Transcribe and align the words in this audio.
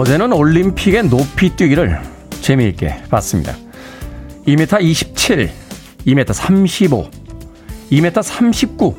어제는 0.00 0.32
올림픽의 0.32 1.10
높이 1.10 1.50
뛰기를 1.50 2.00
재미있게 2.40 3.02
봤습니다. 3.10 3.54
2m 4.46 4.82
27, 4.82 5.50
2m 6.06 6.32
35, 6.32 7.10
2m 7.92 8.22
39. 8.22 8.96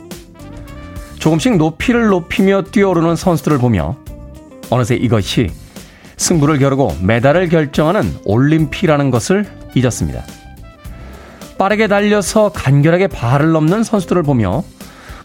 조금씩 1.18 1.58
높이를 1.58 2.06
높이며 2.06 2.62
뛰어오르는 2.66 3.16
선수들을 3.16 3.58
보며 3.58 3.98
어느새 4.70 4.94
이것이 4.94 5.50
승부를 6.18 6.60
겨루고 6.60 6.98
메달을 7.02 7.50
결정하는 7.50 8.14
올림픽이라는 8.24 9.10
것을 9.10 9.48
잊었습니다. 9.74 10.24
빠르게 11.58 11.88
달려서 11.88 12.52
간결하게 12.52 13.08
발을 13.08 13.52
넘는 13.52 13.84
선수들을 13.84 14.22
보며 14.22 14.64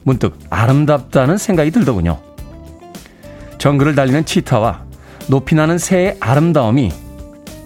문득 0.04 0.38
아름답다는 0.48 1.36
생각이 1.36 1.70
들더군요. 1.70 2.18
정글을 3.58 3.94
달리는 3.94 4.24
치타와 4.24 4.85
높이 5.28 5.54
나는 5.54 5.78
새의 5.78 6.16
아름다움이 6.20 6.92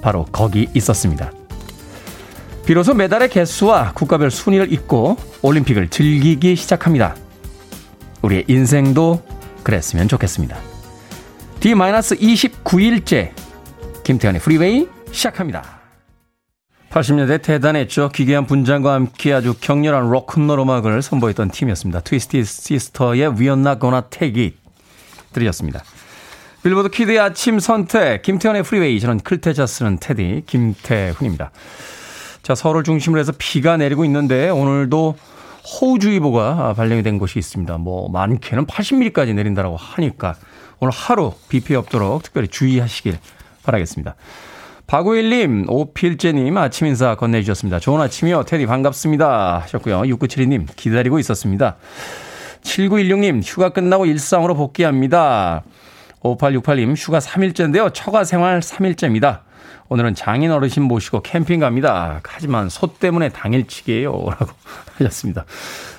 바로 0.03 0.25
거기 0.33 0.69
있었습니다. 0.75 1.33
비로소 2.65 2.95
메달의 2.95 3.31
개수와 3.31 3.93
국가별 3.95 4.31
순위를 4.31 4.73
잊고 4.73 5.17
올림픽을 5.43 5.89
즐기기 5.89 6.57
시작합니다. 6.57 7.17
우리의 8.23 8.45
인생도 8.49 9.23
그랬으면 9.63 10.09
좋겠습니다. 10.09 10.57
D-29일째 11.61 13.33
김태훈의 14.05 14.41
프리웨이 14.41 14.89
시작합니다. 15.13 15.81
80년대 16.91 17.43
대단했죠. 17.43 18.09
기괴한 18.09 18.47
분장과 18.47 18.95
함께 18.95 19.33
아주 19.33 19.55
격렬한 19.61 20.11
로큰롤 20.11 20.59
음악을 20.59 21.03
선보였던 21.03 21.51
팀이었습니다. 21.51 22.01
Twisted 22.01 22.45
Sister의 22.45 23.29
We're 23.31 23.59
Not 23.59 23.81
Gonna 23.81 24.03
Take 24.11 24.43
It 24.43 24.57
들으셨습니다. 25.33 25.83
빌보드 26.63 26.91
kid의 26.91 27.19
아침 27.19 27.59
선택 27.59 28.21
김태훈의 28.21 28.65
프리웨이 28.65 29.01
저는 29.01 29.21
클 29.21 29.40
태 29.40 29.55
자 29.55 29.65
쓰는 29.65 29.97
테디 29.99 30.43
김태훈입니다. 30.47 31.53
자 32.43 32.55
서울 32.55 32.85
중심으로 32.85 33.19
해서 33.19 33.33
비가 33.39 33.79
내리고 33.79 34.05
있는데 34.05 34.51
오늘도 34.51 35.17
호우주의보가 35.81 36.75
발령이 36.75 37.03
된 37.03 37.19
곳이 37.19 37.39
있습니다. 37.39 37.79
뭐 37.79 38.11
많게는 38.11 38.67
80mm까지 38.67 39.35
내린다고 39.35 39.77
하니까 39.77 40.35
오늘 40.81 40.93
하루 40.93 41.33
비 41.49 41.61
피해 41.61 41.79
없도록 41.79 42.23
특별히 42.23 42.49
주의하시길 42.49 43.19
바라겠습니다. 43.63 44.17
박우일님, 44.87 45.67
오필재님 45.69 46.59
아침 46.59 46.89
인사 46.89 47.15
건네주셨습니다. 47.15 47.79
좋은 47.79 48.01
아침이요. 48.03 48.43
테디 48.43 48.67
반갑습니다. 48.67 49.61
하셨고요. 49.61 50.03
6972님 50.03 50.67
기다리고 50.77 51.19
있었습니다. 51.21 51.77
7916님 52.63 53.41
휴가 53.45 53.71
끝나고 53.71 54.05
일상으로 54.05 54.55
복귀합니다. 54.55 55.63
5868님 56.23 56.95
휴가 56.97 57.19
3일째인데요. 57.19 57.93
처가 57.93 58.25
생활 58.25 58.61
3일째입니다. 58.61 59.41
오늘은 59.89 60.15
장인 60.15 60.53
어르신 60.53 60.85
모시고 60.85 61.23
캠핑 61.23 61.61
갑니다. 61.61 62.21
하지만 62.25 62.69
소 62.69 62.87
때문에 62.87 63.31
당일치기예요. 63.31 64.11
라고 64.31 64.53
하셨습니다. 64.97 65.45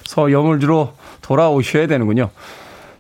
소 0.06 0.32
여물주로 0.32 0.94
돌아오셔야 1.22 1.88
되는군요. 1.88 2.30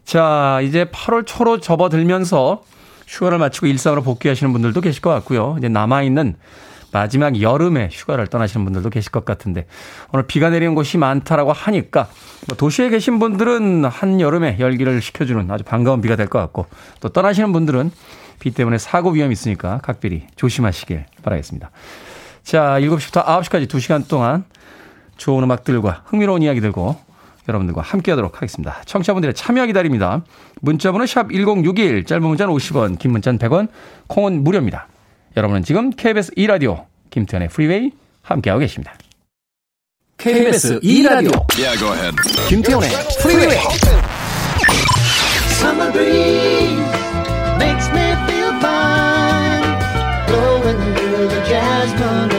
자, 0.03 0.59
이제 0.63 0.85
8월 0.85 1.25
초로 1.25 1.59
접어들면서 1.59 2.63
휴가를 3.07 3.37
마치고 3.37 3.67
일상으로 3.67 4.01
복귀하시는 4.03 4.51
분들도 4.51 4.81
계실 4.81 5.01
것 5.01 5.09
같고요. 5.11 5.55
이제 5.57 5.69
남아있는 5.69 6.35
마지막 6.91 7.41
여름에 7.41 7.89
휴가를 7.91 8.27
떠나시는 8.27 8.65
분들도 8.65 8.89
계실 8.89 9.11
것 9.11 9.25
같은데 9.25 9.65
오늘 10.11 10.25
비가 10.27 10.49
내리는 10.49 10.75
곳이 10.75 10.97
많다라고 10.97 11.53
하니까 11.53 12.07
뭐 12.47 12.57
도시에 12.57 12.89
계신 12.89 13.19
분들은 13.19 13.85
한여름에 13.85 14.57
열기를 14.59 15.01
식혀주는 15.01 15.49
아주 15.49 15.63
반가운 15.63 16.01
비가 16.01 16.15
될 16.15 16.27
것 16.27 16.39
같고 16.39 16.65
또 16.99 17.09
떠나시는 17.09 17.51
분들은 17.53 17.91
비 18.39 18.51
때문에 18.51 18.77
사고 18.77 19.11
위험이 19.11 19.33
있으니까 19.33 19.79
각별히 19.83 20.23
조심하시길 20.35 21.05
바라겠습니다. 21.23 21.71
자, 22.43 22.77
7시부터 22.79 23.23
9시까지 23.25 23.67
2시간 23.67 24.07
동안 24.07 24.43
좋은 25.17 25.43
음악들과 25.43 26.03
흥미로운 26.05 26.41
이야기 26.41 26.59
들고 26.61 26.95
여러분들과 27.47 27.81
함께 27.81 28.11
하도록 28.11 28.35
하겠습니다. 28.35 28.81
청취자분들의 28.85 29.35
참여 29.35 29.65
기다립니다. 29.67 30.21
문자번호 30.61 31.05
샵 31.05 31.29
1061, 31.31 32.05
짧은 32.05 32.27
문자는 32.27 32.53
50원, 32.53 32.97
긴 32.97 33.11
문자는 33.11 33.39
100원, 33.39 33.67
콩은 34.07 34.43
무료입니다. 34.43 34.87
여러분은 35.37 35.63
지금 35.63 35.89
KBS 35.91 36.31
2라디오 36.31 36.85
김태현의 37.09 37.49
프리웨이 37.49 37.91
함께하고 38.21 38.59
계십니다. 38.59 38.93
KBS 40.17 40.79
2라디오 40.81 41.31
yeah, 41.57 41.77
go 41.79 41.91
ahead. 41.93 42.15
김태현의 42.47 42.89
프리웨이 43.21 43.57
Summer 45.61 45.91
breeze 45.91 46.81
makes 47.57 47.87
me 47.91 48.15
feel 48.27 48.53
fine 48.59 49.79
Blowing 50.27 50.95
through 50.95 51.27
the 51.29 51.43
jasmine 51.45 52.30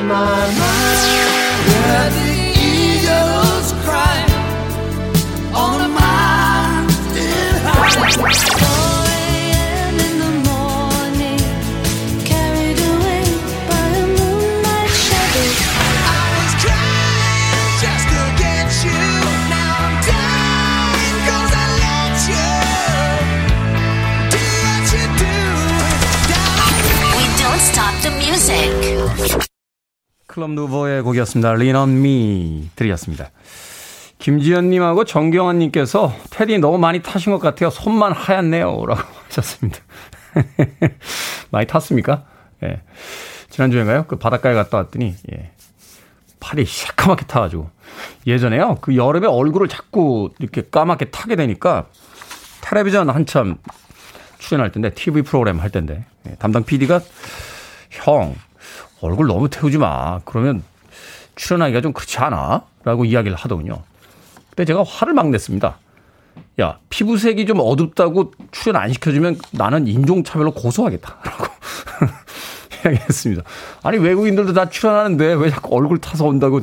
클럽 30.32 30.52
누버의 30.52 31.02
곡이었습니다. 31.02 31.52
Me 31.60 32.70
들이었습니다. 32.74 33.30
김지연님하고 34.18 35.04
정경환님께서 35.04 36.14
테디 36.30 36.58
너무 36.58 36.78
많이 36.78 37.02
타신 37.02 37.32
것 37.32 37.38
같아요. 37.38 37.68
손만 37.68 38.12
하얗네요. 38.12 38.86
라고 38.86 39.02
하셨습니다. 39.28 39.80
많이 41.52 41.66
탔습니까? 41.66 42.24
예. 42.62 42.80
지난주인가요? 43.50 44.06
그 44.08 44.16
바닷가에 44.16 44.54
갔다 44.54 44.78
왔더니, 44.78 45.14
예. 45.32 45.50
팔이 46.40 46.64
새까맣게 46.64 47.26
타가지고. 47.26 47.68
예전에요. 48.26 48.78
그 48.80 48.96
여름에 48.96 49.26
얼굴을 49.26 49.68
자꾸 49.68 50.30
이렇게 50.38 50.62
까맣게 50.62 51.10
타게 51.10 51.36
되니까 51.36 51.88
텔레비전 52.62 53.10
한참 53.10 53.58
출연할 54.38 54.72
텐데, 54.72 54.94
TV 54.94 55.20
프로그램 55.20 55.60
할 55.60 55.68
텐데, 55.68 56.06
예. 56.26 56.36
담당 56.36 56.64
PD가 56.64 57.02
형, 57.90 58.34
얼굴 59.02 59.26
너무 59.26 59.50
태우지 59.50 59.78
마. 59.78 60.20
그러면 60.24 60.62
출연하기가 61.34 61.80
좀 61.82 61.92
그렇지 61.92 62.18
않아? 62.18 62.62
라고 62.84 63.04
이야기를 63.04 63.36
하더군요. 63.36 63.82
그때 64.50 64.64
제가 64.64 64.84
화를 64.86 65.12
막 65.12 65.28
냈습니다. 65.28 65.76
야, 66.60 66.78
피부색이 66.88 67.46
좀 67.46 67.58
어둡다고 67.60 68.32
출연 68.52 68.76
안 68.76 68.92
시켜주면 68.92 69.38
나는 69.50 69.86
인종차별로 69.86 70.52
고소하겠다. 70.52 71.18
라고 71.24 71.46
이야기했습니다. 72.84 73.42
아니, 73.82 73.98
외국인들도 73.98 74.52
다 74.52 74.68
출연하는데 74.68 75.34
왜 75.34 75.50
자꾸 75.50 75.76
얼굴 75.76 75.98
타서 75.98 76.24
온다고. 76.26 76.60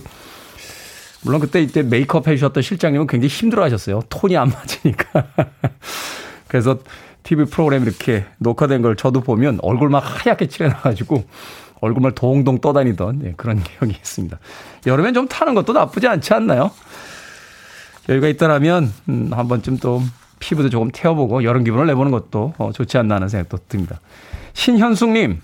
물론 1.21 1.42
그때 1.42 1.62
이때 1.62 1.83
메이크업 1.83 2.27
해주셨던 2.27 2.63
실장님은 2.63 3.07
굉장히 3.07 3.27
힘들어 3.27 3.63
하셨어요. 3.63 4.01
톤이 4.09 4.38
안 4.38 4.50
맞으니까. 4.50 5.27
그래서 6.47 6.80
TV 7.24 7.45
프로그램 7.45 7.83
이렇게 7.83 8.25
녹화된 8.38 8.81
걸 8.81 8.95
저도 8.95 9.21
보면 9.21 9.59
얼굴 9.62 9.89
막 9.89 10.00
하얗게 10.00 10.47
칠해놔가지고 10.47 11.25
얼굴만 11.81 12.15
동동 12.15 12.59
떠다니던 12.59 13.19
네, 13.19 13.33
그런 13.37 13.61
기억이 13.63 13.93
있습니다. 13.93 14.37
여름엔 14.87 15.13
좀 15.13 15.27
타는 15.27 15.55
것도 15.55 15.73
나쁘지 15.73 16.07
않지 16.07 16.33
않나요? 16.33 16.71
여유가 18.09 18.27
있다라면 18.27 18.91
음, 19.09 19.29
한 19.31 19.47
번쯤 19.47 19.77
또 19.77 20.01
피부도 20.39 20.69
조금 20.69 20.89
태워보고 20.91 21.43
여름 21.43 21.63
기분을 21.63 21.85
내보는 21.87 22.11
것도 22.11 22.53
어, 22.57 22.71
좋지 22.71 22.97
않나 22.97 23.15
하는 23.15 23.27
생각도 23.29 23.59
듭니다. 23.67 23.99
신현숙님, 24.53 25.41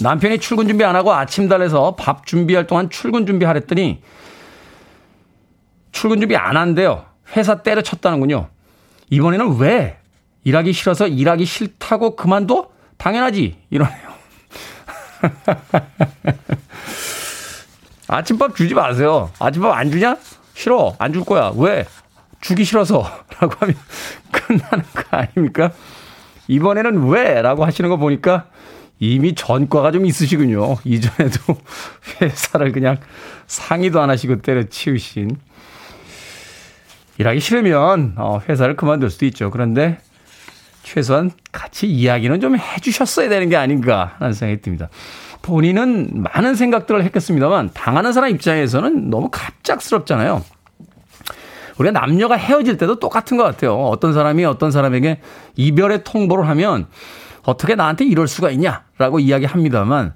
남편이 0.00 0.38
출근 0.38 0.68
준비 0.68 0.84
안 0.84 0.96
하고 0.96 1.12
아침 1.12 1.48
달래서 1.48 1.96
밥 1.96 2.26
준비할 2.26 2.66
동안 2.66 2.88
출근 2.90 3.26
준비하랬더니 3.26 4.02
출근 5.92 6.20
준비 6.20 6.36
안 6.36 6.56
한대요. 6.56 7.04
회사 7.36 7.62
때려쳤다는군요. 7.62 8.48
이번에는 9.10 9.58
왜? 9.58 9.98
일하기 10.44 10.72
싫어서 10.72 11.08
일하기 11.08 11.44
싫다고 11.44 12.16
그만둬? 12.16 12.70
당연하지. 12.98 13.56
이러네요. 13.70 14.15
아침밥 18.08 18.56
주지 18.56 18.74
마세요. 18.74 19.30
아침밥 19.38 19.76
안 19.76 19.90
주냐? 19.90 20.16
싫어. 20.54 20.94
안 20.98 21.12
줄 21.12 21.24
거야. 21.24 21.52
왜? 21.56 21.86
주기 22.40 22.64
싫어서. 22.64 23.04
라고 23.40 23.54
하면 23.58 23.74
끝나는 24.30 24.84
거 24.94 25.16
아닙니까? 25.16 25.72
이번에는 26.48 27.08
왜? 27.08 27.42
라고 27.42 27.64
하시는 27.64 27.88
거 27.90 27.96
보니까 27.96 28.46
이미 28.98 29.34
전과가 29.34 29.92
좀 29.92 30.06
있으시군요. 30.06 30.76
이전에도 30.84 31.58
회사를 32.20 32.72
그냥 32.72 32.96
상의도 33.46 34.00
안 34.00 34.10
하시고 34.10 34.40
때려치우신. 34.42 35.36
일하기 37.18 37.40
싫으면 37.40 38.14
어, 38.16 38.40
회사를 38.48 38.76
그만둘 38.76 39.10
수도 39.10 39.24
있죠. 39.26 39.50
그런데 39.50 39.98
최소한 40.86 41.32
같이 41.50 41.88
이야기는 41.88 42.38
좀 42.38 42.56
해주셨어야 42.56 43.28
되는 43.28 43.48
게 43.48 43.56
아닌가 43.56 44.14
하는 44.20 44.32
생각이 44.32 44.62
듭니다. 44.62 44.88
본인은 45.42 46.10
많은 46.14 46.54
생각들을 46.54 47.02
했겠습니다만 47.04 47.70
당하는 47.74 48.12
사람 48.12 48.30
입장에서는 48.30 49.10
너무 49.10 49.28
갑작스럽잖아요. 49.32 50.44
우리가 51.78 51.98
남녀가 51.98 52.36
헤어질 52.36 52.76
때도 52.76 53.00
똑같은 53.00 53.36
것 53.36 53.42
같아요. 53.42 53.74
어떤 53.74 54.12
사람이 54.14 54.44
어떤 54.44 54.70
사람에게 54.70 55.20
이별의 55.56 56.04
통보를 56.04 56.46
하면 56.50 56.86
어떻게 57.42 57.74
나한테 57.74 58.04
이럴 58.04 58.28
수가 58.28 58.50
있냐라고 58.50 59.18
이야기합니다만 59.18 60.14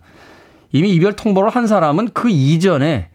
이미 0.70 0.90
이별 0.90 1.14
통보를 1.14 1.50
한 1.50 1.66
사람은 1.66 2.10
그 2.14 2.30
이전에 2.30 3.08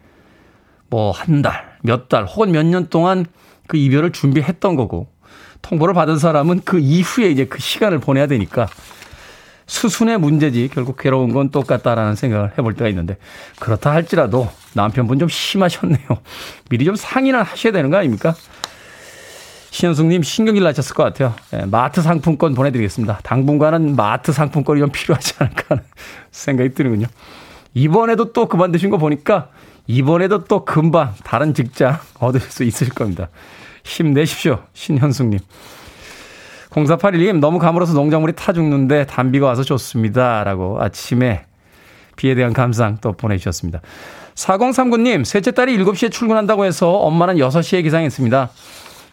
뭐 0.90 1.10
한 1.10 1.40
달, 1.40 1.78
몇 1.82 2.08
달 2.10 2.26
혹은 2.26 2.52
몇 2.52 2.66
년 2.66 2.88
동안 2.88 3.24
그 3.66 3.78
이별을 3.78 4.12
준비했던 4.12 4.76
거고 4.76 5.08
통보를 5.68 5.94
받은 5.94 6.18
사람은 6.18 6.60
그 6.64 6.78
이후에 6.78 7.30
이제 7.30 7.44
그 7.44 7.58
시간을 7.58 7.98
보내야 7.98 8.26
되니까 8.26 8.68
수순의 9.66 10.18
문제지 10.18 10.70
결국 10.72 10.96
괴로운 10.96 11.32
건 11.32 11.50
똑같다라는 11.50 12.14
생각을 12.14 12.52
해볼 12.56 12.74
때가 12.74 12.88
있는데 12.90 13.16
그렇다 13.58 13.90
할지라도 13.90 14.48
남편분 14.74 15.18
좀 15.18 15.28
심하셨네요. 15.28 16.06
미리 16.70 16.84
좀 16.84 16.94
상의를 16.94 17.42
하셔야 17.42 17.72
되는 17.72 17.90
거 17.90 17.96
아닙니까? 17.96 18.34
신현숙님 19.70 20.22
신경질 20.22 20.62
나셨을 20.62 20.94
것 20.94 21.02
같아요. 21.02 21.34
예, 21.52 21.66
마트 21.66 22.00
상품권 22.00 22.54
보내드리겠습니다. 22.54 23.20
당분간은 23.24 23.96
마트 23.96 24.32
상품권이 24.32 24.80
좀 24.80 24.90
필요하지 24.90 25.34
않을까 25.38 25.62
하는 25.68 25.82
생각이 26.30 26.72
드는군요. 26.72 27.08
이번에도 27.74 28.32
또 28.32 28.46
그만두신 28.46 28.88
거 28.88 28.98
보니까 28.98 29.48
이번에도 29.88 30.44
또 30.44 30.64
금방 30.64 31.14
다른 31.24 31.52
직장 31.54 31.98
얻으실 32.20 32.50
수 32.50 32.62
있을 32.62 32.88
겁니다. 32.88 33.28
힘내십시오. 33.86 34.58
신현숙님. 34.74 35.38
0481님, 36.70 37.38
너무 37.38 37.58
가물어서 37.58 37.94
농작물이 37.94 38.34
타 38.34 38.52
죽는데 38.52 39.06
단비가 39.06 39.46
와서 39.46 39.62
좋습니다. 39.62 40.44
라고 40.44 40.78
아침에 40.82 41.46
비에 42.16 42.34
대한 42.34 42.52
감상 42.52 42.98
또 43.00 43.12
보내주셨습니다. 43.12 43.80
4039님, 44.34 45.24
셋째 45.24 45.52
딸이 45.52 45.78
7시에 45.78 46.10
출근한다고 46.12 46.66
해서 46.66 46.90
엄마는 46.90 47.36
6시에 47.36 47.82
기상했습니다. 47.82 48.50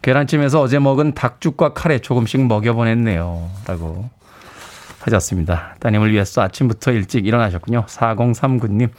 계란찜에서 0.02 0.60
어제 0.60 0.78
먹은 0.78 1.14
닭죽과 1.14 1.72
카레 1.72 1.98
조금씩 2.00 2.46
먹여보냈네요. 2.46 3.50
라고 3.66 4.10
하셨습니다. 5.00 5.76
따님을 5.80 6.12
위해서 6.12 6.42
아침부터 6.42 6.92
일찍 6.92 7.26
일어나셨군요. 7.26 7.86
4039님. 7.88 8.90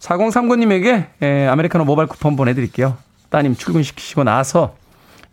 4039님에게 0.00 1.06
에, 1.22 1.46
아메리카노 1.46 1.84
모바일 1.84 2.08
쿠폰 2.08 2.34
보내드릴게요. 2.34 2.96
따님 3.30 3.54
출근시키시고 3.54 4.24
나서 4.24 4.76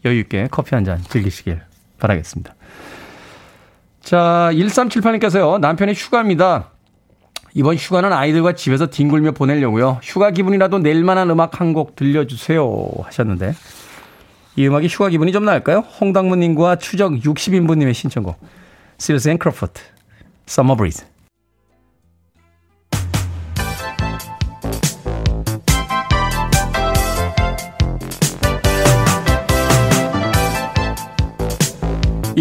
여유있게 0.06 0.48
커피 0.52 0.76
한 0.76 0.84
잔 0.84 1.02
즐기시길 1.10 1.62
바라겠습니다. 2.00 2.56
자, 4.02 4.50
1378님께서요. 4.54 5.60
남편이 5.60 5.94
휴가입니다. 5.94 6.72
이번 7.54 7.76
휴가는 7.76 8.12
아이들과 8.12 8.54
집에서 8.54 8.88
뒹굴며 8.88 9.32
보내려고요. 9.34 10.00
휴가 10.02 10.32
기분이라도 10.32 10.80
낼 10.80 11.04
만한 11.04 11.30
음악 11.30 11.60
한 11.60 11.74
곡 11.74 11.96
들려주세요. 11.96 12.90
하셨는데. 13.04 13.54
이 14.56 14.68
음악이 14.68 14.88
휴가 14.88 15.10
기분이 15.10 15.32
좀 15.32 15.46
날까요? 15.46 15.80
홍당무님과 15.80 16.78
추적 16.78 17.12
60인분님의 17.14 17.94
신청곡. 17.94 18.38
Seals 18.98 19.30
and 19.30 19.38
Crofts. 19.38 19.82
Summer 20.48 20.76
Breeze. 20.78 21.06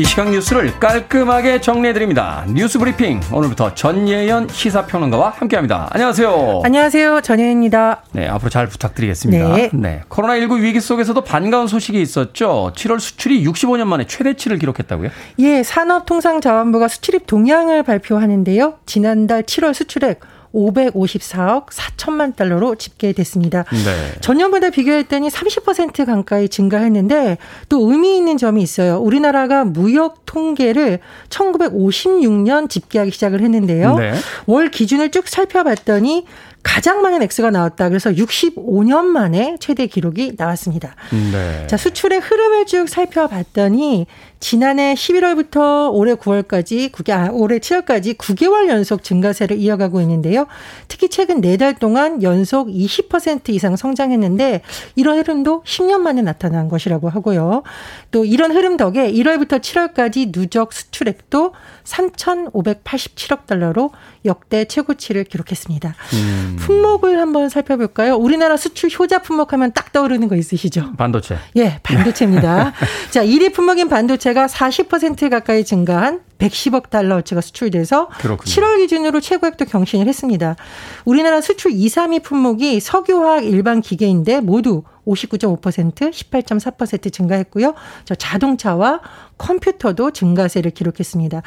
이 0.01 0.05
시각 0.05 0.31
뉴스를 0.31 0.81
깔끔하게 0.81 1.61
정리해드립니다. 1.61 2.47
뉴스 2.49 2.79
브리핑. 2.79 3.21
오늘부터 3.31 3.75
전예현 3.75 4.49
시사평론가와 4.49 5.35
함께 5.37 5.57
합니다. 5.57 5.91
안녕하세요. 5.91 6.63
안녕하세요. 6.65 7.21
전예현입니다. 7.21 8.05
네, 8.13 8.27
앞으로 8.27 8.49
잘 8.49 8.67
부탁드리겠습니다. 8.67 9.55
네. 9.57 9.69
네. 9.75 10.01
코로나19 10.09 10.63
위기 10.63 10.81
속에서도 10.81 11.21
반가운 11.21 11.67
소식이 11.67 12.01
있었죠. 12.01 12.73
7월 12.75 12.99
수출이 12.99 13.45
65년 13.45 13.89
만에 13.89 14.07
최대치를 14.07 14.57
기록했다고요? 14.57 15.11
예, 15.41 15.63
산업통상자원부가 15.63 16.89
수출입 16.89 17.27
동향을 17.27 17.83
발표하는데요. 17.83 18.77
지난달 18.87 19.43
7월 19.43 19.75
수출액 19.75 20.21
554억 20.55 21.67
4천만 21.67 22.35
달러로 22.35 22.75
집계됐습니다. 22.75 23.65
네. 23.65 24.21
전년보다 24.21 24.71
비교했더니 24.71 25.29
30% 25.29 26.07
가까이 26.07 26.49
증가했는데 26.49 27.39
또 27.69 27.91
의미 27.91 28.17
있는 28.17 28.37
점이 28.37 28.63
있어요. 28.63 28.99
우리나라가 28.99 29.65
무역 29.65 30.27
통계를 30.27 31.01
1956년 31.29 32.69
집계하기 32.69 33.11
시작을 33.11 33.41
했는데요. 33.41 33.97
네. 33.97 34.13
월 34.47 34.71
기준을 34.71 35.11
쭉 35.11 35.29
살펴봤더니 35.29 36.27
가장 36.63 37.03
많은 37.03 37.23
액수가 37.23 37.51
나왔다. 37.51 37.89
그래서 37.89 38.11
65년 38.11 39.05
만에 39.05 39.57
최대 39.61 39.87
기록이 39.87 40.35
나왔습니다. 40.37 40.95
네. 41.11 41.67
자, 41.67 41.77
수출의 41.77 42.21
흐름을 42.21 42.67
쭉 42.67 42.89
살펴봤더니 42.89 44.07
지난해 44.41 44.95
11월부터 44.95 45.93
올해 45.93 46.15
9월까지, 46.15 46.91
9개, 46.91 47.11
아, 47.11 47.31
올해 47.31 47.59
7월까지 47.59 48.17
9개월 48.17 48.69
연속 48.69 49.03
증가세를 49.03 49.59
이어가고 49.59 50.01
있는데요. 50.01 50.47
특히 50.89 51.09
최근 51.09 51.41
4달 51.43 51.79
동안 51.79 52.23
연속 52.23 52.69
20% 52.69 53.51
이상 53.51 53.77
성장했는데 53.77 54.63
이런 54.97 55.19
흐름도 55.19 55.63
10년 55.65 55.99
만에 55.99 56.23
나타난 56.23 56.69
것이라고 56.69 57.11
하고요. 57.11 57.63
또 58.11 58.25
이런 58.25 58.53
흐름 58.53 58.79
덕에 58.79 59.13
1월부터 59.13 59.61
7월까지 59.61 60.33
누적 60.33 60.73
수출액도 60.73 61.53
3,587억 61.91 63.47
달러로 63.47 63.91
역대 64.25 64.65
최고치를 64.65 65.25
기록했습니다. 65.25 65.95
음. 66.15 66.57
품목을 66.61 67.19
한번 67.19 67.49
살펴볼까요? 67.49 68.15
우리나라 68.15 68.57
수출 68.57 68.91
효자 68.91 69.21
품목 69.21 69.53
하면 69.53 69.73
딱 69.73 69.93
떠오르는 69.93 70.29
거 70.29 70.37
있으시죠? 70.37 70.93
반도체. 70.97 71.37
예, 71.57 71.81
반도체입니다. 71.83 72.73
자, 73.11 73.25
1위 73.25 73.53
품목인 73.53 73.89
반도체가 73.89 74.47
40% 74.47 75.31
가까이 75.31 75.65
증가한 75.65 76.21
110억 76.39 76.91
달러어치가 76.91 77.41
수출돼서 77.41 78.09
그렇군요. 78.19 78.45
7월 78.45 78.79
기준으로 78.79 79.21
최고액도 79.21 79.67
경신을 79.67 80.07
했습니다. 80.07 80.57
우리나라 81.05 81.41
수출 81.41 81.73
2, 81.73 81.87
3위 81.87 82.23
품목이 82.23 82.81
석유화학 82.81 83.45
일반 83.45 83.81
기계인데 83.81 84.41
모두 84.41 84.83
59.5%, 85.11 86.11
18.4% 86.11 87.13
증가했고요. 87.13 87.75
저 88.05 88.15
자동차와 88.15 89.01
컴퓨터도 89.39 90.11
증가세를 90.11 90.71
기록했습니다. 90.71 91.43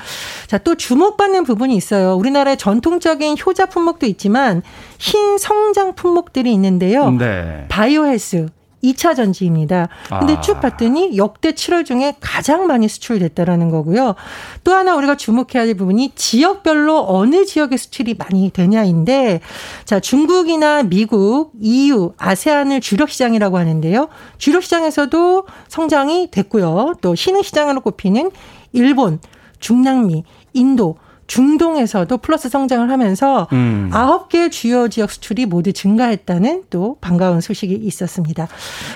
자, 0.48 0.58
또 0.60 0.75
주목받는 0.75 1.43
부분이 1.43 1.75
있어요. 1.75 2.15
우리나라의 2.15 2.58
전통적인 2.58 3.38
효자 3.46 3.67
품목도 3.67 4.05
있지만 4.08 4.62
흰 4.98 5.38
성장 5.38 5.96
품목들이 5.96 6.51
있는데요. 6.53 7.12
네. 7.12 7.65
바이오 7.70 8.05
헬스, 8.05 8.48
2차 8.83 9.15
전지입니다. 9.15 9.87
근데 10.19 10.33
아. 10.33 10.41
쭉 10.41 10.59
봤더니 10.59 11.17
역대 11.17 11.51
7월 11.51 11.85
중에 11.85 12.15
가장 12.19 12.67
많이 12.67 12.87
수출됐다라는 12.87 13.69
거고요. 13.69 14.15
또 14.63 14.73
하나 14.73 14.95
우리가 14.95 15.15
주목해야 15.15 15.65
될 15.65 15.75
부분이 15.75 16.11
지역별로 16.15 17.05
어느 17.07 17.45
지역의 17.45 17.77
수출이 17.77 18.15
많이 18.15 18.49
되냐인데 18.51 19.39
자, 19.85 19.99
중국이나 19.99 20.83
미국, 20.83 21.51
EU, 21.59 22.13
아세안을 22.17 22.81
주력 22.81 23.09
시장이라고 23.09 23.57
하는데요. 23.57 24.09
주력 24.37 24.63
시장에서도 24.63 25.45
성장이 25.67 26.29
됐고요. 26.31 26.95
또 27.01 27.15
신흥 27.15 27.41
시장으로 27.41 27.81
꼽히는 27.81 28.31
일본, 28.73 29.19
중남미, 29.59 30.23
인도, 30.53 30.97
중동에서도 31.33 32.15
플러스 32.17 32.47
성장을 32.47 32.91
하면서 32.91 33.47
음. 33.53 33.89
9개 33.91 34.51
주요 34.51 34.87
지역 34.87 35.09
수출이 35.09 35.47
모두 35.47 35.73
증가했다는 35.73 36.65
또 36.69 36.97
반가운 37.01 37.41
소식이 37.41 37.73
있었습니다. 37.73 38.47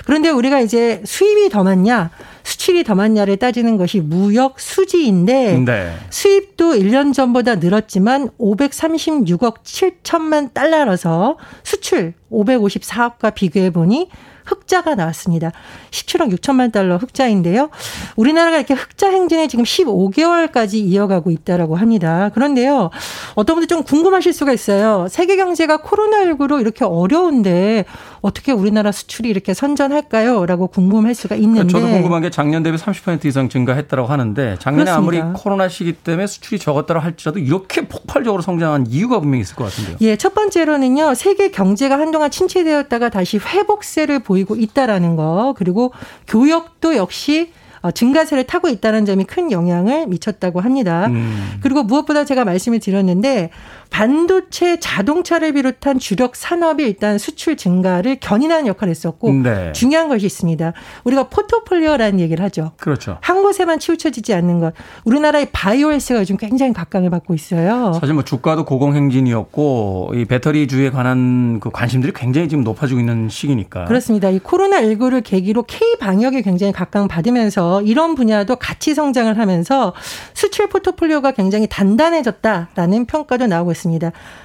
그런데 0.06 0.30
우리가 0.30 0.60
이제 0.60 1.02
수입이 1.04 1.50
더 1.50 1.64
많냐, 1.64 2.12
수출이 2.44 2.84
더 2.84 2.94
많냐를 2.94 3.38
따지는 3.38 3.78
것이 3.78 4.02
무역 4.02 4.60
수지인데 4.60 5.64
네. 5.66 5.92
수입도 6.12 6.74
1년 6.74 7.12
전보다 7.12 7.56
늘었지만 7.56 8.30
536억 8.40 9.64
7천만 9.64 10.54
달러라서 10.54 11.38
수출 11.64 12.14
554억과 12.32 13.34
비교해 13.34 13.72
보니 13.72 14.10
흑자가 14.48 14.96
나왔습니다. 14.96 15.52
17억 15.92 16.34
6천만 16.38 16.72
달러 16.72 16.98
흑자인데요. 16.98 17.70
우리나라가 18.16 18.58
이렇게 18.58 18.74
흑자 18.74 19.10
행진에 19.10 19.48
지금 19.48 19.64
15개월까지 19.66 20.76
이어가고 20.76 21.32
있다라고 21.32 21.76
합니다. 21.76 22.30
그런데요. 22.34 22.90
어떤 23.36 23.56
분들 23.56 23.68
좀 23.68 23.84
궁금하실 23.84 24.34
수가 24.34 24.54
있어요. 24.54 25.08
세계 25.10 25.36
경제가 25.36 25.78
코로나19로 25.80 26.60
이렇게 26.62 26.86
어려운데 26.86 27.86
어떻게 28.22 28.52
우리나라 28.52 28.92
수출이 28.92 29.30
이렇게 29.30 29.54
선전할까요? 29.54 30.46
라고 30.46 30.68
궁금할 30.68 31.16
수가 31.16 31.36
있는데. 31.36 31.72
저도 31.72 31.88
궁금한 31.88 32.22
게 32.22 32.30
작년 32.30 32.64
대비 32.64 32.78
30% 32.78 33.26
이상 33.26 33.50
증가했다고 33.50 34.08
하는데 34.08 34.58
작년에 34.60 34.86
그렇습니다. 34.86 35.24
아무리 35.24 35.34
코로나 35.38 35.70
시기 35.70 35.94
때문에 35.94 36.28
수출이 36.28 36.60
적었다고 36.60 37.00
할지라도 37.00 37.40
이렇게 37.40 37.88
폭발적으로 37.88 38.42
성장한 38.42 38.88
이유가 38.88 39.20
분명히 39.20 39.42
있을 39.42 39.56
것 39.56 39.66
같은데요. 39.66 39.98
예, 40.02 40.16
첫 40.16 40.34
번째로는요. 40.34 41.14
세계 41.14 41.52
경제가 41.52 42.00
한동안 42.00 42.32
침체되었다가 42.32 43.10
다시 43.10 43.38
회복세를 43.38 44.20
보이고 44.20 44.56
있다라는 44.56 45.16
거. 45.16 45.54
그리고 45.58 45.94
교역도 46.28 46.96
역시 46.96 47.52
어, 47.82 47.92
증가세를 47.92 48.46
타고 48.46 48.70
있다는 48.70 49.06
점이 49.06 49.26
큰 49.26 49.52
영향을 49.52 50.08
미쳤다고 50.08 50.62
합니다. 50.62 51.08
음. 51.08 51.60
그리고 51.62 51.84
무엇보다 51.84 52.26
제가 52.26 52.44
말씀을 52.44 52.80
드렸는데 52.80 53.52
반도체 53.90 54.80
자동차를 54.80 55.54
비롯한 55.54 56.00
주력 56.00 56.36
산업이 56.36 56.84
일단 56.84 57.18
수출 57.18 57.58
증가를 57.58 58.18
견인하는 58.20 58.68
역할을 58.68 58.92
했었고 58.92 59.32
네. 59.32 59.72
중요한 59.72 60.08
것이 60.08 60.26
있습니다. 60.26 60.74
우리가 61.04 61.30
포트폴리오라는 61.30 62.20
얘기를 62.20 62.44
하죠. 62.46 62.74
그렇죠. 62.78 63.18
한 63.22 63.42
곳에만 63.42 63.80
치우쳐지지 63.80 64.34
않는 64.34 64.60
것. 64.60 64.74
우리나라의 65.06 65.50
바이오에스가 65.52 66.20
요즘 66.20 66.38
굉장히 66.38 66.74
각광을 66.74 67.10
받고 67.10 67.34
있어요. 67.34 67.94
사실 68.00 68.14
뭐 68.14 68.24
주가도 68.24 68.66
고공행진이었고 68.66 70.12
이 70.16 70.26
배터리주에 70.26 70.92
관한 70.92 71.60
그 71.60 71.70
관심들이 71.70 72.14
굉장히 72.14 72.50
지금 72.50 72.64
높아지고 72.64 73.00
있는 73.00 73.30
시기니까. 73.30 73.86
그렇습니다. 73.86 74.30
이 74.30 74.40
코로나 74.40 74.82
19를 74.82 75.24
계기로 75.24 75.64
K 75.64 75.98
방역이 76.00 76.42
굉장히 76.44 76.72
각광 76.72 77.08
받으면서 77.08 77.82
이런 77.82 78.16
분야도 78.16 78.58
같이 78.58 78.94
성장을 78.94 79.38
하면서 79.38 79.94
수출 80.34 80.68
포트폴리오가 80.68 81.32
굉장히 81.32 81.68
단단해졌다라는 81.68 83.06
평가도 83.06 83.48
나오고 83.48 83.72
있습니다. 83.72 83.77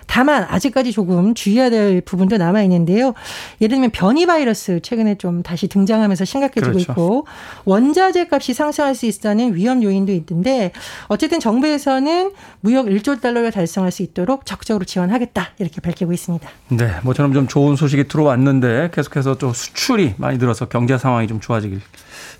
다만 0.07 0.45
아직까지 0.49 0.93
조금 0.93 1.35
주의해야 1.35 1.71
될 1.71 2.01
부분도 2.01 2.37
남아 2.37 2.63
있는데요. 2.63 3.15
예를 3.61 3.77
들면 3.77 3.91
변이 3.91 4.27
바이러스 4.27 4.81
최근에 4.83 5.17
좀 5.17 5.43
다시 5.43 5.69
등장하면서 5.69 6.25
심각해지고 6.25 6.73
그렇죠. 6.73 6.93
있고 6.93 7.27
원자재 7.65 8.29
값이 8.31 8.55
상승할 8.55 8.95
수 8.95 9.07
있다는 9.07 9.55
위험 9.55 9.83
요인도 9.83 10.13
있는데 10.13 10.73
어쨌든 11.07 11.41
정부에서는 11.41 12.33
무역 12.61 12.87
1조 12.87 13.21
달러를 13.21 13.51
달성할 13.51 13.91
수 13.91 14.03
있도록 14.03 14.47
적극적으로 14.47 14.85
지원하겠다 14.85 15.51
이렇게 15.59 15.81
밝히고 15.81 16.13
있습니다. 16.13 16.49
네, 16.69 16.91
모처럼 17.03 17.33
좀 17.33 17.49
좋은 17.49 17.77
소식이 17.77 18.09
들어왔는데 18.09 18.91
계속해서 18.93 19.37
또 19.37 19.53
수출이 19.53 20.15
많이 20.19 20.39
들어서 20.39 20.67
경제 20.67 20.99
상황이 20.99 21.27
좀 21.27 21.41
좋아지길 21.41 21.81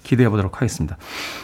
기대해 0.03 0.29
보도록 0.29 0.57
하겠습니다. 0.57 0.97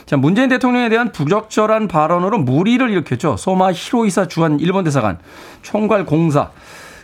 자, 0.07 0.17
문재인 0.17 0.49
대통령에 0.49 0.89
대한 0.89 1.13
부적절한 1.13 1.89
발언으로 1.89 2.39
무리를 2.39 2.89
일으켰죠. 2.91 3.37
소마 3.37 3.73
히로이사 3.73 4.29
주한 4.29 4.61
일본 4.61 4.85
대사관 4.85 5.19
총괄 5.63 6.05
공사 6.07 6.51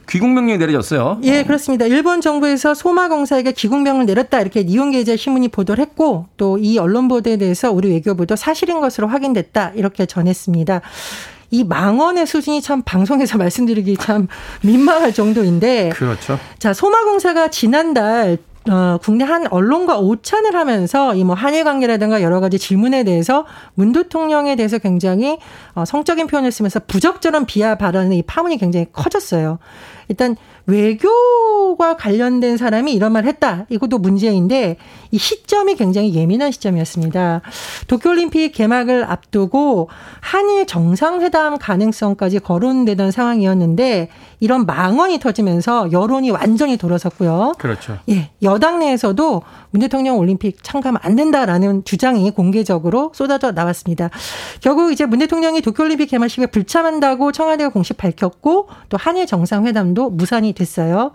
귀국 0.08 0.28
명령이 0.28 0.58
내려졌어요. 0.58 1.18
예, 1.22 1.44
그렇습니다. 1.44 1.86
일본 1.86 2.20
정부에서 2.20 2.74
소마 2.74 3.08
공사에게 3.08 3.52
귀국 3.52 3.80
명을 3.82 4.04
내렸다 4.04 4.40
이렇게 4.40 4.62
니혼게제 4.62 5.16
신문이 5.16 5.48
보도를 5.48 5.82
했고 5.82 6.26
또 6.36 6.58
이 6.58 6.78
언론 6.78 7.08
보도에 7.08 7.36
대해서 7.38 7.72
우리 7.72 7.88
외교부도 7.90 8.36
사실인 8.36 8.80
것으로 8.80 9.08
확인됐다 9.08 9.72
이렇게 9.74 10.04
전했습니다. 10.06 10.82
이 11.50 11.64
망언의 11.64 12.26
수준이 12.26 12.60
참 12.62 12.82
방송에서 12.82 13.38
말씀드리기 13.38 13.96
참 13.96 14.28
민망할 14.62 15.14
정도인데. 15.14 15.90
그렇죠. 15.94 16.38
자, 16.58 16.72
소마공사가 16.74 17.48
지난달 17.48 18.38
어, 18.70 18.98
국내 19.02 19.24
한 19.24 19.46
언론과 19.46 19.98
오찬을 19.98 20.54
하면서 20.54 21.14
이 21.14 21.24
뭐 21.24 21.34
한일 21.34 21.64
관계라든가 21.64 22.22
여러 22.22 22.40
가지 22.40 22.58
질문에 22.58 23.04
대해서 23.04 23.44
문 23.74 23.92
대통령에 23.92 24.56
대해서 24.56 24.78
굉장히 24.78 25.38
어, 25.74 25.84
성적인 25.84 26.26
표현을 26.26 26.50
쓰면서 26.50 26.80
부적절한 26.86 27.46
비하 27.46 27.74
발언의 27.76 28.18
이 28.18 28.22
파문이 28.22 28.56
굉장히 28.58 28.86
커졌어요. 28.92 29.58
일단 30.08 30.36
외교와 30.66 31.96
관련된 31.96 32.56
사람이 32.56 32.92
이런 32.92 33.12
말 33.12 33.24
했다. 33.24 33.66
이것도 33.68 33.98
문제인데 33.98 34.76
이 35.10 35.18
시점이 35.18 35.74
굉장히 35.76 36.14
예민한 36.14 36.50
시점이었습니다. 36.50 37.42
도쿄올림픽 37.86 38.52
개막을 38.52 39.04
앞두고 39.04 39.88
한일 40.20 40.66
정상회담 40.66 41.58
가능성까지 41.58 42.40
거론되던 42.40 43.10
상황이었는데 43.10 44.08
이런 44.40 44.66
망언이 44.66 45.18
터지면서 45.20 45.92
여론이 45.92 46.30
완전히 46.30 46.76
돌아섰고요. 46.76 47.54
그렇죠. 47.58 47.98
예, 48.08 48.30
여당 48.42 48.78
내에서도 48.78 49.42
문 49.70 49.80
대통령 49.80 50.18
올림픽 50.18 50.62
참가하면 50.62 51.00
안 51.02 51.16
된다라는 51.16 51.84
주장이 51.84 52.30
공개적으로 52.30 53.12
쏟아져 53.14 53.52
나왔습니다. 53.52 54.10
결국 54.60 54.92
이제 54.92 55.04
문 55.06 55.18
대통령이 55.18 55.60
도쿄올림픽 55.60 56.10
개막식에 56.10 56.46
불참한다고 56.46 57.32
청와대가 57.32 57.70
공식 57.70 57.96
밝혔고 57.96 58.68
또 58.88 58.96
한일 58.96 59.26
정상회담도 59.26 60.10
무산이 60.10 60.53
됐어요. 60.54 61.12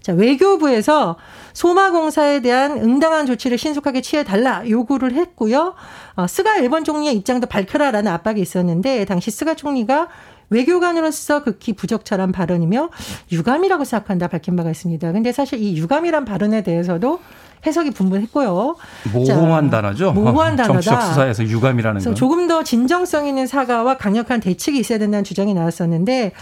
자, 0.00 0.12
외교부에서 0.12 1.16
소마공사에 1.52 2.40
대한 2.40 2.72
응당한 2.78 3.24
조치를 3.26 3.56
신속하게 3.56 4.00
취해달라 4.00 4.68
요구를 4.68 5.12
했고요. 5.12 5.74
어, 6.16 6.26
스가 6.26 6.56
일본 6.56 6.82
총리의 6.84 7.14
입장도 7.16 7.46
밝혀라라는 7.46 8.10
압박이 8.10 8.40
있었는데 8.40 9.04
당시 9.04 9.30
스가 9.30 9.54
총리가 9.54 10.08
외교관으로서 10.50 11.44
극히 11.44 11.72
부적절한 11.72 12.32
발언이며 12.32 12.90
유감이라고 13.30 13.84
생각한다 13.84 14.28
밝힌 14.28 14.54
바가 14.56 14.70
있습니다. 14.70 15.12
근데 15.12 15.32
사실 15.32 15.60
이 15.60 15.76
유감이란 15.78 16.24
발언에 16.24 16.62
대해서도 16.62 17.20
해석이 17.64 17.92
분분했고요. 17.92 18.76
모호한 19.12 19.70
자, 19.70 19.76
단어죠. 19.76 20.12
모호한 20.12 20.56
단어다. 20.56 20.72
정치적 20.80 21.02
수사에서 21.02 21.44
유감이라는 21.44 22.02
건. 22.02 22.14
조금 22.14 22.48
더 22.48 22.64
진정성 22.64 23.28
있는 23.28 23.46
사과와 23.46 23.96
강력한 23.98 24.40
대책이 24.40 24.78
있어야 24.78 24.98
된다는 24.98 25.22
주장이 25.24 25.54
나왔었는데 25.54 26.32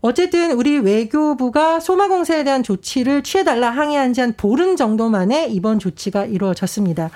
어쨌든 0.00 0.52
우리 0.52 0.78
외교부가 0.78 1.80
소마공사에 1.80 2.44
대한 2.44 2.62
조치를 2.62 3.22
취해달라 3.22 3.70
항의한 3.70 4.12
지 4.12 4.20
한 4.20 4.34
보름 4.36 4.76
정도 4.76 5.08
만에 5.08 5.46
이번 5.48 5.78
조치가 5.78 6.24
이루어졌습니다. 6.24 7.10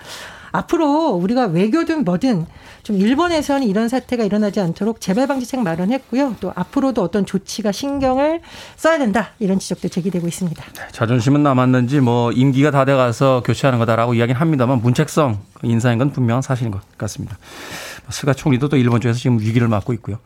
앞으로 0.54 1.10
우리가 1.10 1.46
외교든 1.46 2.04
뭐든 2.04 2.46
좀 2.82 2.96
일본에서는 2.96 3.66
이런 3.66 3.88
사태가 3.88 4.22
일어나지 4.24 4.60
않도록 4.60 5.00
재발 5.00 5.26
방지책 5.26 5.60
마련했고요. 5.60 6.36
또 6.40 6.52
앞으로도 6.54 7.02
어떤 7.02 7.24
조치가 7.24 7.72
신경을 7.72 8.40
써야 8.76 8.98
된다 8.98 9.30
이런 9.38 9.58
지적도 9.58 9.88
제기되고 9.88 10.26
있습니다. 10.28 10.62
네, 10.74 10.82
자존심은 10.92 11.42
남았는지 11.42 12.00
뭐 12.00 12.32
임기가 12.32 12.70
다 12.70 12.84
돼가서 12.84 13.42
교체하는 13.46 13.78
거다라고 13.78 14.14
이야기는 14.14 14.38
합니다만 14.40 14.80
문책성 14.82 15.38
인사인 15.62 15.98
건 15.98 16.12
분명한 16.12 16.42
사실인 16.42 16.70
것 16.70 16.82
같습니다. 16.98 17.38
스가 18.10 18.34
총리도 18.34 18.68
또 18.68 18.76
일본 18.76 19.00
쪽에서 19.00 19.18
지금 19.18 19.38
위기를 19.40 19.68
맞고 19.68 19.92
있고요. 19.94 20.18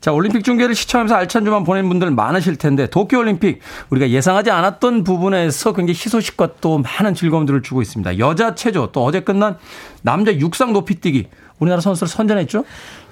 자, 0.00 0.12
올림픽 0.12 0.44
중계를 0.44 0.74
시청하면서 0.74 1.14
알찬 1.14 1.44
주만 1.44 1.64
보낸 1.64 1.88
분들 1.88 2.10
많으실 2.10 2.56
텐데 2.56 2.86
도쿄올림픽 2.86 3.60
우리가 3.90 4.08
예상하지 4.08 4.50
않았던 4.50 5.04
부분에서 5.04 5.72
굉장히 5.74 5.92
희소식과 5.92 6.54
또 6.60 6.78
많은 6.78 7.14
즐거움들을 7.14 7.62
주고 7.62 7.82
있습니다. 7.82 8.18
여자 8.18 8.54
체조 8.54 8.92
또 8.92 9.04
어제 9.04 9.20
끝난 9.20 9.58
남자 10.02 10.32
육상 10.32 10.72
높이뛰기 10.72 11.28
우리나라 11.58 11.82
선수를 11.82 12.08
선전했죠? 12.08 12.64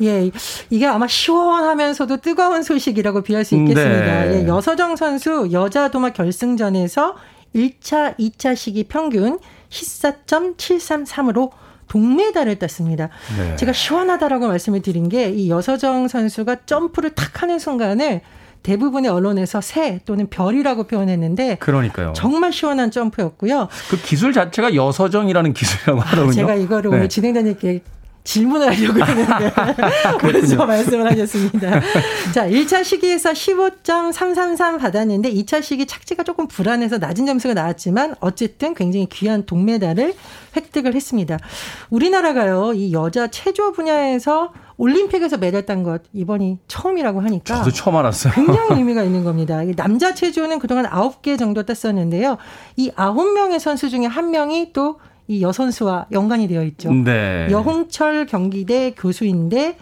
예, 0.02 0.30
이게 0.70 0.86
아마 0.86 1.06
시원하면서도 1.06 2.16
뜨거운 2.18 2.62
소식이라고 2.62 3.22
비할 3.22 3.44
수 3.44 3.54
있겠습니다. 3.54 4.24
네. 4.24 4.44
예, 4.44 4.48
여서정 4.48 4.96
선수 4.96 5.50
여자 5.52 5.90
도마 5.90 6.10
결승전에서 6.10 7.16
1차, 7.54 8.18
2차 8.18 8.56
시기 8.56 8.84
평균 8.84 9.38
14.733으로 9.68 11.50
동메달을 11.88 12.56
땄습니다. 12.58 13.08
네. 13.38 13.56
제가 13.56 13.72
시원하다라고 13.72 14.46
말씀을 14.48 14.82
드린 14.82 15.08
게 15.08 15.28
이 15.28 15.50
여서정 15.50 16.08
선수가 16.08 16.56
점프를 16.66 17.10
탁 17.10 17.42
하는 17.42 17.58
순간을 17.58 18.20
대부분의 18.62 19.10
언론에서 19.10 19.60
새 19.60 20.00
또는 20.04 20.26
별이라고 20.28 20.84
표현했는데 20.84 21.56
그러니까요. 21.60 22.12
정말 22.14 22.52
시원한 22.52 22.90
점프였고요. 22.90 23.68
그 23.90 24.00
기술 24.02 24.32
자체가 24.32 24.74
여서정이라는 24.74 25.52
기술이라고 25.52 26.00
하더군요. 26.00 26.32
제가 26.32 26.54
이거를 26.54 26.90
네. 26.90 26.96
오늘 26.96 27.08
진행자님께 27.08 27.80
질문을 28.24 28.66
하려고 28.68 29.00
했는데 29.04 29.52
먼저 30.22 30.64
말씀을 30.66 31.10
하셨습니다. 31.10 31.80
자, 32.34 32.46
1차 32.46 32.84
시기에서 32.84 33.30
15.333 33.32 34.78
받았는데 34.78 35.32
2차 35.32 35.62
시기 35.62 35.86
착지가 35.86 36.24
조금 36.24 36.46
불안해서 36.46 36.98
낮은 36.98 37.24
점수가 37.26 37.54
나왔지만 37.54 38.14
어쨌든 38.20 38.74
굉장히 38.74 39.06
귀한 39.10 39.46
동메달을 39.46 40.14
획득을 40.56 40.94
했습니다. 40.94 41.38
우리나라가요, 41.90 42.72
이 42.74 42.92
여자 42.92 43.28
체조 43.28 43.72
분야에서 43.72 44.52
올림픽에서 44.76 45.38
메달 45.38 45.66
딴 45.66 45.82
것 45.82 46.02
이번이 46.12 46.58
처음이라고 46.68 47.20
하니까 47.20 47.56
저도 47.56 47.70
처음 47.72 47.96
알았어요. 47.96 48.32
굉장히 48.34 48.76
의미가 48.76 49.02
있는 49.02 49.24
겁니다. 49.24 49.60
남자 49.76 50.14
체조는 50.14 50.58
그동안 50.60 50.84
9개 50.86 51.38
정도 51.38 51.64
땄었는데요. 51.64 52.36
이 52.76 52.90
9명의 52.90 53.58
선수 53.58 53.90
중에 53.90 54.06
한 54.06 54.30
명이 54.30 54.72
또 54.72 55.00
이 55.28 55.42
여선수와 55.42 56.06
연관이 56.10 56.48
되어 56.48 56.64
있죠. 56.64 56.90
네. 56.92 57.48
여홍철 57.50 58.26
경기대 58.26 58.92
교수인데 58.96 59.68
이 59.70 59.76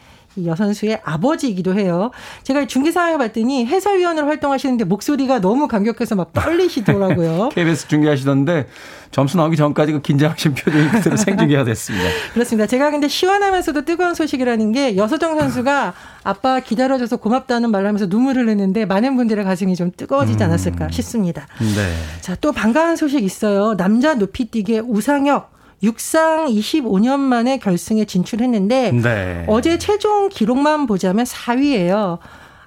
여선수의 0.44 1.00
아버지이기도 1.04 1.74
해요. 1.74 2.10
제가 2.42 2.66
중계 2.66 2.92
상황을 2.92 3.18
봤더니 3.18 3.66
해설위원으로 3.66 4.26
활동하시는데 4.26 4.84
목소리가 4.84 5.40
너무 5.40 5.68
감격해서 5.68 6.14
막 6.14 6.32
떨리시더라고요. 6.32 7.50
KBS 7.54 7.88
중계하시던데 7.88 8.66
점수 9.10 9.36
나오기 9.36 9.56
전까지 9.56 9.92
그 9.92 10.02
긴장하신 10.02 10.54
표정이 10.54 10.88
그대로 10.90 11.16
생중계가 11.16 11.64
됐습니다. 11.64 12.08
그렇습니다. 12.34 12.66
제가 12.66 12.90
근데 12.90 13.08
시원하면서도 13.08 13.84
뜨거운 13.84 14.14
소식이라는 14.14 14.72
게 14.72 14.96
여서정 14.96 15.38
선수가 15.38 15.94
아빠 16.24 16.60
기다려줘서 16.60 17.16
고맙다는 17.16 17.70
말을 17.70 17.86
하면서 17.86 18.08
눈물 18.08 18.36
흘리는데 18.36 18.84
많은 18.84 19.16
분들의 19.16 19.44
가슴이 19.44 19.76
좀 19.76 19.90
뜨거워지지 19.96 20.42
음. 20.42 20.48
않았을까 20.48 20.90
싶습니다. 20.90 21.46
네. 21.58 21.94
자, 22.20 22.36
또 22.40 22.52
반가운 22.52 22.96
소식 22.96 23.22
있어요. 23.22 23.76
남자 23.76 24.14
높이뛰기 24.14 24.80
우상혁 24.80 25.55
육상 25.86 26.46
25년 26.48 27.20
만에 27.20 27.58
결승에 27.58 28.04
진출했는데 28.04 28.92
네. 28.92 29.44
어제 29.46 29.78
최종 29.78 30.28
기록만 30.28 30.86
보자면 30.86 31.24
4위예요. 31.24 32.18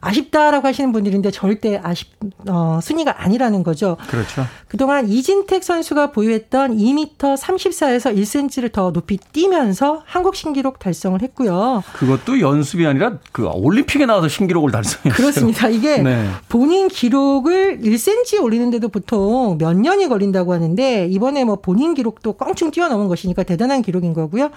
아쉽다라고 0.01 0.67
하시는 0.67 0.91
분들인데 0.91 1.31
절대 1.31 1.79
아쉽 1.83 2.09
어, 2.47 2.79
순위가 2.81 3.23
아니라는 3.23 3.63
거죠. 3.63 3.97
그렇죠. 4.09 4.45
그동안 4.67 5.09
이진택 5.09 5.63
선수가 5.63 6.11
보유했던 6.11 6.77
2m 6.77 7.17
34에서 7.17 8.15
1cm를 8.15 8.71
더 8.71 8.91
높이 8.91 9.17
뛰면서 9.17 10.03
한국 10.05 10.35
신기록 10.35 10.79
달성을 10.79 11.21
했고요. 11.21 11.83
그것도 11.93 12.39
연습이 12.39 12.85
아니라 12.85 13.17
그 13.31 13.47
올림픽에 13.47 14.05
나와서 14.05 14.27
신기록을 14.27 14.71
달성했어요. 14.71 15.13
그렇습니다. 15.13 15.69
이게 15.69 15.97
네. 16.03 16.29
본인 16.47 16.87
기록을 16.87 17.79
1cm 17.79 18.43
올리는데도 18.43 18.89
보통 18.89 19.57
몇 19.57 19.75
년이 19.75 20.07
걸린다고 20.07 20.53
하는데 20.53 21.07
이번에 21.07 21.43
뭐 21.43 21.57
본인 21.57 21.93
기록도 21.93 22.33
껑충 22.33 22.71
뛰어넘은 22.71 23.07
것이니까 23.07 23.43
대단한 23.43 23.81
기록인 23.81 24.13
거고요. 24.13 24.51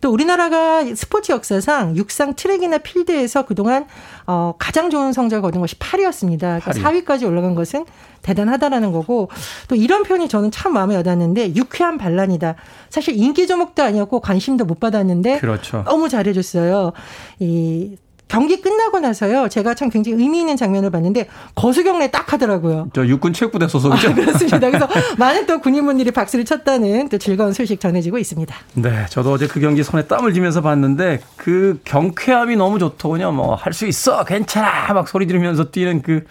또 0.00 0.10
우리나라가 0.10 0.84
스포츠 0.94 1.32
역사상 1.32 1.96
육상 1.96 2.34
트랙이나 2.34 2.78
필드에서 2.78 3.46
그동안 3.46 3.86
어, 4.26 4.54
가장 4.58 4.87
좋은 4.90 5.12
성적을 5.12 5.42
거둔 5.42 5.60
것이 5.60 5.76
8위였습니다. 5.76 6.60
그러니까 6.60 6.72
4위까지 6.72 7.26
올라간 7.26 7.54
것은 7.54 7.84
대단하다라는 8.22 8.92
거고 8.92 9.28
또 9.68 9.74
이런 9.74 10.02
표현이 10.02 10.28
저는 10.28 10.50
참 10.50 10.72
마음에 10.72 10.96
와닿는데 10.96 11.54
유쾌한 11.54 11.98
반란이다. 11.98 12.56
사실 12.90 13.16
인기 13.16 13.46
종목도 13.46 13.82
아니었고 13.82 14.20
관심도 14.20 14.64
못 14.64 14.80
받았는데 14.80 15.38
그렇죠. 15.38 15.84
너무 15.84 16.08
잘해줬어요. 16.08 16.92
이 17.40 17.96
경기 18.28 18.60
끝나고 18.60 19.00
나서요. 19.00 19.48
제가 19.48 19.74
참 19.74 19.88
굉장히 19.88 20.22
의미 20.22 20.40
있는 20.40 20.56
장면을 20.56 20.90
봤는데 20.90 21.28
거수경례 21.54 22.10
딱 22.10 22.32
하더라고요. 22.32 22.90
저 22.92 23.06
육군 23.06 23.32
체육부대 23.32 23.66
소속이죠. 23.68 24.10
아, 24.10 24.14
그렇습니다. 24.14 24.58
그래서 24.60 24.86
많은 25.18 25.46
또 25.46 25.58
군인분들이 25.60 26.10
박수를 26.10 26.44
쳤다는 26.44 27.08
또 27.08 27.16
즐거운 27.18 27.52
소식 27.52 27.80
전해지고 27.80 28.18
있습니다. 28.18 28.54
네, 28.74 29.06
저도 29.08 29.32
어제 29.32 29.46
그 29.46 29.60
경기 29.60 29.82
손에 29.82 30.06
땀을 30.06 30.34
쥐면서 30.34 30.60
봤는데 30.60 31.20
그 31.36 31.80
경쾌함이 31.84 32.56
너무 32.56 32.78
좋더군요. 32.78 33.32
뭐 33.32 33.54
할 33.56 33.72
수 33.72 33.86
있어, 33.86 34.24
괜찮아 34.24 34.92
막 34.92 35.08
소리 35.08 35.26
지르면서 35.26 35.70
뛰는 35.70 36.02
그 36.02 36.24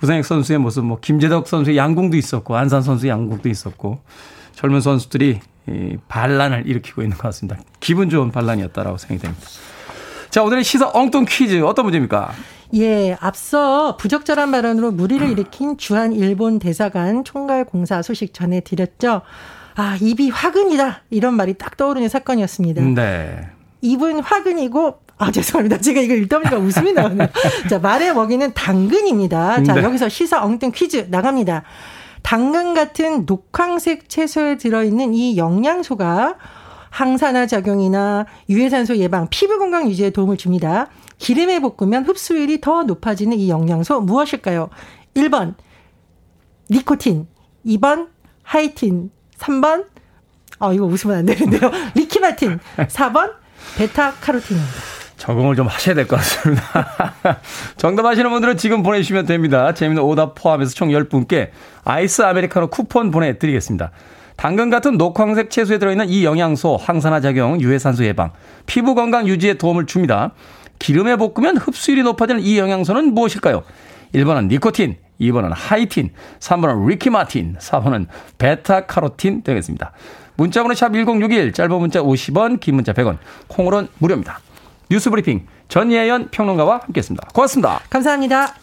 부상혁 0.00 0.24
선수의 0.24 0.58
모습, 0.58 0.84
뭐 0.84 0.98
김재덕 1.00 1.46
선수의 1.48 1.76
양궁도 1.76 2.16
있었고 2.16 2.56
안산 2.56 2.82
선수의 2.82 3.10
양궁도 3.10 3.48
있었고 3.48 4.00
젊은 4.54 4.80
선수들이 4.80 5.40
이 5.68 5.96
반란을 6.08 6.64
일으키고 6.66 7.02
있는 7.02 7.16
것 7.16 7.24
같습니다. 7.24 7.58
기분 7.80 8.08
좋은 8.10 8.30
반란이었다라고 8.30 8.96
생각이 8.98 9.20
됩니다. 9.20 9.46
자, 10.34 10.42
오늘의 10.42 10.64
시사 10.64 10.90
엉뚱 10.92 11.26
퀴즈 11.28 11.62
어떤 11.62 11.84
문제입니까? 11.84 12.32
예, 12.74 13.16
앞서 13.20 13.96
부적절한 13.96 14.50
발언으로 14.50 14.90
무리를 14.90 15.30
일으킨 15.30 15.78
주한 15.78 16.12
일본 16.12 16.58
대사관 16.58 17.22
총괄 17.22 17.64
공사 17.64 18.02
소식 18.02 18.34
전해드렸죠. 18.34 19.22
아, 19.76 19.96
입이 20.00 20.30
화근이다. 20.30 21.02
이런 21.10 21.34
말이 21.34 21.54
딱 21.54 21.76
떠오르는 21.76 22.08
사건이었습니다. 22.08 22.82
네. 22.82 23.46
입은 23.80 24.18
화근이고 24.18 24.98
아, 25.18 25.30
죄송합니다. 25.30 25.78
제가 25.78 26.00
이거 26.00 26.14
읽다 26.14 26.40
보니까 26.40 26.58
웃음이 26.58 26.94
나오네요. 26.94 27.28
자, 27.70 27.78
말의 27.78 28.12
먹이는 28.12 28.54
당근입니다. 28.54 29.62
자, 29.62 29.74
네. 29.74 29.84
여기서 29.84 30.08
시사 30.08 30.42
엉뚱 30.42 30.72
퀴즈 30.74 31.06
나갑니다. 31.10 31.62
당근 32.22 32.74
같은 32.74 33.24
녹황색 33.24 34.08
채소에 34.08 34.56
들어있는 34.56 35.14
이 35.14 35.36
영양소가 35.36 36.34
항산화 36.98 37.46
작용이나 37.46 38.24
유해산소 38.48 38.96
예방, 38.98 39.26
피부 39.28 39.58
건강 39.58 39.88
유지에 39.90 40.10
도움을 40.10 40.36
줍니다. 40.36 40.86
기름에 41.18 41.58
볶으면 41.58 42.04
흡수율이 42.04 42.60
더 42.60 42.84
높아지는 42.84 43.36
이 43.36 43.48
영양소 43.50 44.00
무엇일까요? 44.00 44.70
1번 45.16 45.54
니코틴, 46.70 47.26
2번 47.66 48.10
하이틴, 48.44 49.10
3번 49.38 49.86
아 50.60 50.72
이거 50.72 50.84
웃으면 50.86 51.16
안 51.18 51.26
되는데요. 51.26 51.68
리키마틴, 51.96 52.60
4번 52.76 53.32
베타카로틴입니다. 53.76 54.72
적응을 55.16 55.56
좀 55.56 55.66
하셔야 55.66 55.96
될 55.96 56.06
것 56.06 56.14
같습니다. 56.16 56.62
정답 57.76 58.06
아시는 58.06 58.30
분들은 58.30 58.56
지금 58.56 58.84
보내주시면 58.84 59.26
됩니다. 59.26 59.74
재미있는 59.74 60.00
오답 60.04 60.36
포함해서 60.36 60.74
총 60.74 60.90
10분께 60.90 61.50
아이스 61.82 62.22
아메리카노 62.22 62.68
쿠폰 62.68 63.10
보내드리겠습니다. 63.10 63.90
당근 64.36 64.70
같은 64.70 64.96
녹황색 64.96 65.50
채소에 65.50 65.78
들어있는 65.78 66.08
이 66.08 66.24
영양소, 66.24 66.76
항산화 66.76 67.20
작용, 67.20 67.60
유해산소 67.60 68.04
예방, 68.04 68.32
피부 68.66 68.94
건강 68.94 69.26
유지에 69.26 69.54
도움을 69.54 69.86
줍니다. 69.86 70.32
기름에 70.78 71.16
볶으면 71.16 71.56
흡수율이 71.56 72.02
높아지는 72.02 72.42
이 72.42 72.58
영양소는 72.58 73.14
무엇일까요? 73.14 73.62
1번은 74.14 74.48
니코틴, 74.48 74.96
2번은 75.20 75.50
하이틴, 75.54 76.10
3번은 76.40 76.88
리키마틴, 76.88 77.56
4번은 77.58 78.06
베타카로틴 78.38 79.42
되겠습니다. 79.42 79.92
문자번호 80.36 80.74
샵 80.74 80.92
1061, 80.92 81.52
짧은 81.52 81.78
문자 81.78 82.02
50원, 82.02 82.60
긴 82.60 82.74
문자 82.74 82.92
100원, 82.92 83.18
콩으로는 83.48 83.88
무료입니다. 83.98 84.40
뉴스 84.90 85.10
브리핑 85.10 85.46
전예현 85.68 86.28
평론가와 86.30 86.80
함께했습니다. 86.84 87.28
고맙습니다. 87.32 87.80
감사합니다. 87.88 88.54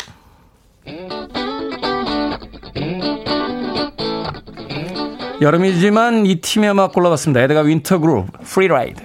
여름이지만 5.41 6.27
이 6.27 6.39
팀의 6.39 6.69
음악 6.69 6.93
골라봤습니다. 6.93 7.41
Edgar 7.41 7.62
Winter 7.62 7.98
Group 7.98 8.28
Free 8.44 8.69
Ride. 8.69 9.02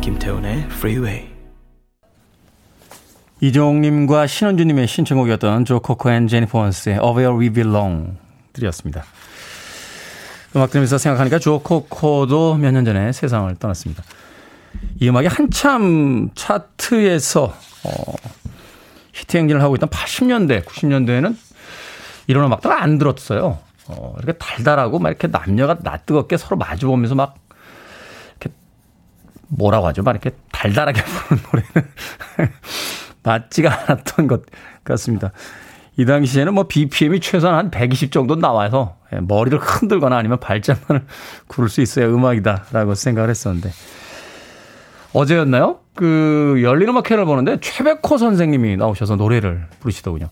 김태훈의 0.00 0.68
프리웨이 0.68 1.26
이종님과 3.40 4.28
신원주님의 4.28 4.86
신청곡이었던 4.86 5.64
조 5.64 5.80
코코 5.80 6.12
앤 6.12 6.28
제니퍼 6.28 6.60
원스의 6.60 7.00
Of 7.00 7.18
Where 7.18 7.36
We 7.36 7.50
Belong 7.50 8.18
들이었습니다. 8.52 9.02
음악 10.56 10.70
들으면서 10.70 10.98
생각하니까 10.98 11.38
Joe 11.38 11.60
Cocker도 11.60 12.56
몇 12.56 12.72
년 12.72 12.84
전에 12.84 13.12
세상을 13.12 13.54
떠났습니다. 13.56 14.02
이 15.00 15.08
음악이 15.08 15.26
한참 15.28 16.30
차트에서 16.34 17.54
어, 17.84 18.14
히트 19.12 19.36
행진을 19.36 19.62
하고 19.62 19.74
있던 19.76 19.88
80년대, 19.90 20.64
90년대에는 20.64 21.36
이런 22.26 22.44
음악들 22.44 22.72
안 22.72 22.98
들었어요. 22.98 23.58
어, 23.88 24.14
이렇게 24.18 24.32
달달하고 24.38 24.98
막 24.98 25.10
이렇게 25.10 25.28
남녀가 25.28 25.76
낯뜨겁게 25.80 26.36
서로 26.36 26.56
마주보면서 26.56 27.14
막 27.14 27.36
이렇게 28.40 28.54
뭐라고 29.48 29.86
하죠? 29.88 30.02
막 30.02 30.12
이렇게 30.12 30.30
달달하게 30.52 31.02
부르는 31.04 31.42
노래는 31.44 32.52
맞지가 33.22 33.84
않았던 33.88 34.26
것 34.26 34.42
같습니다. 34.84 35.32
이 35.98 36.04
당시에는 36.04 36.52
뭐 36.54 36.64
BPM이 36.64 37.20
최소한 37.20 37.56
한 37.56 37.70
120 37.70 38.12
정도 38.12 38.36
나와서 38.36 38.96
예, 39.14 39.20
머리를 39.20 39.58
흔들거나 39.58 40.16
아니면 40.16 40.38
발작만을 40.40 41.04
구를 41.48 41.68
수 41.68 41.80
있어야 41.80 42.06
음악이다라고 42.06 42.94
생각을 42.94 43.30
했었는데 43.30 43.70
어제였나요? 45.12 45.78
그 45.94 46.60
열린 46.62 46.90
음악 46.90 47.10
회를 47.10 47.24
보는데 47.24 47.58
최백호 47.60 48.18
선생님이 48.18 48.76
나오셔서 48.76 49.16
노래를 49.16 49.66
부르시더군요. 49.80 50.28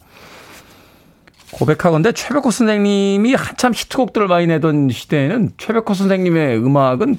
고백하건데 1.53 2.13
최백호 2.13 2.51
선생님이 2.51 3.35
한참 3.35 3.73
히트곡들을 3.75 4.27
많이 4.27 4.47
내던 4.47 4.91
시대에는 4.91 5.53
최백호 5.57 5.95
선생님의 5.95 6.59
음악은 6.59 7.17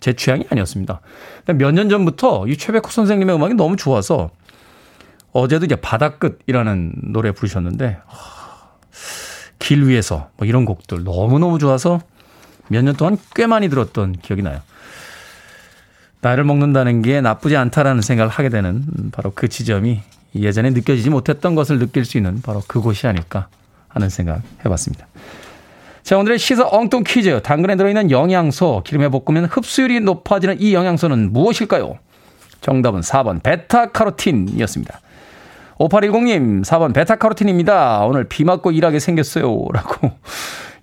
제 0.00 0.14
취향이 0.14 0.46
아니었습니다. 0.50 1.00
몇 1.58 1.72
년 1.72 1.88
전부터 1.88 2.46
이 2.48 2.56
최백호 2.56 2.88
선생님의 2.88 3.36
음악이 3.36 3.54
너무 3.54 3.76
좋아서 3.76 4.30
어제도 5.32 5.64
이제 5.64 5.76
바다끝이라는 5.76 6.92
노래 7.12 7.32
부르셨는데 7.32 7.98
길 9.58 9.86
위에서 9.86 10.30
뭐 10.36 10.46
이런 10.46 10.64
곡들 10.64 11.04
너무너무 11.04 11.58
좋아서 11.58 12.00
몇 12.68 12.82
년 12.84 12.94
동안 12.96 13.18
꽤 13.34 13.46
많이 13.46 13.68
들었던 13.68 14.12
기억이 14.12 14.42
나요. 14.42 14.60
나를 16.20 16.44
먹는다는 16.44 17.02
게 17.02 17.20
나쁘지 17.20 17.56
않다라는 17.56 18.02
생각을 18.02 18.30
하게 18.30 18.48
되는 18.48 18.84
바로 19.12 19.32
그 19.34 19.48
지점이 19.48 20.00
예전에 20.34 20.70
느껴지지 20.70 21.10
못했던 21.10 21.54
것을 21.54 21.78
느낄 21.78 22.04
수 22.04 22.16
있는 22.16 22.40
바로 22.42 22.62
그곳이 22.66 23.06
아닐까 23.06 23.48
하는 23.88 24.08
생각 24.08 24.42
해봤습니다. 24.64 25.06
자, 26.02 26.16
오늘의 26.18 26.38
시사 26.38 26.68
엉뚱 26.70 27.02
퀴즈. 27.04 27.40
당근에 27.42 27.76
들어있는 27.76 28.10
영양소, 28.10 28.82
기름에 28.84 29.08
볶으면 29.08 29.46
흡수율이 29.46 30.00
높아지는 30.00 30.60
이 30.60 30.74
영양소는 30.74 31.32
무엇일까요? 31.32 31.98
정답은 32.60 33.00
4번 33.00 33.42
베타카로틴이었습니다. 33.42 35.00
5810님, 35.80 36.62
4번 36.62 36.92
베타카로틴입니다. 36.92 38.04
오늘 38.04 38.24
비 38.24 38.44
맞고 38.44 38.70
일하게 38.70 38.98
생겼어요. 38.98 39.64
라고 39.72 40.10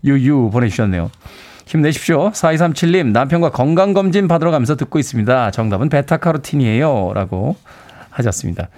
유유 0.03 0.49
보내주셨네요. 0.51 1.11
힘내십시오. 1.67 2.31
4237님, 2.31 3.11
남편과 3.11 3.51
건강검진 3.51 4.27
받으러 4.27 4.49
가면서 4.51 4.75
듣고 4.75 4.97
있습니다. 4.97 5.51
정답은 5.51 5.89
베타카로틴이에요. 5.89 7.11
라고 7.13 7.55
하셨습니다. 8.09 8.69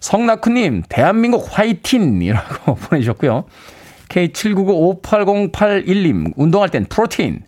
성낙후님, 0.00 0.84
대한민국 0.88 1.46
화이틴이라고 1.50 2.76
보내주셨고요. 2.88 3.44
K79958081님, 4.08 6.32
운동할 6.36 6.70
땐 6.70 6.86
프로틴. 6.88 7.42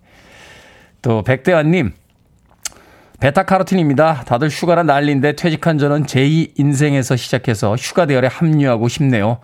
또 1.00 1.22
백대환님, 1.22 1.92
베타카로틴입니다. 3.20 4.24
다들 4.26 4.48
휴가라 4.48 4.82
난리인데 4.82 5.36
퇴직한 5.36 5.78
저는 5.78 6.04
제2 6.04 6.58
인생에서 6.58 7.16
시작해서 7.16 7.76
휴가 7.76 8.06
대열에 8.06 8.26
합류하고 8.28 8.88
싶네요. 8.88 9.38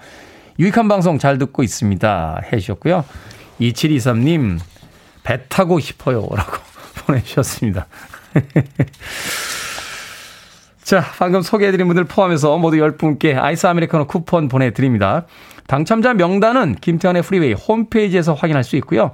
유익한 0.59 0.89
방송 0.89 1.19
잘 1.19 1.39
듣고 1.39 1.63
있습니다. 1.63 2.43
해주셨고요. 2.53 3.05
2723님, 3.61 4.59
배 5.23 5.41
타고 5.49 5.81
싶어요. 5.81 6.27
라고 6.31 6.53
보내주셨습니다. 7.07 7.87
자, 10.83 11.05
방금 11.19 11.41
소개해드린 11.41 11.87
분들 11.87 12.05
포함해서 12.05 12.59
모두 12.59 12.79
10분께 12.79 13.39
아이스 13.39 13.67
아메리카노 13.67 14.07
쿠폰 14.07 14.49
보내드립니다. 14.49 15.27
당첨자 15.67 16.15
명단은 16.15 16.75
김태환의 16.81 17.23
프리웨이 17.23 17.53
홈페이지에서 17.53 18.35
확인할 18.35 18.65
수 18.65 18.77
있고요. 18.77 19.13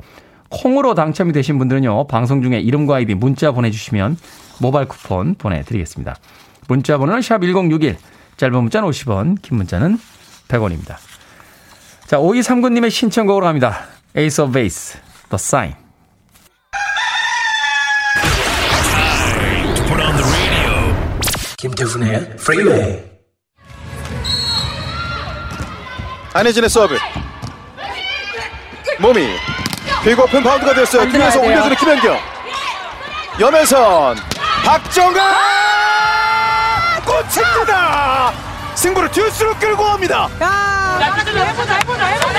콩으로 0.50 0.94
당첨이 0.94 1.32
되신 1.32 1.58
분들은요, 1.58 2.06
방송 2.06 2.42
중에 2.42 2.58
이름과 2.60 2.96
아이디 2.96 3.14
문자 3.14 3.52
보내주시면 3.52 4.16
모바일 4.60 4.88
쿠폰 4.88 5.34
보내드리겠습니다. 5.34 6.16
문자 6.68 6.98
번호는 6.98 7.20
샵1061, 7.20 7.96
짧은 8.36 8.62
문자는 8.62 8.88
50원, 8.88 9.42
긴 9.42 9.56
문자는 9.56 9.98
100원입니다. 10.48 10.96
자, 12.06 12.18
5239님의 12.18 12.90
신청곡으로 12.90 13.44
갑니다. 13.44 13.86
Ace 14.16 14.42
of 14.42 14.52
Base, 14.52 15.00
The 15.30 15.34
Sign. 15.34 15.74
김태훈의 21.58 22.16
Freeway. 22.34 23.02
안혜진의 26.34 26.68
서브. 26.68 26.96
몸이 29.00 29.26
비고픈 30.06 30.40
바운드가 30.40 30.72
됐어요. 30.72 31.10
뒤에서 31.10 31.40
올려주는 31.40 31.76
김연경. 31.78 32.16
염혜선. 33.40 34.16
박정아! 34.64 35.20
꽂힙니다! 37.04 38.32
승부를 38.76 39.10
듀스로 39.10 39.52
끌고 39.56 39.82
갑니다. 39.82 40.28
야, 40.40 41.00
해보자, 41.02 41.44
해보자, 41.44 41.74
해보자, 41.74 42.06
해보자. 42.06 42.38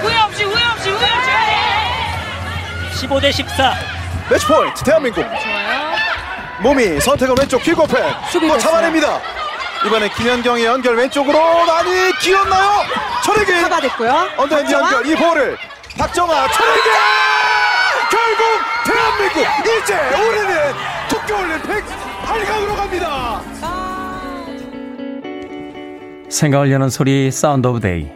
후회 0.00 0.16
없이, 0.20 0.44
후회 0.44 0.64
없이, 0.64 0.90
후회 0.90 1.10
없이. 1.10 3.06
15대 3.08 3.32
14. 3.32 3.74
매치 4.30 4.46
포인트 4.46 4.84
대한민국. 4.84 5.22
좋아요. 5.24 5.96
몸이 6.60 7.00
선택은 7.00 7.34
왼쪽 7.36 7.60
퀵오펜. 7.64 8.14
또 8.32 8.58
잡아냅니다. 8.58 9.20
이번엔 9.84 10.08
김현경의 10.10 10.66
연결 10.66 10.94
왼쪽으로 10.94 11.64
많이 11.64 12.16
기었나요? 12.20 12.84
철이기 13.24 13.60
잡아냈고요. 13.60 14.28
언더핸드 14.36 14.72
연결 14.72 15.04
이 15.04 15.16
볼을 15.16 15.58
박정아 15.96 16.48
철이기 16.48 16.88
결국 18.10 18.42
대한민국 18.84 19.40
이제 19.82 19.94
우리는 19.94 20.72
도쿄올림픽 21.10 21.84
8강으로 22.24 22.76
갑니다. 22.76 23.40
생각을 26.30 26.72
여는 26.72 26.88
소리 26.88 27.30
사운드 27.30 27.66
오브 27.68 27.80
데이. 27.80 28.10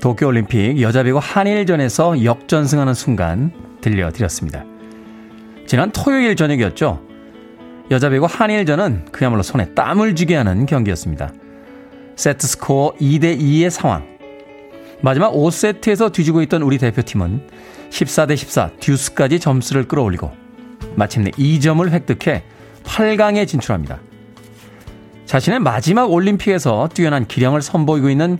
도쿄올림픽 0.00 0.80
여자배구 0.80 1.18
한일전에서 1.20 2.24
역전승하는 2.24 2.94
순간 2.94 3.52
들려드렸습니다. 3.80 4.64
지난 5.66 5.90
토요일 5.90 6.36
저녁이었죠. 6.36 7.02
여자배구 7.90 8.26
한일전은 8.30 9.06
그야말로 9.10 9.42
손에 9.42 9.74
땀을 9.74 10.14
쥐게 10.14 10.36
하는 10.36 10.64
경기였습니다. 10.64 11.32
세트 12.16 12.46
스코어 12.46 12.94
2대2의 13.00 13.68
상황. 13.70 14.19
마지막 15.02 15.32
5세트에서 15.32 16.12
뒤지고 16.12 16.42
있던 16.42 16.62
우리 16.62 16.78
대표팀은 16.78 17.48
14대 17.90 18.36
14 18.36 18.70
듀스까지 18.80 19.40
점수를 19.40 19.88
끌어올리고 19.88 20.30
마침내 20.94 21.30
2점을 21.32 21.88
획득해 21.88 22.44
8강에 22.84 23.46
진출합니다. 23.46 24.00
자신의 25.24 25.60
마지막 25.60 26.10
올림픽에서 26.10 26.88
뛰어난 26.92 27.26
기량을 27.26 27.62
선보이고 27.62 28.10
있는 28.10 28.38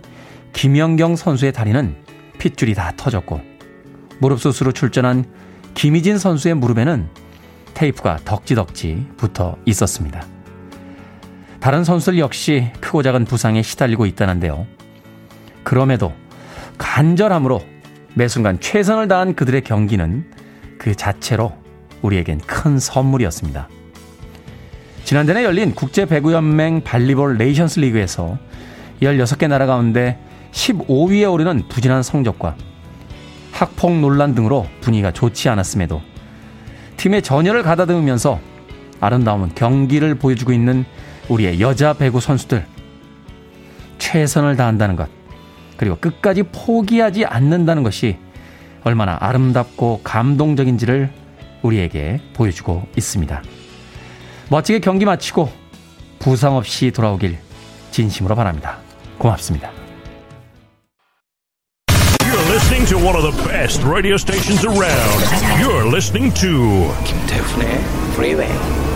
김연경 0.53 1.15
선수의 1.15 1.53
다리는 1.53 1.95
핏줄이 2.37 2.73
다 2.73 2.93
터졌고 2.95 3.41
무릎 4.19 4.39
수술로 4.39 4.71
출전한 4.71 5.25
김희진 5.73 6.17
선수의 6.17 6.55
무릎에는 6.55 7.07
테이프가 7.73 8.19
덕지덕지 8.25 9.07
붙어 9.17 9.55
있었습니다. 9.65 10.25
다른 11.59 11.83
선수들 11.83 12.19
역시 12.19 12.71
크고 12.81 13.03
작은 13.03 13.25
부상에 13.25 13.61
시달리고 13.61 14.05
있다는데요. 14.05 14.67
그럼에도 15.63 16.13
간절함으로 16.81 17.61
매 18.15 18.27
순간 18.27 18.59
최선을 18.59 19.07
다한 19.07 19.35
그들의 19.35 19.61
경기는 19.61 20.25
그 20.79 20.95
자체로 20.95 21.53
우리에겐 22.01 22.39
큰 22.39 22.79
선물이었습니다. 22.79 23.69
지난달에 25.03 25.43
열린 25.43 25.75
국제 25.75 26.05
배구연맹 26.05 26.81
Volleyball 26.83 27.37
Nations 27.37 27.81
League에서 27.81 28.37
16개 29.01 29.47
나라 29.47 29.67
가운데 29.67 30.19
15위에 30.51 31.31
오르는 31.31 31.67
부진한 31.69 32.01
성적과 32.01 32.55
학폭 33.51 33.99
논란 33.99 34.33
등으로 34.33 34.65
분위기가 34.81 35.11
좋지 35.11 35.49
않았음에도 35.49 36.01
팀의 36.97 37.21
전열을 37.21 37.61
가다듬으면서 37.61 38.39
아름다운 38.99 39.53
경기를 39.53 40.15
보여주고 40.15 40.51
있는 40.51 40.85
우리의 41.29 41.61
여자 41.61 41.93
배구 41.93 42.19
선수들 42.19 42.65
최선을 43.99 44.55
다한다는 44.55 44.95
것 44.95 45.20
그리고 45.81 45.95
끝까지 45.95 46.43
포기하지 46.43 47.25
않는다는 47.25 47.81
것이 47.81 48.19
얼마나 48.83 49.17
아름답고 49.19 50.01
감동적인지를 50.03 51.09
우리에게 51.63 52.21
보여주고 52.33 52.87
있습니다. 52.95 53.41
멋지게 54.49 54.77
경기 54.77 55.05
마치고 55.05 55.51
부상 56.19 56.55
없이 56.55 56.91
돌아오길 56.91 57.35
진심으로 57.89 58.35
바랍니다. 58.35 58.77
고맙습니다. 59.17 59.71
You're 61.89 62.51
listening 62.51 62.87
to 62.87 62.99
one 62.99 63.15
of 63.15 63.23
the 63.23 63.49
best 63.49 63.83
radio 63.83 64.17
stations 64.17 64.63
around. 64.63 65.19
You're 65.59 65.87
listening 65.87 66.31
to 66.41 66.93
김태훈의 67.05 67.67
Freeway. 68.13 68.90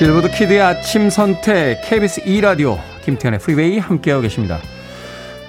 빌보드 0.00 0.30
kid의 0.30 0.62
아침 0.62 1.10
선택 1.10 1.82
KBS 1.82 2.22
2라디오 2.22 2.78
김태훈의 3.04 3.38
프리웨이 3.38 3.78
함께하고 3.78 4.22
계십니다. 4.22 4.58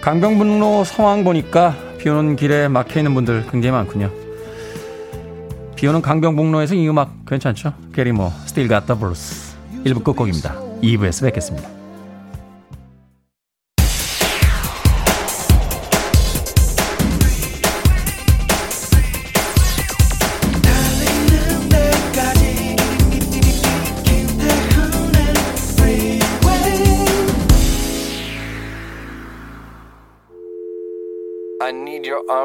강병분로 0.01 0.83
상황 0.83 1.23
보니까 1.23 1.73
비 1.97 2.09
오는 2.09 2.35
길에 2.35 2.67
막혀 2.67 2.99
있는 2.99 3.13
분들 3.13 3.45
굉장히 3.49 3.71
많군요. 3.71 4.11
비 5.77 5.87
오는 5.87 6.01
강병북로에서 6.01 6.75
이 6.75 6.85
음악 6.89 7.25
괜찮죠? 7.25 7.71
게리모 7.95 8.29
Still 8.43 8.67
Got 8.67 8.87
The 8.87 8.99
Blues 8.99 9.55
1부 9.85 10.03
끝곡입니다. 10.03 10.59
2부에서 10.83 11.23
뵙겠습니다. 11.23 11.80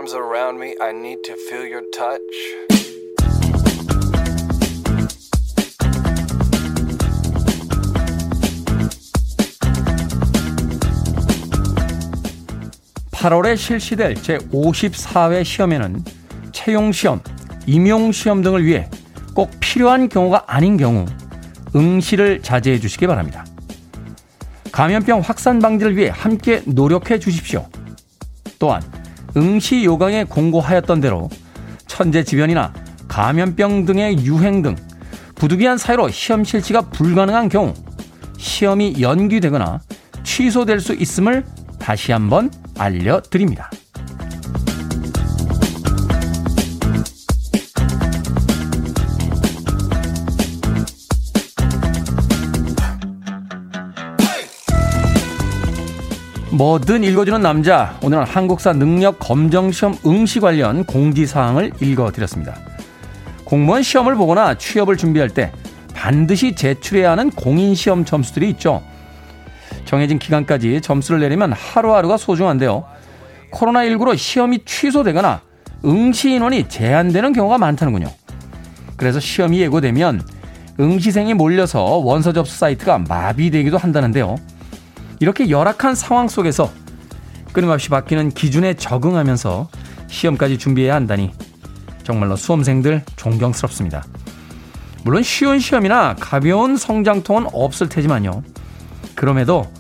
Arms 0.06 0.14
around 0.14 0.60
me. 0.60 0.74
I 0.80 0.92
need 0.92 1.22
to 1.24 1.34
feel 1.34 1.66
your 1.66 1.82
touch. 1.90 2.20
8월에 13.10 13.56
실시될 13.56 14.14
제54회 14.14 15.44
시험에는 15.44 16.04
채용시험, 16.52 17.20
임용시험 17.66 18.42
등을 18.42 18.64
위해 18.64 18.88
꼭 19.34 19.50
필요한 19.58 20.08
경우가 20.08 20.44
아닌 20.46 20.76
경우 20.76 21.06
응시를 21.74 22.42
자제해 22.42 22.78
주시기 22.78 23.06
바랍니다. 23.06 23.44
감염병 24.70 25.20
확산 25.20 25.58
방지를 25.58 25.96
위해 25.96 26.10
함께 26.12 26.62
노력해 26.66 27.18
주십시오. 27.18 27.66
또한 28.58 28.82
응시 29.36 29.84
요강에 29.84 30.24
공고하였던 30.24 31.00
대로 31.00 31.28
천재지변이나 31.86 32.72
감염병 33.08 33.84
등의 33.84 34.24
유행 34.24 34.62
등 34.62 34.76
부득이한 35.34 35.78
사유로 35.78 36.08
시험 36.08 36.44
실시가 36.44 36.82
불가능한 36.82 37.48
경우 37.48 37.74
시험이 38.38 38.96
연기되거나 39.00 39.80
취소될 40.24 40.80
수 40.80 40.94
있음을 40.94 41.44
다시 41.78 42.12
한번 42.12 42.50
알려드립니다. 42.78 43.70
뭐든 56.56 57.04
읽어주는 57.04 57.42
남자. 57.42 57.98
오늘은 58.02 58.24
한국사 58.24 58.72
능력 58.72 59.18
검정시험 59.18 59.98
응시 60.06 60.40
관련 60.40 60.84
공지사항을 60.84 61.72
읽어드렸습니다. 61.82 62.54
공무원 63.44 63.82
시험을 63.82 64.14
보거나 64.14 64.56
취업을 64.56 64.96
준비할 64.96 65.28
때 65.28 65.52
반드시 65.94 66.54
제출해야 66.54 67.10
하는 67.10 67.30
공인시험 67.30 68.06
점수들이 68.06 68.48
있죠. 68.50 68.82
정해진 69.84 70.18
기간까지 70.18 70.80
점수를 70.80 71.20
내리면 71.20 71.52
하루하루가 71.52 72.16
소중한데요. 72.16 72.84
코로나19로 73.52 74.16
시험이 74.16 74.64
취소되거나 74.64 75.42
응시 75.84 76.32
인원이 76.32 76.70
제한되는 76.70 77.34
경우가 77.34 77.58
많다는군요. 77.58 78.10
그래서 78.96 79.20
시험이 79.20 79.60
예고되면 79.60 80.26
응시생이 80.80 81.34
몰려서 81.34 81.82
원서 81.82 82.32
접수 82.32 82.58
사이트가 82.58 82.98
마비되기도 83.06 83.76
한다는데요. 83.76 84.36
이렇게 85.20 85.50
열악한 85.50 85.94
상황 85.94 86.28
속에서 86.28 86.72
끊임없이 87.52 87.88
바뀌는 87.88 88.30
기준에 88.30 88.74
적응하면서 88.74 89.68
시험까지 90.08 90.58
준비해야 90.58 90.94
한다니 90.94 91.32
정말로 92.02 92.36
수험생들 92.36 93.02
존경스럽습니다. 93.16 94.04
물론 95.04 95.22
쉬운 95.22 95.58
시험이나 95.58 96.16
가벼운 96.18 96.76
성장통은 96.76 97.46
없을 97.52 97.88
테지만요. 97.88 98.42
그럼에도 99.14 99.70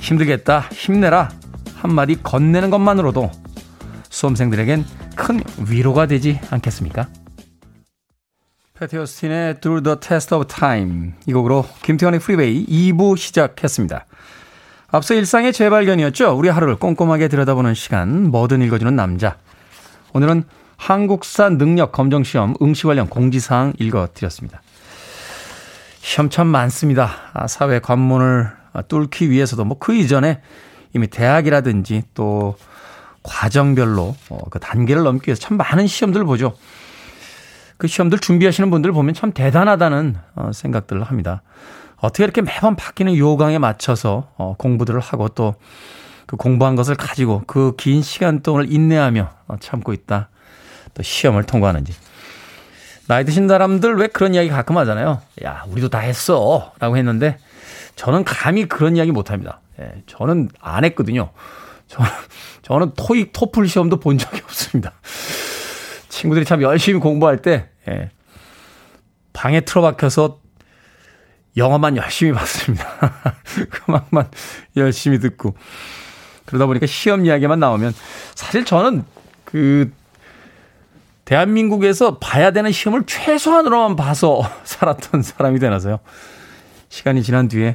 힘들겠다, 0.00 0.68
힘내라 0.72 1.30
한마디 1.74 2.20
건네는 2.22 2.70
것만으로도 2.70 3.30
수험생들에겐 4.10 4.84
큰 5.16 5.40
위로가 5.68 6.06
되지 6.06 6.40
않겠습니까? 6.50 7.08
Patti 8.74 9.07
Austin의 9.07 9.60
Through 9.60 9.82
the 9.84 10.00
Test 10.00 10.34
of 10.34 10.46
Time 10.46 11.12
이 11.26 11.32
곡으로 11.32 11.64
김태훈의 11.82 12.20
프리웨이 12.20 12.66
2부 12.66 13.16
시작했습니다. 13.16 14.06
앞서 14.94 15.14
일상의 15.14 15.54
재발견이었죠. 15.54 16.36
우리 16.36 16.50
하루를 16.50 16.76
꼼꼼하게 16.76 17.28
들여다보는 17.28 17.72
시간 17.72 18.30
뭐든 18.30 18.60
읽어주는 18.60 18.94
남자. 18.94 19.36
오늘은 20.12 20.44
한국산 20.76 21.56
능력 21.56 21.92
검정시험 21.92 22.56
응시 22.60 22.86
관련 22.86 23.08
공지사항 23.08 23.72
읽어드렸습니다. 23.78 24.60
시험 26.02 26.28
참 26.28 26.46
많습니다. 26.46 27.10
아, 27.32 27.46
사회 27.46 27.78
관문을 27.78 28.50
뚫기 28.88 29.30
위해서도 29.30 29.64
뭐 29.64 29.78
그 29.78 29.94
이전에 29.94 30.42
이미 30.94 31.06
대학이라든지 31.06 32.02
또 32.12 32.56
과정별로 33.22 34.14
어, 34.28 34.38
그 34.50 34.58
단계를 34.58 35.04
넘기 35.04 35.30
위해서 35.30 35.40
참 35.40 35.56
많은 35.56 35.86
시험들을 35.86 36.26
보죠. 36.26 36.54
그 37.82 37.88
시험들 37.88 38.20
준비하시는 38.20 38.70
분들 38.70 38.92
보면 38.92 39.12
참 39.12 39.32
대단하다는 39.32 40.14
어, 40.36 40.50
생각들을 40.54 41.02
합니다. 41.02 41.42
어떻게 41.96 42.22
이렇게 42.22 42.40
매번 42.40 42.76
바뀌는 42.76 43.16
요강에 43.16 43.58
맞춰서 43.58 44.28
어, 44.36 44.54
공부들을 44.56 45.00
하고 45.00 45.28
또 45.28 45.56
그 46.28 46.36
공부한 46.36 46.76
것을 46.76 46.94
가지고 46.94 47.42
그 47.46 47.74
긴 47.76 48.00
시간 48.00 48.40
동안을 48.40 48.72
인내하며 48.72 49.28
참고 49.60 49.92
있다. 49.92 50.28
또 50.94 51.02
시험을 51.02 51.42
통과하는지. 51.42 51.92
나이 53.08 53.24
드신 53.24 53.48
사람들 53.48 53.96
왜 53.96 54.06
그런 54.06 54.32
이야기 54.32 54.48
가끔 54.48 54.78
하잖아요. 54.78 55.20
야, 55.44 55.64
우리도 55.68 55.88
다 55.88 55.98
했어. 55.98 56.72
라고 56.78 56.96
했는데 56.96 57.36
저는 57.96 58.22
감히 58.24 58.66
그런 58.66 58.96
이야기 58.96 59.10
못 59.10 59.30
합니다. 59.32 59.60
예, 59.80 59.92
저는 60.06 60.50
안 60.60 60.84
했거든요. 60.84 61.32
저는, 61.88 62.10
저는 62.62 62.92
토익, 62.96 63.32
토플 63.32 63.66
시험도 63.66 63.98
본 63.98 64.16
적이 64.16 64.40
없습니다. 64.44 64.92
친구들이 66.22 66.44
참 66.44 66.62
열심히 66.62 67.00
공부할 67.00 67.38
때, 67.38 67.68
예, 67.88 68.10
방에 69.32 69.60
틀어박혀서 69.62 70.38
영어만 71.56 71.96
열심히 71.96 72.32
봤습니다. 72.32 72.86
음악만 73.88 74.28
열심히 74.76 75.18
듣고. 75.18 75.56
그러다 76.44 76.66
보니까 76.66 76.86
시험 76.86 77.26
이야기만 77.26 77.58
나오면 77.58 77.92
사실 78.36 78.64
저는 78.64 79.04
그 79.44 79.92
대한민국에서 81.24 82.18
봐야 82.18 82.52
되는 82.52 82.70
시험을 82.70 83.02
최소한으로만 83.06 83.96
봐서 83.96 84.42
살았던 84.62 85.22
사람이 85.22 85.58
되나서요. 85.58 85.98
시간이 86.88 87.24
지난 87.24 87.48
뒤에 87.48 87.74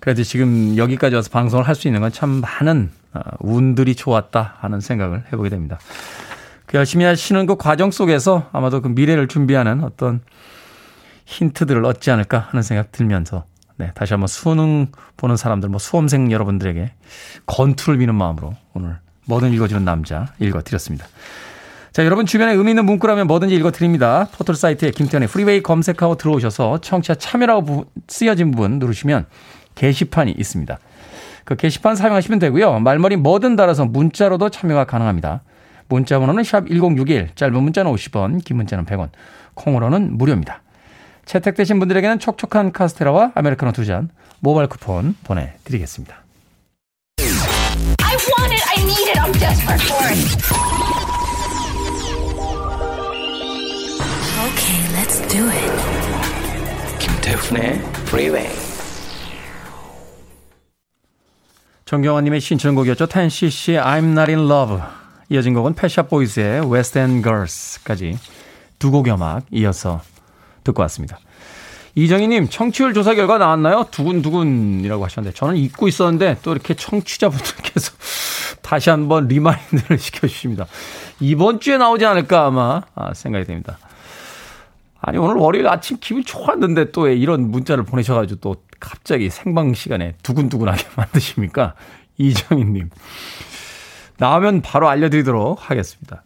그래도 0.00 0.22
지금 0.22 0.78
여기까지 0.78 1.14
와서 1.14 1.28
방송을 1.30 1.68
할 1.68 1.74
수 1.74 1.88
있는 1.88 2.00
건 2.00 2.10
참 2.10 2.40
많은 2.40 2.90
어, 3.12 3.20
운들이 3.40 3.94
좋았다 3.94 4.56
하는 4.60 4.80
생각을 4.80 5.24
해보게 5.32 5.48
됩니다. 5.50 5.78
그 6.74 6.78
열심히 6.78 7.04
하시는 7.04 7.46
그 7.46 7.54
과정 7.54 7.92
속에서 7.92 8.48
아마도 8.50 8.82
그 8.82 8.88
미래를 8.88 9.28
준비하는 9.28 9.84
어떤 9.84 10.22
힌트들을 11.24 11.84
얻지 11.84 12.10
않을까 12.10 12.48
하는 12.50 12.64
생각 12.64 12.90
들면서 12.90 13.44
네, 13.76 13.92
다시 13.94 14.12
한번 14.12 14.26
수능 14.26 14.88
보는 15.16 15.36
사람들, 15.36 15.68
뭐 15.68 15.78
수험생 15.78 16.32
여러분들에게 16.32 16.90
건투를 17.46 17.98
비는 17.98 18.16
마음으로 18.16 18.56
오늘 18.72 18.96
뭐든 19.26 19.52
읽어주는 19.52 19.84
남자 19.84 20.26
읽어드렸습니다. 20.40 21.06
자, 21.92 22.04
여러분 22.04 22.26
주변에 22.26 22.54
의미 22.54 22.72
있는 22.72 22.86
문구라면 22.86 23.28
뭐든지 23.28 23.54
읽어드립니다. 23.54 24.26
포털 24.32 24.56
사이트에 24.56 24.90
김태훈의 24.90 25.28
프리웨이 25.28 25.62
검색하고 25.62 26.16
들어오셔서 26.16 26.80
청취자 26.80 27.14
참여라고 27.14 27.86
쓰여진 28.08 28.50
부분 28.50 28.80
누르시면 28.80 29.26
게시판이 29.76 30.34
있습니다. 30.36 30.76
그 31.44 31.54
게시판 31.54 31.94
사용하시면 31.94 32.40
되고요. 32.40 32.80
말머리 32.80 33.14
뭐든 33.14 33.54
달아서 33.54 33.84
문자로도 33.84 34.48
참여가 34.48 34.86
가능합니다. 34.86 35.42
문자 35.94 36.18
번호는 36.18 36.42
샵 36.42 36.66
1061, 36.66 37.30
짧은 37.36 37.62
문자는 37.62 37.92
50원, 37.92 38.44
긴 38.44 38.56
문자는 38.56 38.84
100원, 38.84 39.10
콩으로는 39.54 40.18
무료입니다. 40.18 40.60
채택되신 41.24 41.78
분들에게는 41.78 42.18
촉촉한 42.18 42.72
카스테라와 42.72 43.30
아메리카노 43.34 43.72
두 43.72 43.84
잔 43.86 44.10
모바일 44.40 44.68
쿠폰 44.68 45.14
보내드리겠습니다. 45.24 46.16
I 47.20 48.16
want 48.26 48.52
it, 48.52 48.64
I 48.76 48.82
need 48.82 49.08
it, 49.08 49.18
I'm 49.20 49.32
desperate 49.38 49.82
for 49.86 50.04
it. 50.10 50.18
Okay, 54.50 54.80
let's 54.98 55.22
do 55.28 55.48
it. 55.48 55.70
김태훈의 56.98 57.74
Freeway. 58.08 58.48
정경환님의 61.84 62.40
신청곡이었죠. 62.40 63.06
10cc 63.06 63.80
I'm 63.82 64.12
Not 64.12 64.30
In 64.30 64.50
Love. 64.50 65.03
이어진 65.28 65.54
곡은 65.54 65.74
Pet 65.74 65.89
Shop 65.89 66.08
Boys의 66.08 66.70
West 66.72 66.98
End 66.98 67.22
Girls까지 67.22 68.18
두 68.78 68.90
곡의 68.90 69.14
음악 69.14 69.44
이어서 69.50 70.02
듣고 70.64 70.82
왔습니다. 70.82 71.18
이정희님, 71.96 72.48
청취율 72.48 72.92
조사 72.92 73.14
결과 73.14 73.38
나왔나요? 73.38 73.86
두근두근이라고 73.90 75.04
하셨는데, 75.04 75.34
저는 75.36 75.56
잊고 75.56 75.86
있었는데, 75.86 76.38
또 76.42 76.50
이렇게 76.50 76.74
청취자분들께서 76.74 77.92
다시 78.62 78.90
한번 78.90 79.28
remind를 79.28 79.98
시켜주십니다. 79.98 80.66
이번 81.20 81.60
주에 81.60 81.78
나오지 81.78 82.04
않을까 82.04 82.46
아마 82.46 82.82
아, 82.96 83.14
생각이 83.14 83.44
됩니다. 83.44 83.78
아니, 85.00 85.18
오늘 85.18 85.36
월요일 85.36 85.68
아침 85.68 85.98
기분 86.00 86.24
좋았는데 86.24 86.90
또 86.90 87.06
이런 87.08 87.50
문자를 87.50 87.84
보내셔가지고 87.84 88.40
또 88.40 88.56
갑자기 88.80 89.30
생방 89.30 89.74
시간에 89.74 90.14
두근두근하게 90.22 90.84
만드십니까? 90.96 91.74
이정희님. 92.16 92.90
나오면 94.18 94.62
바로 94.62 94.88
알려드리도록 94.88 95.70
하겠습니다. 95.70 96.22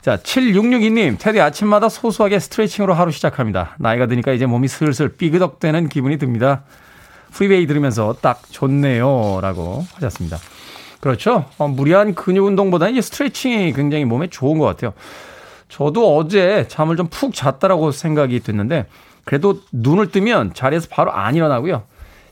자, 0.00 0.16
7662님, 0.16 1.18
테디 1.18 1.40
아침마다 1.40 1.88
소소하게 1.88 2.38
스트레칭으로 2.38 2.94
하루 2.94 3.10
시작합니다. 3.10 3.74
나이가 3.78 4.06
드니까 4.06 4.32
이제 4.32 4.46
몸이 4.46 4.68
슬슬 4.68 5.08
삐그덕대는 5.16 5.88
기분이 5.88 6.18
듭니다. 6.18 6.62
프리웨이 7.32 7.66
들으면서 7.66 8.14
딱 8.20 8.42
좋네요. 8.50 9.40
라고 9.42 9.84
하셨습니다. 9.94 10.38
그렇죠. 11.00 11.44
어, 11.58 11.68
무리한 11.68 12.14
근육 12.14 12.46
운동보다는 12.46 12.92
이제 12.94 13.02
스트레칭이 13.02 13.72
굉장히 13.72 14.04
몸에 14.04 14.28
좋은 14.28 14.58
것 14.58 14.64
같아요. 14.64 14.94
저도 15.68 16.16
어제 16.16 16.66
잠을 16.68 16.96
좀 16.96 17.08
푹 17.10 17.34
잤다라고 17.34 17.92
생각이 17.92 18.40
됐는데, 18.40 18.86
그래도 19.24 19.60
눈을 19.72 20.10
뜨면 20.10 20.54
자리에서 20.54 20.88
바로 20.90 21.12
안 21.12 21.34
일어나고요. 21.34 21.82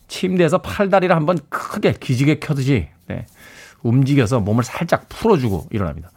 침대에서 0.09 0.59
팔다리를 0.59 1.15
한번 1.15 1.39
크게 1.51 1.95
기지개 2.01 2.37
켜듯이, 2.37 2.73
네, 2.73 2.91
움직여서 3.87 4.41
몸을 4.41 4.65
살짝 4.65 5.09
풀어주고 5.09 5.69
일어납니다. 5.71 6.11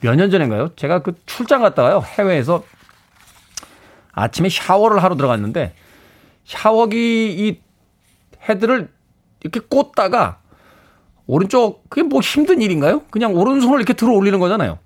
몇 0.00 0.16
년 0.16 0.30
전인가요? 0.30 0.74
제가 0.76 1.00
그 1.02 1.14
출장 1.26 1.62
갔다가요. 1.62 2.02
해외에서 2.04 2.62
아침에 4.12 4.48
샤워를 4.48 5.02
하러 5.02 5.16
들어갔는데 5.16 5.74
샤워기 6.44 6.96
이 7.38 7.60
헤드를 8.48 8.90
이렇게 9.42 9.60
꽂다가 9.60 10.38
오른쪽 11.26 11.88
그게 11.88 12.02
뭐 12.02 12.20
힘든 12.20 12.60
일인가요? 12.60 13.02
그냥 13.10 13.34
오른손을 13.34 13.78
이렇게 13.78 13.94
들어 13.94 14.12
올리는 14.12 14.38
거잖아요. 14.38 14.78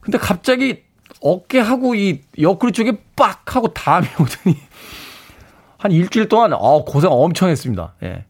근데 0.00 0.18
갑자기 0.18 0.82
어깨하고 1.20 1.94
이 1.94 2.22
옆구리 2.40 2.72
쪽에 2.72 2.98
빡 3.14 3.54
하고 3.54 3.68
담이 3.72 4.06
오더니 4.20 4.56
한 5.78 5.92
일주일 5.92 6.28
동안 6.28 6.52
어 6.52 6.84
고생 6.84 7.10
엄청 7.12 7.48
했습니다. 7.48 7.94
예. 8.02 8.24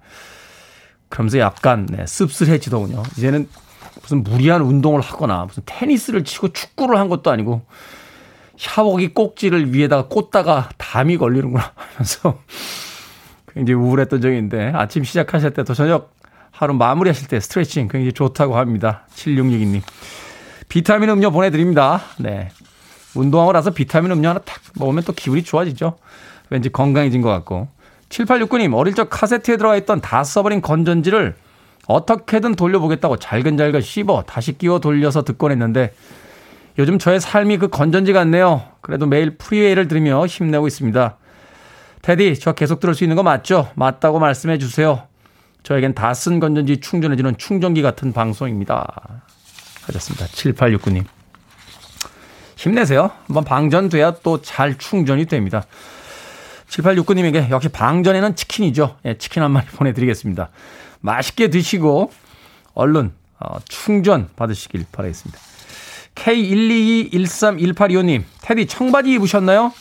그러면서 1.12 1.38
약간 1.38 1.84
네, 1.84 2.06
씁쓸해지더군요. 2.06 3.02
이제는 3.18 3.46
무슨 4.00 4.22
무리한 4.24 4.62
운동을 4.62 5.02
하거나 5.02 5.44
무슨 5.44 5.62
테니스를 5.66 6.24
치고 6.24 6.54
축구를 6.54 6.98
한 6.98 7.10
것도 7.10 7.30
아니고 7.30 7.60
샤워기 8.56 9.08
꼭지를 9.08 9.74
위에다가 9.74 10.08
꽂다가 10.08 10.70
담이 10.78 11.18
걸리는구나 11.18 11.70
하면서 11.74 12.38
굉장히 13.52 13.78
우울했던 13.78 14.22
적인데 14.22 14.72
아침 14.74 15.04
시작하실 15.04 15.50
때 15.50 15.64
또 15.64 15.74
저녁 15.74 16.14
하루 16.50 16.72
마무리하실 16.72 17.28
때 17.28 17.40
스트레칭 17.40 17.88
굉장히 17.88 18.14
좋다고 18.14 18.56
합니다. 18.56 19.06
7662님. 19.14 19.82
비타민 20.70 21.10
음료 21.10 21.30
보내드립니다. 21.30 22.00
네. 22.20 22.48
운동하고 23.14 23.52
나서 23.52 23.70
비타민 23.70 24.12
음료 24.12 24.30
하나 24.30 24.38
탁 24.40 24.62
먹으면 24.78 25.02
또 25.04 25.12
기분이 25.12 25.42
좋아지죠. 25.42 25.98
왠지 26.48 26.70
건강해진 26.70 27.20
것 27.20 27.28
같고. 27.28 27.68
7869님, 28.12 28.74
어릴 28.74 28.94
적 28.94 29.08
카세트에 29.08 29.56
들어가 29.56 29.76
있던 29.76 30.00
다 30.00 30.22
써버린 30.22 30.60
건전지를 30.60 31.34
어떻게든 31.86 32.54
돌려보겠다고 32.54 33.16
잘근잘근 33.16 33.80
씹어 33.80 34.24
다시 34.26 34.56
끼워 34.56 34.78
돌려서 34.78 35.24
듣곤 35.24 35.50
했는데 35.50 35.94
요즘 36.78 36.98
저의 36.98 37.20
삶이 37.20 37.58
그 37.58 37.68
건전지 37.68 38.12
같네요. 38.12 38.62
그래도 38.82 39.06
매일 39.06 39.36
프리웨이를 39.36 39.88
들으며 39.88 40.26
힘내고 40.26 40.66
있습니다. 40.66 41.16
테디, 42.02 42.38
저 42.38 42.52
계속 42.52 42.80
들을 42.80 42.94
수 42.94 43.04
있는 43.04 43.16
거 43.16 43.22
맞죠? 43.22 43.70
맞다고 43.74 44.18
말씀해 44.18 44.58
주세요. 44.58 45.04
저에겐 45.62 45.94
다 45.94 46.12
쓴 46.12 46.40
건전지 46.40 46.80
충전해주는 46.80 47.38
충전기 47.38 47.82
같은 47.82 48.12
방송입니다. 48.12 49.22
하셨습니다. 49.86 50.26
7869님. 50.26 51.04
힘내세요. 52.56 53.10
한번 53.26 53.44
방전돼야 53.44 54.14
또 54.22 54.40
잘 54.42 54.76
충전이 54.78 55.26
됩니다. 55.26 55.64
7869님에게 56.72 57.50
역시 57.50 57.68
방전에는 57.68 58.34
치킨이죠. 58.34 58.96
예, 59.04 59.18
치킨 59.18 59.42
한 59.42 59.50
마리 59.50 59.66
보내드리겠습니다. 59.76 60.48
맛있게 61.00 61.48
드시고 61.48 62.10
얼른 62.74 63.12
어, 63.40 63.58
충전 63.68 64.30
받으시길 64.36 64.86
바라겠습니다. 64.92 65.38
K122131825님, 66.14 68.22
테디 68.42 68.66
청바지 68.66 69.10
입으셨나요? 69.12 69.72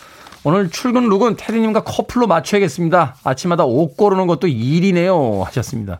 오늘 0.43 0.71
출근 0.71 1.07
룩은 1.07 1.35
테디님과 1.37 1.83
커플로 1.83 2.25
맞춰야겠습니다. 2.25 3.17
아침마다 3.23 3.63
옷 3.65 3.95
고르는 3.95 4.25
것도 4.27 4.47
일이네요. 4.47 5.43
하셨습니다. 5.43 5.99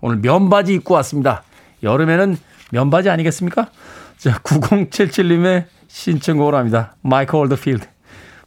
오늘 0.00 0.16
면바지 0.18 0.72
입고 0.74 0.94
왔습니다. 0.94 1.42
여름에는 1.82 2.38
면바지 2.70 3.10
아니겠습니까? 3.10 3.68
자, 4.16 4.38
9077님의 4.38 5.66
신청곡을 5.88 6.54
합니다. 6.54 6.94
마이클 7.02 7.36
올드필드, 7.36 7.86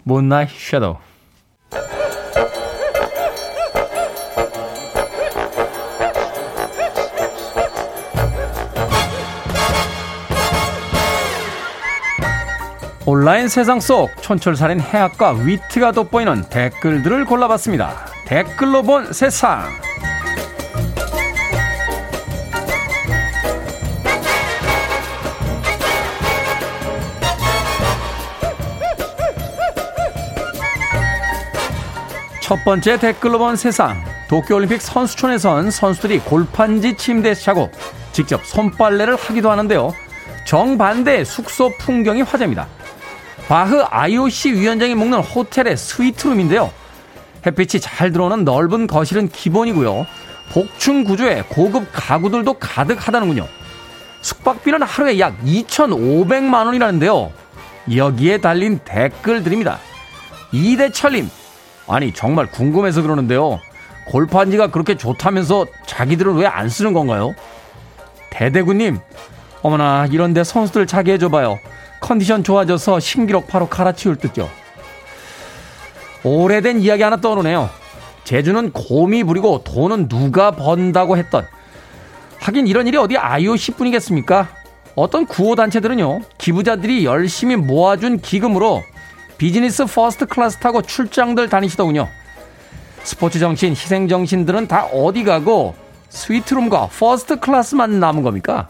Moonlight 0.08 0.56
Shadow. 0.56 1.07
온라인 13.10 13.48
세상 13.48 13.80
속 13.80 14.22
촌철살인 14.22 14.82
해학과 14.82 15.32
위트가 15.32 15.94
돋보이는 15.94 16.50
댓글들을 16.50 17.24
골라봤습니다. 17.24 18.06
댓글로 18.26 18.84
본 18.84 19.14
세상. 19.14 19.64
첫 32.42 32.62
번째 32.66 33.00
댓글로 33.00 33.40
본 33.40 33.56
세상. 33.56 34.04
도쿄올림픽 34.28 34.82
선수촌에선 34.82 35.72
선수들이 35.72 36.20
골판지 36.20 36.98
침대에서 36.98 37.42
자고 37.42 37.72
직접 38.12 38.46
손빨래를 38.46 39.16
하기도 39.16 39.50
하는데요. 39.50 39.94
정반대 40.46 41.24
숙소 41.24 41.72
풍경이 41.78 42.24
화제입니다. 42.24 42.68
바흐 43.48 43.86
IOC 43.90 44.54
위원장이 44.54 44.96
묵는 44.96 45.20
호텔의 45.20 45.78
스위트룸인데요. 45.78 46.72
햇빛이 47.46 47.80
잘 47.82 48.12
들어오는 48.12 48.44
넓은 48.44 48.88
거실은 48.88 49.30
기본이고요. 49.30 50.06
복층 50.52 51.04
구조에 51.04 51.44
고급 51.48 51.88
가구들도 51.94 52.54
가득하다는군요. 52.56 53.48
숙박비는 54.22 54.82
하루에 54.82 55.20
약 55.20 55.38
2,500만 55.46 56.66
원이라는데요. 56.66 57.32
여기에 57.96 58.40
달린 58.40 58.80
댓글들입니다. 58.84 59.80
이대철님, 60.52 61.30
아니 61.88 62.14
정말 62.14 62.48
궁금해서 62.48 63.02
그러는데요. 63.02 63.60
골판지가 64.08 64.68
그렇게 64.72 64.98
좋다면서 64.98 65.66
자기들은 65.86 66.36
왜 66.36 66.48
안 66.48 66.68
쓰는 66.70 66.94
건가요? 66.94 67.34
대대구님, 68.30 69.00
어머나 69.62 70.08
이런데 70.12 70.44
선수들 70.44 70.88
자기 70.88 71.12
해줘봐요. 71.12 71.60
컨디션 72.00 72.44
좋아져서 72.44 73.00
신기록 73.00 73.48
바로 73.48 73.68
갈아치울 73.68 74.18
듯요. 74.18 74.50
오래된 76.24 76.80
이야기 76.82 77.04
하나 77.04 77.18
떠오르네요. 77.18 77.70
제주는 78.24 78.72
곰이 78.72 79.24
부리고 79.24 79.64
돈은 79.64 80.10
누가 80.10 80.52
번다고 80.52 81.18
했던. 81.18 81.46
하긴 82.40 82.68
이런 82.68 82.88
일이 82.88 82.98
어디 82.98 83.18
IOC 83.18 83.72
뿐이겠습니까? 83.74 84.50
어떤 84.96 85.26
구호 85.26 85.56
단체들은요, 85.56 86.22
기부자들이 86.38 87.06
열심히 87.06 87.56
모아준 87.56 88.20
기금으로 88.20 88.84
비즈니스 89.38 89.86
first 89.86 90.26
class 90.26 90.58
타고 90.58 90.82
출장들 90.82 91.50
다니시더군요. 91.50 92.10
스포츠 93.04 93.40
정신, 93.40 93.72
희생 93.72 94.08
정신들은 94.08 94.68
다 94.68 94.86
어디 94.86 95.24
가고 95.24 95.76
스위트룸과 96.10 96.88
first 96.88 97.40
class만 97.40 98.00
남은 98.00 98.24
겁니까? 98.24 98.68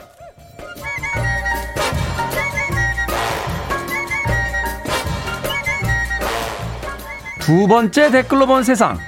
두 7.48 7.66
번째 7.66 8.12
댓글로 8.12 8.46
본 8.46 8.62
세상. 8.62 9.00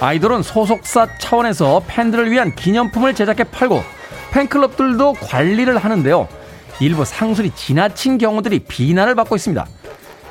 아이돌은 0.00 0.44
소속사 0.44 1.08
차원에서 1.18 1.82
팬들을 1.88 2.30
위한 2.30 2.54
기념품을 2.54 3.12
제작해 3.12 3.42
팔고 3.42 3.82
팬클럽들도 4.30 5.14
관리를 5.14 5.76
하는데요. 5.78 6.28
일부 6.78 7.04
상술이 7.04 7.50
지나친 7.56 8.18
경우들이 8.18 8.60
비난을 8.60 9.16
받고 9.16 9.34
있습니다. 9.34 9.66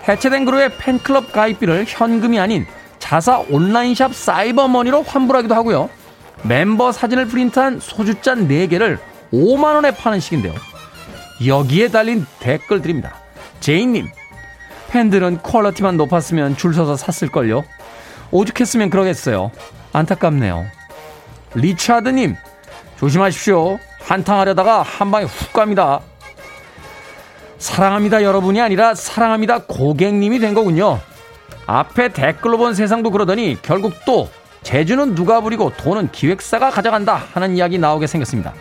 해체된 0.07 0.45
그룹의 0.45 0.77
팬클럽 0.77 1.33
가입비를 1.33 1.83
현금이 1.85 2.39
아닌 2.39 2.65
자사 2.99 3.39
온라인샵 3.49 4.15
사이버머니로 4.15 5.03
환불하기도 5.03 5.53
하고요. 5.53 5.89
멤버 6.43 6.93
사진을 6.93 7.27
프린트한 7.27 7.81
소주잔 7.81 8.47
4개를 8.47 8.97
5만원에 9.33 9.93
파는 9.93 10.21
식인데요. 10.21 10.53
여기에 11.45 11.89
달린 11.89 12.25
댓글들입니다. 12.39 13.13
제이님, 13.59 14.07
팬들은 14.89 15.39
퀄러티만 15.43 15.97
높았으면 15.97 16.57
줄 16.57 16.73
서서 16.73 16.95
샀을걸요. 16.95 17.63
오죽했으면 18.31 18.89
그러겠어요. 18.89 19.51
안타깝네요. 19.93 20.65
리차드님, 21.55 22.35
조심하십시오. 22.97 23.79
한탕 23.99 24.39
하려다가 24.39 24.81
한 24.81 25.11
방에 25.11 25.25
훅 25.25 25.53
갑니다. 25.53 25.99
사랑합니다 27.57 28.23
여러분이 28.23 28.61
아니라 28.61 28.93
사랑합니다 28.93 29.63
고객님이 29.63 30.39
된 30.39 30.53
거군요. 30.53 30.99
앞에 31.65 32.09
댓글로 32.09 32.57
본 32.57 32.73
세상도 32.73 33.11
그러더니 33.11 33.57
결국 33.61 33.93
또 34.05 34.29
제주는 34.63 35.15
누가 35.15 35.41
부리고 35.41 35.73
돈은 35.75 36.11
기획사가 36.11 36.69
가져간다 36.69 37.15
하는 37.33 37.55
이야기 37.55 37.77
나오게 37.77 38.07
생겼습니다. 38.07 38.53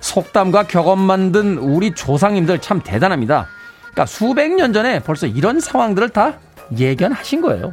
속담과 0.00 0.64
격언 0.64 0.98
만든 0.98 1.58
우리 1.58 1.94
조상님들 1.94 2.60
참 2.60 2.80
대단합니다. 2.80 3.48
그러니까 3.96 4.04
수백 4.04 4.54
년 4.54 4.74
전에 4.74 5.00
벌써 5.00 5.26
이런 5.26 5.58
상황들을 5.58 6.10
다 6.10 6.34
예견하신 6.76 7.40
거예요. 7.40 7.72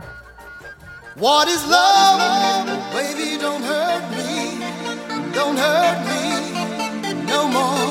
What 1.18 1.52
is 1.52 1.62
love? 1.66 2.72
Baby, 2.94 3.38
don't 3.38 3.62
hurt 3.62 4.06
me. 4.15 4.63
Don't 5.34 5.58
hurt 5.60 6.00
me 6.08 7.12
no 7.28 7.48
more. 7.50 7.84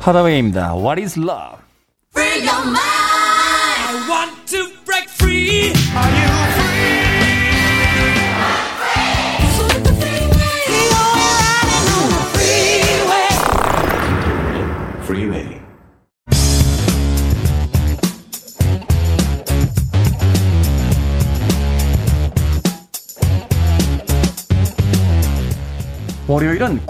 하다웨이입니다. 0.00 0.74
What 0.74 1.00
is 1.00 1.16
love? 1.16 1.58
Free 2.12 2.42
your 2.42 2.66
mind. 2.66 2.80
I 3.86 4.08
want 4.10 4.32
to 4.50 4.66
break 4.84 5.08
free. 5.08 5.72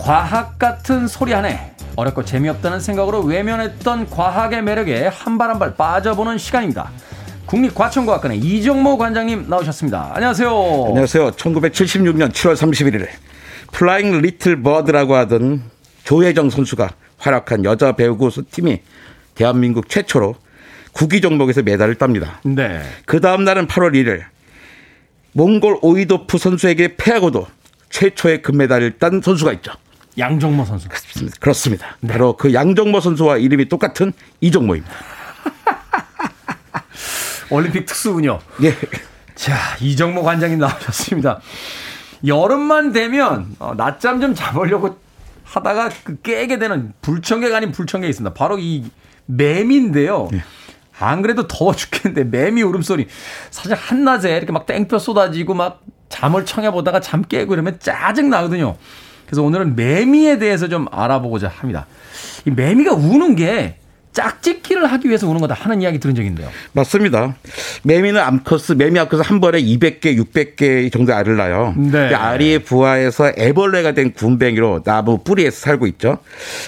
과학 0.02 0.58
같은 0.58 1.06
소리 1.06 1.32
안에 1.32 1.76
어렵고 1.94 2.24
재미없다는 2.24 2.80
생각으로 2.80 3.20
외면했던 3.20 4.10
과학의 4.10 4.62
매력에 4.62 5.06
한 5.06 5.38
발 5.38 5.50
한 5.50 5.58
발 5.60 5.76
빠져보는 5.76 6.38
시간입니다. 6.38 6.90
국립과천과학관의 7.46 8.38
이정모 8.38 8.98
관장님 8.98 9.46
나오셨습니다. 9.48 10.10
안녕하세요. 10.14 10.50
안녕하세요. 10.88 11.30
1976년 11.32 12.32
7월 12.32 12.54
31일에 12.56 13.06
flying 13.70 14.20
little 14.22 14.60
bird라고 14.62 15.14
하던 15.16 15.62
조혜정 16.04 16.50
선수가 16.50 16.88
활약한 17.18 17.64
여자 17.64 17.92
배구 17.92 18.30
팀이 18.50 18.80
대한민국 19.36 19.88
최초로 19.88 20.34
구기 20.92 21.20
종목에서 21.20 21.62
메달을 21.62 21.94
땁니다. 21.94 22.40
네. 22.44 22.82
그 23.06 23.20
다음 23.20 23.44
날은 23.44 23.68
8월 23.68 23.92
1일 23.92 24.22
몽골 25.32 25.78
오이도프 25.82 26.38
선수에게 26.38 26.96
패하고도 26.96 27.46
최초의 27.90 28.42
금메달을 28.42 28.98
딴 28.98 29.20
선수가 29.22 29.52
있죠. 29.54 29.72
양정모 30.18 30.64
선수. 30.64 30.88
그렇습니다. 31.40 31.96
네. 32.00 32.12
바로 32.12 32.36
그 32.36 32.52
양정모 32.52 33.00
선수와 33.00 33.38
이름이 33.38 33.68
똑같은 33.68 34.12
이정모입니다. 34.40 34.92
올림픽 37.50 37.86
특수군요. 37.86 38.40
예. 38.62 38.76
자, 39.34 39.56
이정모 39.80 40.22
관장님 40.22 40.58
나오셨습니다. 40.58 41.40
여름만 42.26 42.92
되면 42.92 43.54
어, 43.58 43.74
낮잠 43.76 44.20
좀 44.20 44.34
자보려고 44.34 44.98
하다가 45.44 45.90
그 46.04 46.20
깨게 46.20 46.58
되는 46.58 46.92
불청객 47.02 47.52
아닌 47.54 47.72
불청객이 47.72 48.10
있습니다. 48.10 48.34
바로 48.34 48.58
이 48.58 48.84
매미인데요. 49.26 50.28
예. 50.34 50.42
안 50.98 51.20
그래도 51.20 51.48
더워 51.48 51.74
죽겠는데 51.74 52.24
매미 52.24 52.62
울음소리. 52.62 53.08
사실 53.50 53.74
한낮에 53.74 54.36
이렇게 54.36 54.52
막 54.52 54.66
땡볕 54.66 55.00
쏟아지고 55.00 55.54
막 55.54 55.82
잠을 56.08 56.44
청해 56.44 56.70
보다가 56.70 57.00
잠 57.00 57.22
깨고 57.22 57.54
이러면 57.54 57.78
짜증 57.80 58.30
나거든요. 58.30 58.76
그래서 59.32 59.44
오늘은 59.44 59.76
매미에 59.76 60.38
대해서 60.38 60.68
좀 60.68 60.84
알아보고자 60.92 61.48
합니다. 61.48 61.86
이 62.44 62.50
매미가 62.50 62.92
우는 62.92 63.34
게 63.34 63.76
짝짓기를 64.12 64.84
하기 64.92 65.08
위해서 65.08 65.26
우는 65.26 65.40
거다 65.40 65.54
하는 65.54 65.80
이야기 65.80 65.98
들은 65.98 66.14
적이 66.14 66.28
있는데요. 66.28 66.50
맞습니다. 66.72 67.34
매미는 67.82 68.20
암컷스, 68.20 68.72
매미 68.72 68.98
암컷은 68.98 69.24
한 69.24 69.40
번에 69.40 69.62
200개, 69.62 70.22
600개 70.22 70.92
정도 70.92 71.14
알을 71.14 71.38
낳아요. 71.38 71.72
네. 71.78 72.12
알이 72.14 72.58
부화해서 72.58 73.32
애벌레가 73.38 73.92
된 73.92 74.12
군뱅이로 74.12 74.82
나무 74.82 75.24
뿌리에서 75.24 75.60
살고 75.60 75.86
있죠. 75.86 76.18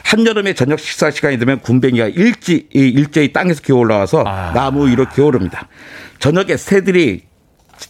한여름에 0.04 0.54
저녁 0.54 0.80
식사 0.80 1.10
시간이 1.10 1.38
되면 1.38 1.60
군뱅이가 1.60 2.06
일지, 2.06 2.66
일제히 2.70 3.34
땅에서 3.34 3.60
기어 3.60 3.76
올라와서 3.76 4.24
아. 4.26 4.52
나무 4.54 4.88
위로 4.88 5.06
기어 5.10 5.26
오릅니다. 5.26 5.68
저녁에 6.18 6.56
새들이 6.56 7.24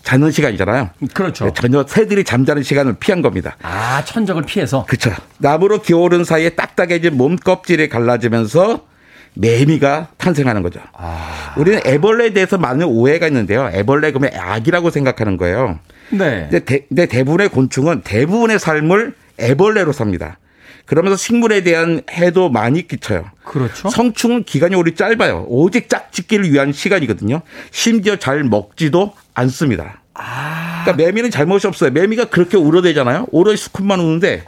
자는 0.02 0.30
시간이잖아요. 0.30 0.90
그렇죠. 1.12 1.52
전혀 1.52 1.84
새들이 1.86 2.24
잠자는 2.24 2.62
시간을 2.62 2.94
피한 2.94 3.22
겁니다. 3.22 3.56
아, 3.62 4.04
천적을 4.04 4.42
피해서? 4.42 4.84
그렇죠. 4.86 5.10
나무로 5.38 5.82
기어오른 5.82 6.24
사이에 6.24 6.50
딱딱해진 6.50 7.16
몸 7.16 7.36
껍질이 7.36 7.88
갈라지면서 7.88 8.86
매미가 9.34 10.08
탄생하는 10.16 10.62
거죠. 10.62 10.80
아. 10.92 11.54
우리는 11.56 11.80
애벌레에 11.84 12.32
대해서 12.32 12.56
많은 12.56 12.86
오해가 12.86 13.26
있는데요. 13.26 13.68
애벌레 13.72 14.12
그러면 14.12 14.30
악이라고 14.34 14.90
생각하는 14.90 15.36
거예요. 15.36 15.78
네. 16.10 16.48
근데, 16.50 16.64
대, 16.64 16.86
근데 16.88 17.06
대부분의 17.06 17.48
곤충은 17.48 18.02
대부분의 18.02 18.58
삶을 18.58 19.14
애벌레로 19.40 19.92
삽니다. 19.92 20.38
그러면서 20.86 21.16
식물에 21.16 21.62
대한 21.62 22.02
해도 22.10 22.50
많이 22.50 22.86
끼쳐요. 22.86 23.24
그렇죠. 23.44 23.88
성충은 23.88 24.44
기간이 24.44 24.74
오래 24.74 24.94
짧아요. 24.94 25.46
오직 25.48 25.88
짝짓기를 25.88 26.52
위한 26.52 26.72
시간이거든요. 26.72 27.42
심지어 27.70 28.16
잘 28.16 28.44
먹지도 28.44 29.14
않습니다. 29.34 30.02
아. 30.14 30.82
그러니까 30.84 31.02
매미는 31.04 31.30
잘못이 31.30 31.66
없어요. 31.66 31.90
매미가 31.90 32.26
그렇게 32.26 32.56
울어대잖아요. 32.56 33.26
오로지 33.30 33.62
수컷만 33.62 34.00
우는데 34.00 34.44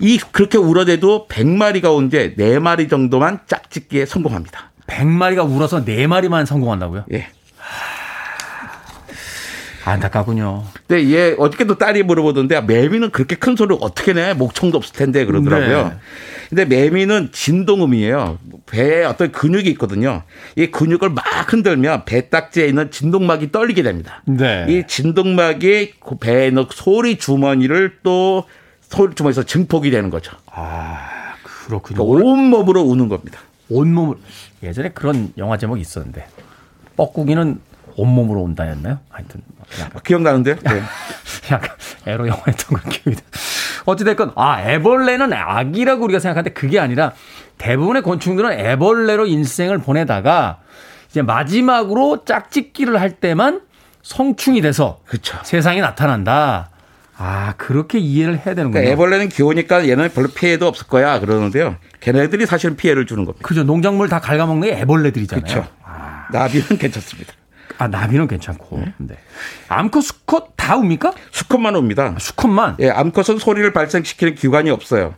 이 0.00 0.18
그렇게 0.32 0.58
울어대도 0.58 1.28
100마리가 1.28 1.94
온데 1.94 2.34
4마리 2.34 2.90
정도만 2.90 3.40
짝짓기에 3.46 4.04
성공합니다. 4.06 4.72
100마리가 4.88 5.48
울어서 5.48 5.84
4마리만 5.84 6.44
성공한다고요? 6.44 7.04
예. 7.12 7.28
안타깝군요. 9.84 10.64
근데 10.86 11.10
얘 11.10 11.34
어저께도 11.38 11.76
딸이 11.78 12.02
물어보던데 12.04 12.60
매미는 12.60 13.10
그렇게 13.10 13.36
큰 13.36 13.56
소리를 13.56 13.76
어떻게 13.80 14.12
내? 14.12 14.34
목청도 14.34 14.78
없을 14.78 14.94
텐데 14.94 15.24
그러더라고요. 15.24 15.88
네. 15.88 15.94
근데 16.48 16.64
매미는 16.66 17.30
진동음이에요. 17.32 18.38
배에 18.66 19.04
어떤 19.04 19.32
근육이 19.32 19.68
있거든요. 19.70 20.22
이 20.56 20.66
근육을 20.66 21.10
막 21.10 21.24
흔들면 21.52 22.04
배 22.04 22.28
딱지에 22.28 22.66
있는 22.66 22.90
진동막이 22.90 23.50
떨리게 23.50 23.82
됩니다. 23.82 24.22
네. 24.26 24.66
이 24.68 24.84
진동막이 24.86 25.94
그 26.00 26.16
배에 26.18 26.48
있는 26.48 26.66
소리 26.70 27.18
주머니를 27.18 27.98
또 28.02 28.44
소리 28.82 29.14
주머니에서 29.14 29.44
증폭이 29.44 29.90
되는 29.90 30.10
거죠. 30.10 30.36
아 30.46 31.34
그렇군요. 31.42 32.04
그러니까 32.04 32.28
온몸으로 32.30 32.82
우는 32.82 33.08
겁니다. 33.08 33.40
온몸을 33.68 34.16
예전에 34.62 34.90
그런 34.90 35.32
영화 35.38 35.56
제목이 35.56 35.80
있었는데 35.80 36.26
뻐꾸기는 36.96 37.60
온몸으로 37.96 38.42
온다였나요? 38.42 38.98
하여튼 39.08 39.40
약간. 39.80 40.02
기억나는데요? 40.04 40.56
네. 40.62 40.82
약간 41.50 41.70
에로 42.06 42.26
영화였던 42.28 42.78
걸 42.78 42.80
기억이 42.90 43.16
나. 43.16 43.22
어찌됐건 43.84 44.32
아 44.36 44.62
애벌레는 44.62 45.32
악이라고 45.32 46.04
우리가 46.04 46.20
생각하는데 46.20 46.52
그게 46.54 46.78
아니라 46.78 47.12
대부분의 47.58 48.02
곤충들은 48.02 48.52
애벌레로 48.52 49.26
인생을 49.26 49.78
보내다가 49.78 50.58
이제 51.10 51.22
마지막으로 51.22 52.24
짝짓기를 52.24 53.00
할 53.00 53.10
때만 53.12 53.62
성충이 54.02 54.60
돼서 54.62 55.00
그쵸. 55.06 55.38
세상에 55.42 55.80
나타난다. 55.80 56.70
아 57.16 57.54
그렇게 57.56 57.98
이해를 57.98 58.34
해야 58.38 58.54
되는군요. 58.54 58.72
그러니까 58.72 58.92
애벌레는 58.92 59.28
귀여우니까 59.28 59.88
얘는 59.88 60.10
별로 60.12 60.28
피해도 60.28 60.66
없을 60.66 60.86
거야 60.86 61.20
그러는데요. 61.20 61.76
걔네들이 62.00 62.46
사실은 62.46 62.76
피해를 62.76 63.06
주는 63.06 63.24
겁니다. 63.24 63.46
그죠. 63.46 63.62
농작물 63.64 64.08
다 64.08 64.20
갉아먹는 64.20 64.68
게 64.68 64.76
애벌레들이잖아요. 64.80 65.44
그렇죠. 65.44 65.68
아. 65.84 66.26
나비는 66.32 66.78
괜찮습니다. 66.78 67.32
아, 67.78 67.88
나비는 67.88 68.28
괜찮고. 68.28 68.78
네. 68.78 68.94
네. 68.98 69.14
암컷, 69.68 70.02
수컷 70.02 70.52
다 70.56 70.76
옵니까? 70.76 71.12
수컷만 71.30 71.74
옵니다. 71.76 72.14
아, 72.16 72.18
수컷만? 72.18 72.76
예, 72.80 72.90
암컷은 72.90 73.38
소리를 73.38 73.72
발생시키는 73.72 74.34
기관이 74.34 74.70
없어요. 74.70 75.14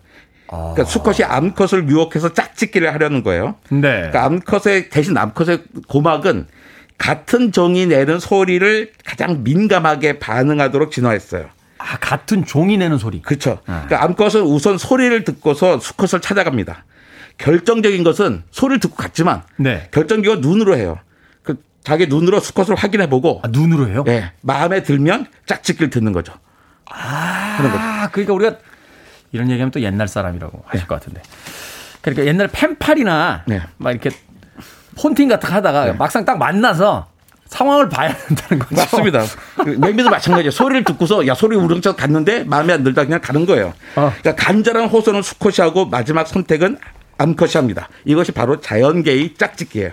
아. 0.48 0.72
그러니까 0.74 0.84
수컷이 0.84 1.24
암컷을 1.24 1.88
유혹해서 1.88 2.32
짝짓기를 2.32 2.92
하려는 2.92 3.22
거예요. 3.22 3.57
네. 3.70 3.80
그러니까 3.80 4.24
암컷의 4.24 4.90
대신 4.90 5.16
암컷의 5.16 5.64
고막은 5.88 6.46
같은 6.98 7.52
종이 7.52 7.86
내는 7.86 8.20
소리를 8.20 8.92
가장 9.05 9.42
민감하게 9.42 10.18
반응하도록 10.20 10.90
진화했어요. 10.90 11.46
아, 11.78 11.98
같은 11.98 12.44
종이 12.44 12.78
내는 12.78 12.98
소리. 12.98 13.20
그렇죠. 13.20 13.59
아. 13.66 13.84
그러니까 13.86 14.05
암컷은 14.05 14.42
우선 14.42 14.78
소리를 14.78 15.24
듣고서 15.24 15.78
수컷을 15.80 16.20
찾아갑니다. 16.20 16.84
결정적인 17.38 18.05
것은 18.05 18.44
소리를 18.50 18.80
듣고 18.80 18.94
갔지만 18.96 19.42
네. 19.57 19.88
결정적인 19.90 20.40
건 20.40 20.50
눈으로 20.50 20.76
해요. 20.76 20.98
자기 21.85 22.07
눈으로 22.07 22.41
수컷을 22.41 22.74
확인해 22.74 23.09
보고 23.09 23.41
아, 23.45 23.49
눈으로 23.49 23.89
해요? 23.89 24.03
네. 24.05 24.32
마음에 24.41 24.82
들면 24.82 25.26
짝짓기를 25.47 25.91
듣는 25.91 26.12
거죠. 26.12 26.32
아, 26.91 28.09
그러니까 28.11 28.32
우리가 28.32 28.57
이런 29.32 29.51
얘기하면 29.51 29.70
또 29.70 29.80
옛날 29.82 30.09
사람이라고 30.09 30.64
하실 30.66 30.80
네. 30.80 30.87
것 30.87 30.95
같은데. 30.97 31.22
그러니까 32.01 32.26
옛날 32.26 32.49
펜팔이나 32.49 33.45
네. 33.47 33.62
막 33.76 33.91
이렇게 33.91 34.11
폰팅 34.97 35.28
같은 35.28 35.49
거 35.49 35.55
하다가 35.57 35.85
네. 35.85 35.93
막상 35.93 36.24
딱 36.24 36.39
만나서 36.39 37.07
상황을 37.47 37.89
봐야 37.91 38.16
된다는 38.16 38.59
거죠. 38.61 38.74
맞습니다. 38.76 39.22
매미도 39.78 40.09
마찬가지예요. 40.09 40.51
소리를 40.51 40.85
듣고서 40.85 41.26
야 41.26 41.35
소리 41.35 41.57
우렁차 41.57 41.95
갔는데 41.97 42.45
마음에 42.45 42.72
안 42.72 42.82
들다 42.82 43.05
그냥 43.05 43.20
가는 43.20 43.45
거예요. 43.45 43.74
어. 43.97 44.12
그러니까 44.20 44.35
간절한 44.37 44.89
호소는 44.89 45.22
수컷이 45.22 45.57
하고 45.59 45.85
마지막 45.85 46.26
선택은 46.26 46.78
암컷이 47.19 47.53
합니다. 47.55 47.89
이것이 48.05 48.33
바로 48.33 48.61
자연계의 48.61 49.35
짝짓기예요. 49.35 49.91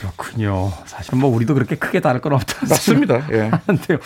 그렇군요. 0.00 0.72
사실 0.86 1.16
뭐 1.16 1.28
우리도 1.34 1.54
그렇게 1.54 1.74
크게 1.76 2.00
다를 2.00 2.20
건 2.20 2.32
없다. 2.34 2.66
맞습니다. 2.68 3.26
예. 3.32 3.50
하는데요. 3.66 3.98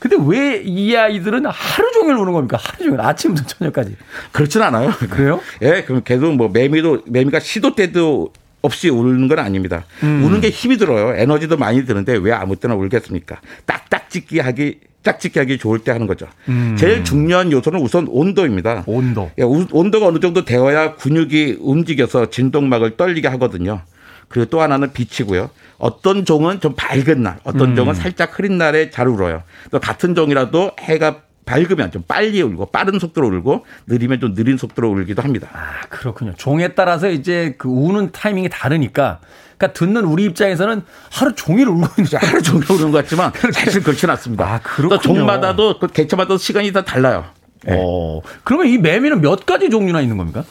근데 0.00 0.16
왜 0.20 0.62
이 0.64 0.96
아이들은 0.96 1.46
하루 1.46 1.92
종일 1.92 2.14
우는 2.16 2.32
겁니까? 2.32 2.58
하루 2.60 2.84
종일 2.84 3.00
아침부터 3.00 3.46
저녁까지. 3.46 3.96
그렇진 4.32 4.62
않아요. 4.62 4.90
그래요? 5.10 5.40
예, 5.62 5.82
그럼 5.84 6.02
계속 6.04 6.34
뭐 6.34 6.48
매미도 6.48 7.02
매미가 7.06 7.40
시도 7.40 7.74
때도 7.74 8.32
없이 8.62 8.88
우는 8.88 9.28
건 9.28 9.38
아닙니다. 9.38 9.84
음. 10.02 10.24
우는 10.24 10.40
게 10.40 10.50
힘이 10.50 10.76
들어요. 10.76 11.14
에너지도 11.14 11.56
많이 11.56 11.84
드는데 11.84 12.16
왜 12.16 12.32
아무 12.32 12.56
때나 12.56 12.74
울겠습니까? 12.74 13.40
딱딱짓기 13.64 14.40
하기 14.40 14.80
짝짓기 15.02 15.38
하기 15.38 15.58
좋을 15.58 15.78
때 15.78 15.92
하는 15.92 16.08
거죠. 16.08 16.26
음. 16.48 16.74
제일 16.76 17.04
중요한 17.04 17.52
요소는 17.52 17.80
우선 17.80 18.06
온도입니다. 18.08 18.82
온도. 18.86 19.30
예, 19.38 19.44
온도가 19.44 20.06
어느 20.08 20.18
정도 20.18 20.44
되어야 20.44 20.96
근육이 20.96 21.58
움직여서 21.60 22.30
진동막을 22.30 22.96
떨리게 22.96 23.28
하거든요. 23.28 23.82
그리고 24.28 24.50
또 24.50 24.60
하나는 24.60 24.92
빛이고요. 24.92 25.50
어떤 25.78 26.24
종은 26.24 26.60
좀 26.60 26.74
밝은 26.74 27.22
날, 27.22 27.38
어떤 27.44 27.70
음. 27.70 27.76
종은 27.76 27.94
살짝 27.94 28.36
흐린 28.36 28.58
날에 28.58 28.90
잘 28.90 29.06
울어요. 29.06 29.42
또 29.70 29.78
같은 29.78 30.16
종이라도 30.16 30.72
해가 30.80 31.20
밝으면 31.46 31.92
좀 31.92 32.02
빨리 32.06 32.42
울고 32.42 32.66
빠른 32.66 32.98
속도로 32.98 33.28
울고 33.28 33.64
느리면 33.86 34.20
좀 34.20 34.34
느린 34.34 34.58
속도로 34.58 34.90
울기도 34.90 35.22
합니다. 35.22 35.48
아, 35.52 35.86
그렇군요. 35.88 36.34
종에 36.36 36.74
따라서 36.74 37.08
이제 37.08 37.54
그 37.56 37.68
우는 37.68 38.10
타이밍이 38.12 38.48
다르니까 38.50 39.20
그러니까 39.56 39.78
듣는 39.78 40.04
우리 40.04 40.24
입장에서는 40.24 40.82
하루 41.10 41.34
종일 41.34 41.68
울고 41.68 41.86
있는 41.96 42.10
죠 42.10 42.18
하루 42.20 42.42
종일 42.42 42.70
우는 42.70 42.90
것 42.90 42.98
같지만 42.98 43.32
사실 43.52 43.82
그렇지는 43.82 44.12
않습니다. 44.14 44.44
아, 44.44 44.60
그렇군요. 44.60 44.98
또 44.98 45.02
종마다도 45.02 45.78
그 45.78 45.86
개체마다 45.86 46.36
시간이 46.36 46.72
다 46.72 46.84
달라요. 46.84 47.24
네. 47.64 47.76
어. 47.78 48.20
그러면 48.44 48.66
이 48.66 48.76
매미는 48.78 49.20
몇 49.20 49.46
가지 49.46 49.70
종류나 49.70 50.00
있는 50.00 50.18
겁니까? 50.18 50.44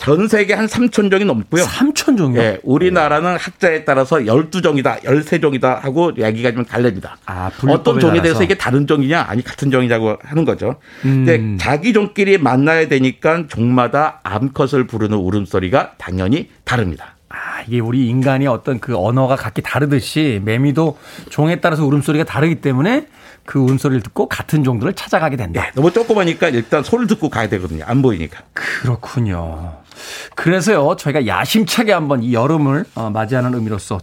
전 0.00 0.28
세계 0.28 0.54
한 0.54 0.66
3천 0.66 1.10
종이 1.10 1.26
넘고요. 1.26 1.62
3천 1.62 2.16
종이요? 2.16 2.40
네, 2.40 2.58
우리나라는 2.62 3.36
학자에 3.36 3.84
따라서 3.84 4.16
12종이다, 4.16 5.02
13종이다 5.02 5.78
하고 5.80 6.10
얘기가 6.16 6.52
좀 6.52 6.64
달립니다. 6.64 7.18
아, 7.26 7.50
어떤 7.68 8.00
종에 8.00 8.22
대해서 8.22 8.42
이게 8.42 8.56
다른 8.56 8.86
종이냐, 8.86 9.26
아니 9.28 9.44
같은 9.44 9.70
종이냐고 9.70 10.16
하는 10.22 10.46
거죠. 10.46 10.76
음. 11.04 11.26
근데 11.26 11.62
자기 11.62 11.92
종끼리 11.92 12.38
만나야 12.38 12.88
되니까 12.88 13.46
종마다 13.46 14.20
암컷을 14.22 14.86
부르는 14.86 15.18
울음소리가 15.18 15.92
당연히 15.98 16.48
다릅니다. 16.64 17.16
아, 17.28 17.62
이게 17.66 17.78
우리 17.78 18.08
인간이 18.08 18.46
어떤 18.46 18.80
그 18.80 18.96
언어가 18.96 19.36
각기 19.36 19.60
다르듯이 19.60 20.40
매미도 20.42 20.98
종에 21.28 21.60
따라서 21.60 21.84
울음소리가 21.84 22.24
다르기 22.24 22.56
때문에 22.56 23.06
그 23.44 23.58
울음소리를 23.58 24.02
듣고 24.02 24.28
같은 24.28 24.64
정도를 24.64 24.94
찾아가게 24.94 25.36
된다. 25.36 25.60
네, 25.62 25.70
너무 25.74 25.92
조그마니까 25.92 26.48
일단 26.48 26.82
소리를 26.82 27.06
듣고 27.08 27.28
가야 27.28 27.48
되거든요. 27.50 27.84
안 27.86 28.00
보이니까. 28.00 28.40
그렇군요. 28.54 29.79
그래서요, 30.34 30.96
저희가 30.96 31.26
야심차게 31.26 31.92
한번 31.92 32.22
이 32.22 32.34
여름을 32.34 32.84
어, 32.94 33.10
맞이하는 33.10 33.54
의미로서 33.54 34.00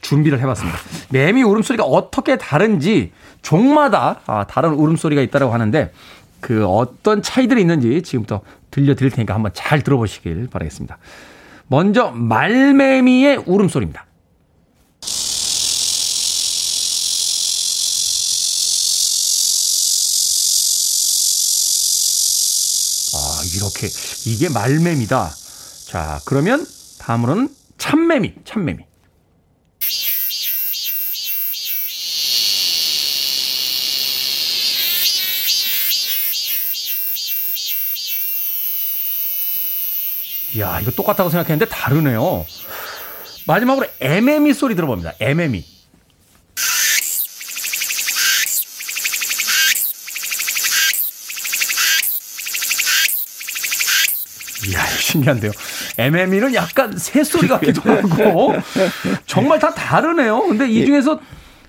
준비를 0.00 0.40
해봤습니다. 0.40 0.78
매미 1.10 1.42
울음소리가 1.42 1.84
어떻게 1.84 2.36
다른지 2.36 3.12
종마다 3.42 4.20
아, 4.26 4.44
다른 4.44 4.74
울음소리가 4.74 5.22
있다고 5.22 5.52
하는데 5.52 5.92
그 6.40 6.66
어떤 6.66 7.22
차이들이 7.22 7.60
있는지 7.60 8.02
지금부터 8.02 8.40
들려드릴 8.70 9.10
테니까 9.10 9.34
한번 9.34 9.52
잘 9.54 9.82
들어보시길 9.82 10.48
바라겠습니다. 10.50 10.98
먼저 11.68 12.10
말매미의 12.12 13.42
울음소리입니다. 13.46 14.06
아, 23.14 23.42
이렇게 23.56 23.88
이게 24.26 24.48
말매미다. 24.48 25.34
자, 25.86 26.20
그러면 26.24 26.66
다음으로는 26.98 27.48
참매미, 27.78 28.34
참매미. 28.44 28.84
이야, 40.54 40.80
이거 40.80 40.90
똑같다고 40.90 41.28
생각했는데 41.28 41.66
다르네요. 41.66 42.46
마지막으로 43.46 43.86
에메미 44.00 44.54
소리 44.54 44.74
들어봅니다. 44.74 45.12
에메미. 45.20 45.64
이야, 54.66 54.84
신기한데요. 55.16 55.52
MM이는 55.98 56.54
약간 56.54 56.96
새소리 56.96 57.48
같기도 57.48 57.82
하고, 57.90 58.54
정말 59.26 59.58
다 59.58 59.72
다르네요. 59.74 60.40
근데 60.42 60.68
이 60.68 60.84
중에서 60.84 61.20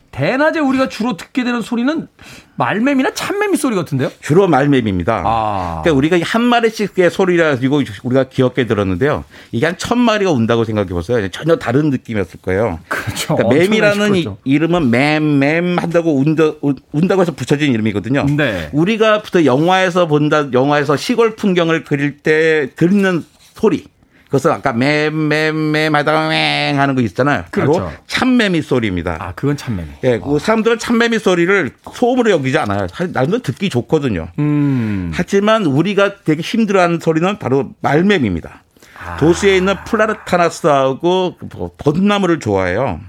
대낮에 0.09 0.59
우리가 0.59 0.89
주로 0.89 1.15
듣게 1.15 1.43
되는 1.43 1.61
소리는 1.61 2.07
말매미나 2.55 3.13
참매미 3.13 3.55
소리 3.55 3.75
같은데요? 3.75 4.11
주로 4.19 4.47
말매미입니다. 4.47 5.21
아. 5.23 5.81
그러니까 5.83 5.95
우리가 5.95 6.17
한 6.27 6.41
마리씩의 6.41 7.11
소리라 7.11 7.49
가지고 7.51 7.83
우리가 8.03 8.23
귀엽게 8.23 8.65
들었는다고 8.65 9.25
이게 9.51 9.67
한 9.67 9.75
천 9.77 9.99
마리가 9.99 10.31
운다고 10.31 10.63
생각해 10.63 10.89
보세요. 10.89 11.29
전혀 11.29 11.57
다른 11.57 11.91
느낌이었을 11.91 12.39
거예요. 12.41 12.79
그렇죠. 12.87 13.35
그러니까 13.35 13.59
매미라는 13.59 14.15
이, 14.15 14.27
이름은 14.43 14.89
맴 14.89 15.37
맴 15.39 15.77
한다고 15.77 16.17
운다, 16.17 16.53
운다고 16.93 17.21
해서 17.21 17.31
붙여진 17.33 17.71
이름이거든요. 17.73 18.25
네. 18.35 18.69
우리가 18.71 19.21
부터 19.21 19.45
영화에서 19.45 20.07
본다, 20.07 20.47
영화에서 20.51 20.97
시골 20.97 21.35
풍경을 21.35 21.83
그릴 21.83 22.17
때 22.17 22.69
듣는 22.75 23.23
소리. 23.57 23.85
그것은 24.25 24.51
아까 24.51 24.73
맴맴맴 24.73 25.95
하다가 25.95 26.27
맹 26.29 26.79
하는 26.79 26.95
거 26.95 27.01
있잖아요. 27.01 27.45
그렇죠. 27.49 27.79
바로 27.79 27.91
참매미 28.07 28.61
소리입니다. 28.61 29.17
아, 29.19 29.31
그건 29.35 29.55
참매미. 29.55 29.89
예, 30.03 30.19
그 30.19 30.37
사람들은 30.37 30.79
참매미 30.79 31.19
소리를 31.19 31.71
소음으로 31.93 32.29
여기지 32.31 32.57
않아요. 32.57 32.87
나름대로 33.13 33.39
듣기 33.41 33.69
좋거든요. 33.69 34.27
음. 34.39 35.11
하지만 35.13 35.65
우리가 35.65 36.23
되게 36.25 36.41
힘들어하는 36.41 36.99
소리는 36.99 37.39
바로 37.39 37.71
말매미입니다. 37.79 38.63
아. 39.01 39.17
도시에 39.17 39.55
있는 39.55 39.75
플라타너스하고 39.85 41.37
뭐 41.53 41.71
벚나무를 41.77 42.39
좋아해요. 42.39 42.99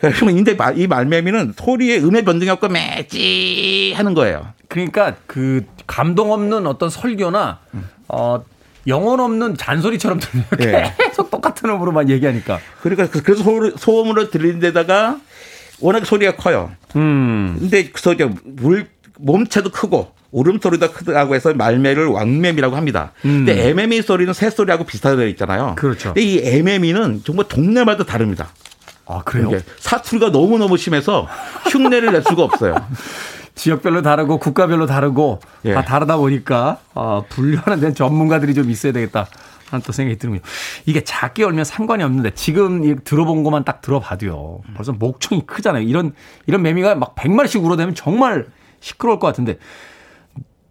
근데 0.00 0.56
이 0.76 0.86
말매미는 0.86 1.52
소리의 1.54 2.02
음의 2.02 2.24
변동이 2.24 2.50
없고 2.50 2.68
매지 2.68 3.92
하는 3.94 4.14
거예요. 4.14 4.54
그러니까 4.68 5.16
그 5.26 5.66
감동 5.86 6.32
없는 6.32 6.66
어떤 6.66 6.88
설교나 6.88 7.58
어 8.08 8.42
영혼 8.86 9.20
없는 9.20 9.56
잔소리처럼 9.56 10.20
들려요. 10.20 10.46
네. 10.58 10.94
계속 10.98 11.30
똑같은 11.30 11.68
음으로만 11.70 12.08
얘기하니까. 12.08 12.58
그러니까 12.82 13.08
그, 13.10 13.22
그래서 13.22 13.42
소, 13.76 14.02
음으로 14.02 14.30
들리는 14.30 14.60
데다가 14.60 15.18
워낙 15.80 16.04
소리가 16.04 16.36
커요. 16.36 16.70
음. 16.96 17.56
근데 17.58 17.88
그 17.90 18.00
소리가 18.00 18.30
물 18.44 18.86
몸체도 19.18 19.70
크고 19.70 20.12
울음소리도 20.32 20.92
크다고 20.92 21.34
해서 21.34 21.52
말매를 21.52 22.06
왕매미라고 22.06 22.76
합니다. 22.76 23.12
음. 23.24 23.44
근데 23.44 23.68
애매미 23.68 24.02
소리는 24.02 24.32
새소리하고 24.32 24.84
비슷하게 24.84 25.28
있잖아요. 25.30 25.74
그렇죠. 25.76 26.14
근데 26.14 26.22
이 26.22 26.38
애매미는 26.38 27.22
정말 27.24 27.48
동네마다 27.48 28.04
다릅니다. 28.04 28.48
아, 29.06 29.22
그래요? 29.24 29.50
사투리가 29.78 30.30
너무너무 30.30 30.76
심해서 30.76 31.26
흉내를 31.70 32.12
낼 32.12 32.22
수가 32.22 32.44
없어요. 32.44 32.76
지역별로 33.60 34.00
다르고 34.00 34.38
국가별로 34.38 34.86
다르고 34.86 35.40
예. 35.66 35.74
다 35.74 35.84
다르다 35.84 36.16
보니까 36.16 36.78
아, 36.94 37.22
분류하는 37.28 37.80
데는 37.80 37.94
전문가들이 37.94 38.54
좀 38.54 38.70
있어야 38.70 38.92
되겠다. 38.92 39.26
하는 39.68 39.82
또 39.84 39.92
생각이 39.92 40.18
드는군요. 40.18 40.42
이게 40.86 41.04
작게 41.04 41.44
얼면 41.44 41.64
상관이 41.64 42.02
없는데 42.02 42.32
지금 42.34 42.98
들어본 43.04 43.44
것만 43.44 43.64
딱 43.64 43.82
들어봐도요. 43.82 44.62
벌써 44.74 44.92
목청이 44.92 45.46
크잖아요. 45.46 45.86
이런 45.86 46.12
이런 46.46 46.62
매미가 46.62 46.96
막 46.96 47.14
100마리씩 47.14 47.62
울어대면 47.62 47.94
정말 47.94 48.46
시끄러울 48.80 49.20
것 49.20 49.28
같은데 49.28 49.58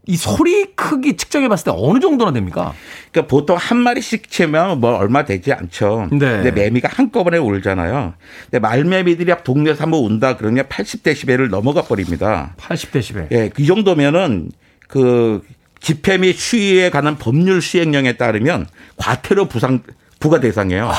이 0.09 0.17
소리 0.17 0.65
크기 0.73 1.15
측정해 1.15 1.47
봤을 1.47 1.65
때 1.65 1.71
어느 1.71 1.99
정도나 1.99 2.33
됩니까? 2.33 2.73
그러니까 3.11 3.29
보통 3.29 3.55
한 3.57 3.77
마리씩 3.77 4.31
채면 4.31 4.79
뭐 4.79 4.97
얼마 4.97 5.23
되지 5.23 5.53
않죠. 5.53 6.07
네. 6.11 6.17
근데 6.17 6.49
매미가 6.49 6.89
한꺼번에 6.91 7.37
울잖아요. 7.37 8.15
근데 8.45 8.57
말매미들이 8.57 9.31
동네에서 9.43 9.83
한번 9.83 10.03
운다 10.03 10.35
그러면 10.37 10.65
80데시벨을 10.65 11.49
넘어가 11.49 11.83
버립니다. 11.83 12.55
80데시벨. 12.57 13.27
예, 13.31 13.49
그 13.49 13.63
정도면은 13.63 14.49
그 14.87 15.43
집회 15.79 16.17
및 16.17 16.33
시위에 16.33 16.89
관한 16.89 17.19
법률 17.19 17.61
시행령에 17.61 18.13
따르면 18.13 18.65
과태료 18.97 19.45
부상 19.45 19.83
부과 20.19 20.39
대상이에요. 20.39 20.91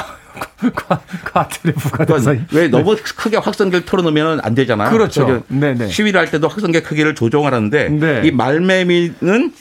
과태료 1.33 1.75
부과 1.75 2.05
대상. 2.05 2.47
왜 2.53 2.69
너무 2.69 2.97
크게 3.17 3.37
확성기를 3.37 3.85
틀어놓으면 3.85 4.41
안 4.43 4.55
되잖아요. 4.55 4.91
그렇죠. 4.91 5.43
네네. 5.49 5.89
시위를 5.89 6.21
할 6.21 6.31
때도 6.31 6.49
확성기 6.49 6.83
크기를 6.83 7.15
조정하라는데 7.15 7.89
네. 7.89 8.23
이 8.25 8.31
말매미는 8.31 9.53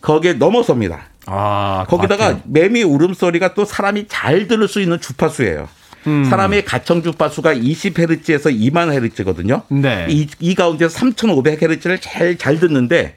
거기에 0.00 0.34
넘어섭니다. 0.34 1.00
아, 1.26 1.84
거기다가 1.88 2.24
과태료. 2.28 2.42
매미 2.46 2.82
울음소리가 2.84 3.54
또 3.54 3.64
사람이 3.64 4.06
잘 4.08 4.48
들을 4.48 4.66
수 4.68 4.80
있는 4.80 5.00
주파수예요. 5.00 5.68
음. 6.06 6.24
사람의 6.24 6.64
가청 6.64 7.02
주파수가 7.02 7.54
20헤르츠에서 7.54 8.54
2만 8.56 8.92
헤르츠거든요. 8.92 9.62
네. 9.68 10.06
이, 10.08 10.26
이 10.40 10.54
가운데서 10.54 10.96
3,500헤르츠를 10.98 11.98
제일 12.00 12.38
잘 12.38 12.60
듣는데 12.60 13.16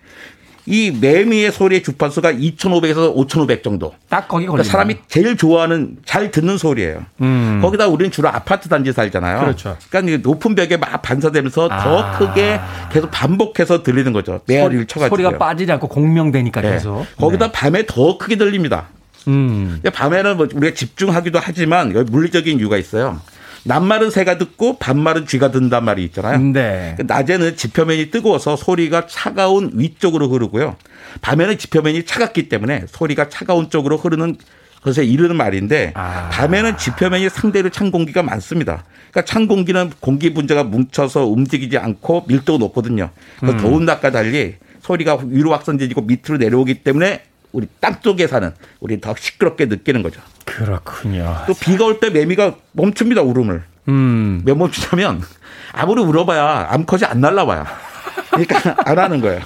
이 0.66 0.91
매미의 0.91 1.51
소리의 1.51 1.84
주파수가 1.84 2.34
2,500에서 2.34 3.16
5,500 3.16 3.64
정도. 3.64 3.93
딱 4.09 4.28
거기 4.28 4.45
걸리 4.45 4.57
그러니까 4.57 4.72
사람이 4.72 4.97
제일 5.07 5.36
좋아하는 5.38 5.97
잘 6.05 6.32
듣는 6.32 6.57
소리예요. 6.57 7.05
음. 7.22 7.59
거기다 7.62 7.88
우리는 7.88 8.12
주로 8.12 8.30
아파트 8.30 8.70
단지 8.70 8.93
살잖아요. 8.93 9.39
그렇죠. 9.41 9.78
그러니까 9.89 10.18
높은 10.22 10.55
벽에 10.55 10.78
막 10.78 11.01
반사되면서 11.01 11.68
아. 11.72 11.84
더 11.84 12.18
크게 12.20 12.59
계속 12.91 13.09
반복해서 13.12 13.84
들리는 13.84 14.14
거죠. 14.14 14.41
메아리를 14.47 14.86
쳐가지고. 14.86 15.16
소리가 15.16 15.38
빠지지 15.38 15.72
않고 15.72 15.88
공명되니까 15.88 16.62
네. 16.62 16.72
계속. 16.74 17.05
거기다 17.18 17.47
네. 17.47 17.51
밤에 17.51 17.86
더 17.88 18.18
크게 18.18 18.36
들립니다. 18.36 18.88
음. 19.28 19.82
밤에는 19.93 20.38
뭐 20.38 20.47
우리가 20.53 20.74
집중하기도 20.76 21.39
하지만 21.41 21.91
물리적인 22.09 22.59
이유가 22.59 22.78
있어요. 22.78 23.20
낮말은 23.64 24.09
새가 24.09 24.38
듣고 24.38 24.78
밤말은 24.78 25.28
쥐가 25.28 25.51
든단 25.51 25.86
말이 25.86 26.03
있잖아요. 26.05 26.39
네. 26.39 26.95
그 26.97 27.03
낮에는 27.03 27.55
지표면이 27.55 28.09
뜨거워서 28.12 28.55
소리가 28.55 29.07
차가운 29.07 29.72
위쪽으로 29.76 30.30
흐르고요. 30.30 30.76
밤에는 31.22 31.57
지표면이 31.57 32.05
차갑기 32.05 32.49
때문에 32.49 32.86
소리가 32.88 33.30
차가운 33.30 33.70
쪽으로 33.70 33.97
흐르는 33.97 34.38
것에 34.84 35.05
이르는 35.05 35.36
말인데 35.36 35.91
아. 35.95 36.30
밤에는 36.32 36.78
지표면이 36.78 37.30
상대로 37.30 37.70
찬 37.70 37.91
공기가 37.91 38.24
많습니다. 38.24 38.84
그러니까 39.12 39.32
찬 39.32 39.47
공기는 39.47 39.91
공기 39.99 40.34
분자가 40.34 40.64
뭉쳐서 40.64 41.26
움직이지 41.26 41.78
않고 41.78 42.26
밀도가 42.28 42.57
높거든요. 42.57 43.12
음. 43.43 43.57
더운 43.57 43.86
낮과 43.86 44.12
달리 44.12 44.55
소리가 44.82 45.20
위로 45.28 45.51
확산되고 45.51 46.01
밑으로 46.01 46.38
내려오기 46.38 46.84
때문에 46.84 47.22
우리 47.52 47.68
땅 47.80 47.97
속에 48.02 48.28
사는 48.28 48.52
우리 48.80 48.99
더 49.02 49.14
시끄럽게 49.18 49.66
느끼는 49.66 50.02
거죠. 50.04 50.22
그렇군요. 50.45 51.38
또 51.47 51.54
비가 51.54 51.86
올 51.86 51.99
때 51.99 52.10
매미가 52.10 52.56
멈춥니다 52.74 53.22
울음을. 53.22 53.64
음. 53.89 54.41
왜 54.45 54.54
멈추냐면 54.54 55.22
아무리 55.74 56.02
울어봐야 56.02 56.68
암컷이 56.72 57.04
안 57.06 57.22
날라와요. 57.22 57.66
그러니까 58.32 58.76
안 58.86 58.99
하는 58.99 59.22
거예요. 59.22 59.41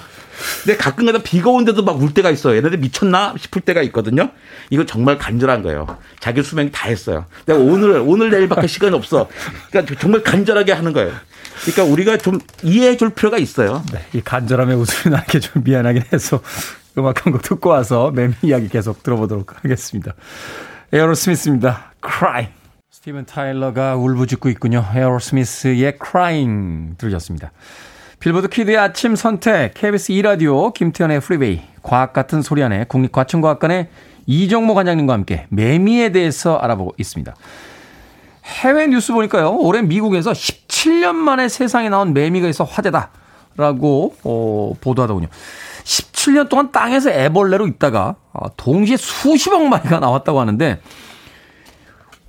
근데 0.63 0.75
가끔가다 0.77 1.19
비가 1.19 1.49
오는데도 1.49 1.83
막 1.83 1.95
울 1.95 2.13
때가 2.13 2.29
있어요. 2.29 2.57
얘네들 2.57 2.77
미쳤나 2.79 3.35
싶을 3.39 3.61
때가 3.61 3.81
있거든요. 3.83 4.31
이거 4.69 4.85
정말 4.85 5.17
간절한 5.17 5.63
거예요. 5.63 5.97
자기 6.19 6.43
수명 6.43 6.69
다 6.71 6.89
했어요. 6.89 7.25
내가 7.45 7.59
오늘 7.59 8.01
오늘 8.05 8.29
내일밖에 8.31 8.67
시간이 8.67 8.93
없어. 8.95 9.29
그러니까 9.71 9.95
정말 9.99 10.21
간절하게 10.23 10.73
하는 10.73 10.91
거예요. 10.93 11.13
그러니까 11.61 11.83
우리가 11.85 12.17
좀 12.17 12.39
이해해 12.63 12.97
줄 12.97 13.11
필요가 13.11 13.37
있어요. 13.37 13.81
네, 13.93 14.05
이 14.13 14.21
간절함에 14.21 14.73
웃음이 14.73 15.15
나게 15.15 15.39
좀 15.39 15.63
미안하긴 15.63 16.03
해서 16.11 16.41
음악 16.97 17.25
한 17.25 17.33
곡 17.33 17.41
듣고 17.41 17.69
와서 17.69 18.11
매미 18.11 18.33
이야기 18.43 18.69
계속 18.69 19.03
들어보도록 19.03 19.63
하겠습니다. 19.63 20.13
Aerosmith입니다. 20.93 21.93
Cry. 22.01 22.47
스티븐 22.91 23.25
타일러가 23.25 23.95
울부짖고 23.95 24.49
있군요. 24.49 24.85
Aerosmith의 24.95 25.97
Crying 26.03 26.97
들으셨습니다. 26.97 27.51
빌보드 28.19 28.47
키드의 28.47 28.77
아침 28.77 29.15
선택, 29.15 29.73
KBS 29.73 30.13
2라디오, 30.13 30.73
김태훈의 30.73 31.19
프리웨이, 31.19 31.61
과학 31.83 32.13
같은 32.13 32.41
소리 32.41 32.63
안에 32.63 32.85
국립과천과학관의 32.85 33.89
이정모 34.25 34.73
관장님과 34.73 35.13
함께 35.13 35.45
매미에 35.49 36.11
대해서 36.11 36.55
알아보고 36.57 36.95
있습니다. 36.97 37.35
해외 38.45 38.87
뉴스 38.87 39.11
보니까요, 39.13 39.57
올해 39.57 39.81
미국에서 39.81 40.31
17년 40.31 41.13
만에 41.15 41.49
세상에 41.49 41.89
나온 41.89 42.13
매미가 42.13 42.47
있어 42.47 42.63
화제다 42.63 43.11
라고 43.57 44.15
어, 44.23 44.73
보도하더군요. 44.81 45.27
17년 46.25 46.49
동안 46.49 46.71
땅에서 46.71 47.09
애벌레로 47.11 47.67
있다가 47.67 48.15
어, 48.33 48.47
동시에 48.57 48.97
수십억 48.97 49.63
마리가 49.67 49.99
나왔다고 49.99 50.39
하는데 50.39 50.79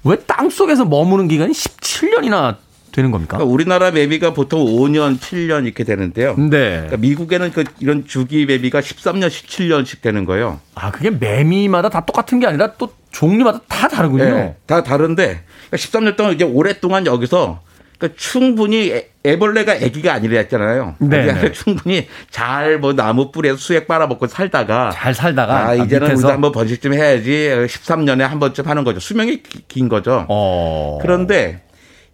왜 0.05 0.17
땅 0.27 0.51
속에서 0.51 0.85
머무는 0.85 1.27
기간이 1.29 1.53
17년이나 1.53 2.57
되는 2.93 3.11
겁니까? 3.11 3.37
그러니까 3.37 3.53
우리나라 3.53 3.91
매비가 3.91 4.33
보통 4.33 4.65
5년, 4.65 5.19
7년 5.19 5.65
이렇게 5.65 5.85
되는데요. 5.85 6.35
네. 6.37 6.49
그러니까 6.49 6.97
미국에는 6.97 7.51
그 7.53 7.65
이런 7.81 8.07
주기 8.07 8.47
매비가 8.47 8.81
13년, 8.81 9.29
17년씩 9.29 10.01
되는 10.01 10.25
거예요. 10.25 10.61
아, 10.75 10.91
그게 10.91 11.11
매미마다 11.11 11.91
다 11.91 12.05
똑같은 12.07 12.41
게 12.41 12.47
아니라 12.47 12.73
또 12.79 12.91
종류마다 13.11 13.61
다 13.69 13.89
다르군요. 13.89 14.25
네, 14.25 14.57
다 14.67 14.83
다른데 14.83 15.25
그러니까 15.25 15.77
13년 15.77 16.17
동안 16.17 16.33
이제 16.35 16.45
오랫동안 16.45 17.05
여기서 17.05 17.61
그러니까 17.99 18.19
충분히 18.19 18.93
애, 19.25 19.39
벌레가 19.39 19.73
아기가 19.73 20.13
아니라 20.15 20.39
했잖아요. 20.39 20.97
네. 20.99 21.53
충분히 21.53 22.07
잘 22.31 22.79
뭐 22.79 22.93
나무 22.93 23.33
뿌리에서 23.33 23.57
수액 23.57 23.87
빨아먹고 23.89 24.27
살다가 24.27 24.91
잘 24.93 25.15
살다가 25.15 25.69
아, 25.69 25.75
이제는 25.75 26.13
우리도 26.13 26.29
한번 26.31 26.53
번식 26.53 26.83
좀 26.83 26.93
해야지 26.93 27.51
13년에 27.67 28.21
한 28.21 28.39
번쯤 28.39 28.67
하는 28.69 28.85
거죠. 28.85 29.01
수명이 29.01 29.43
긴 29.69 29.89
거죠. 29.89 30.27
어. 30.29 30.99
그런데 31.01 31.63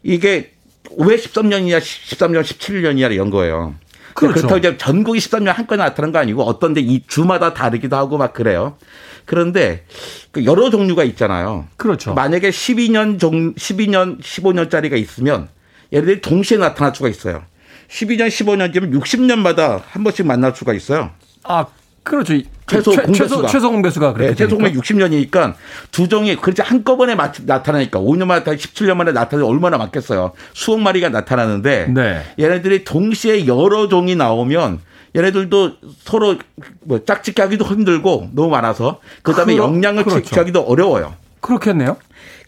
이게 0.03 0.53
왜 0.99 1.17
13년이냐, 1.17 1.79
13년, 1.79 2.43
17년이냐 2.43 3.13
이런 3.13 3.31
거예요. 3.31 3.75
그렇죠. 4.15 4.35
그렇다고 4.47 4.59
이제 4.59 4.77
전국이 4.77 5.19
13년 5.21 5.47
한건에 5.55 5.83
나타나는 5.83 6.13
거 6.13 6.19
아니고 6.19 6.43
어떤 6.45 6.75
데 6.75 6.81
이 6.83 7.03
주마다 7.07 7.55
다르기도 7.55 7.97
하고 7.97 8.19
막 8.19 8.33
그래요. 8.35 8.77
그런데 9.25 9.85
그 10.33 10.45
여러 10.45 10.69
종류가 10.71 11.05
있잖아요. 11.05 11.67
그렇죠. 11.77 12.13
만약에 12.15 12.51
12년 12.51 13.19
종 13.19 13.55
12년 13.55 14.21
15년짜리가 14.21 14.99
있으면 14.99 15.49
얘네들이 15.93 16.21
동시에 16.21 16.59
나타날 16.59 16.95
수가 16.95 17.09
있어요. 17.09 17.43
12년 17.89 18.29
15년쯤 18.29 19.01
60년마다 19.01 19.83
한 19.87 20.03
번씩 20.05 20.27
만날 20.27 20.55
수가 20.55 20.73
있어요. 20.73 21.11
아, 21.45 21.67
그렇죠. 22.03 22.35
최소 22.67 22.93
최, 22.93 23.03
공배수가. 23.03 23.49
최소, 23.49 23.71
공배수가 23.71 24.13
그렇게 24.15 24.31
네, 24.31 24.35
최소 24.35 24.57
공배 24.57 24.73
60년이니까 24.73 25.55
두 25.91 26.09
종이 26.09 26.35
그렇지 26.37 26.63
한꺼번에 26.63 27.15
나타나니까 27.15 28.01
5년 28.01 28.25
만에 28.25 28.43
17년 28.45 28.95
만에 28.95 29.13
나타나면 29.13 29.51
얼마나 29.51 29.77
많겠어요. 29.77 30.33
수억 30.55 30.81
마리가 30.81 31.11
나타나는데 31.11 31.89
네. 31.89 32.23
얘네들이 32.41 32.85
동시에 32.85 33.47
여러 33.47 33.89
종이 33.89 34.17
나오면 34.17 34.81
얘네들도 35.15 35.73
서로 36.05 36.37
뭐 36.85 37.05
짝짓기 37.05 37.41
하기도 37.43 37.67
힘들고 37.67 38.31
너무 38.33 38.49
많아서 38.49 39.01
그다음에 39.23 39.53
그러, 39.55 39.67
영양을 39.67 40.05
그렇죠. 40.05 40.23
취하기도 40.23 40.63
어려워요. 40.63 41.15
그렇겠네요. 41.41 41.99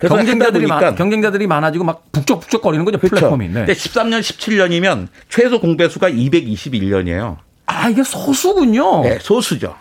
경쟁자들이 0.00 0.66
많, 0.66 0.94
경쟁자들이 0.94 1.46
많아지고 1.46 1.84
막 1.84 2.04
북적북적 2.12 2.62
거리는 2.62 2.84
거죠. 2.84 2.98
그렇죠. 2.98 3.16
플랫폼이. 3.16 3.48
네. 3.48 3.54
근데 3.54 3.72
13년, 3.72 4.20
17년이면 4.20 5.08
최소 5.28 5.60
공배수가 5.60 6.10
221년이에요. 6.10 7.38
아, 7.66 7.88
이게 7.88 8.02
소수군요. 8.02 9.02
네, 9.02 9.18
소수죠. 9.20 9.74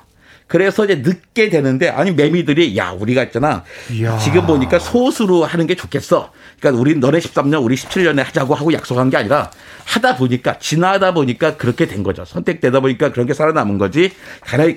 그래서 0.48 0.86
이제 0.86 0.96
늦게 0.96 1.50
되는데 1.50 1.90
아니 1.90 2.12
매미들이 2.12 2.78
야 2.78 2.92
우리가 2.92 3.24
있잖아 3.24 3.64
이야. 3.92 4.18
지금 4.20 4.46
보니까 4.46 4.78
소수로 4.78 5.46
하는 5.46 5.66
게 5.66 5.74
좋겠어. 5.74 6.32
그러니까 6.60 6.80
우리 6.80 6.96
너네 6.96 7.20
13년 7.20 7.64
우리 7.64 7.76
17년에 7.76 8.24
하자고 8.24 8.54
하고 8.54 8.72
약속한 8.74 9.10
게 9.10 9.18
아니라 9.18 9.50
하다 9.86 10.18
보니까 10.18 10.60
지나다 10.60 11.14
보니까 11.14 11.58
그렇게 11.58 11.88
된 11.88 12.04
거죠. 12.04 12.24
선택되다 12.26 12.82
보니까 12.82 13.12
그런 13.12 13.26
게 13.26 13.34
살아남은 13.34 13.80
거지. 13.80 14.12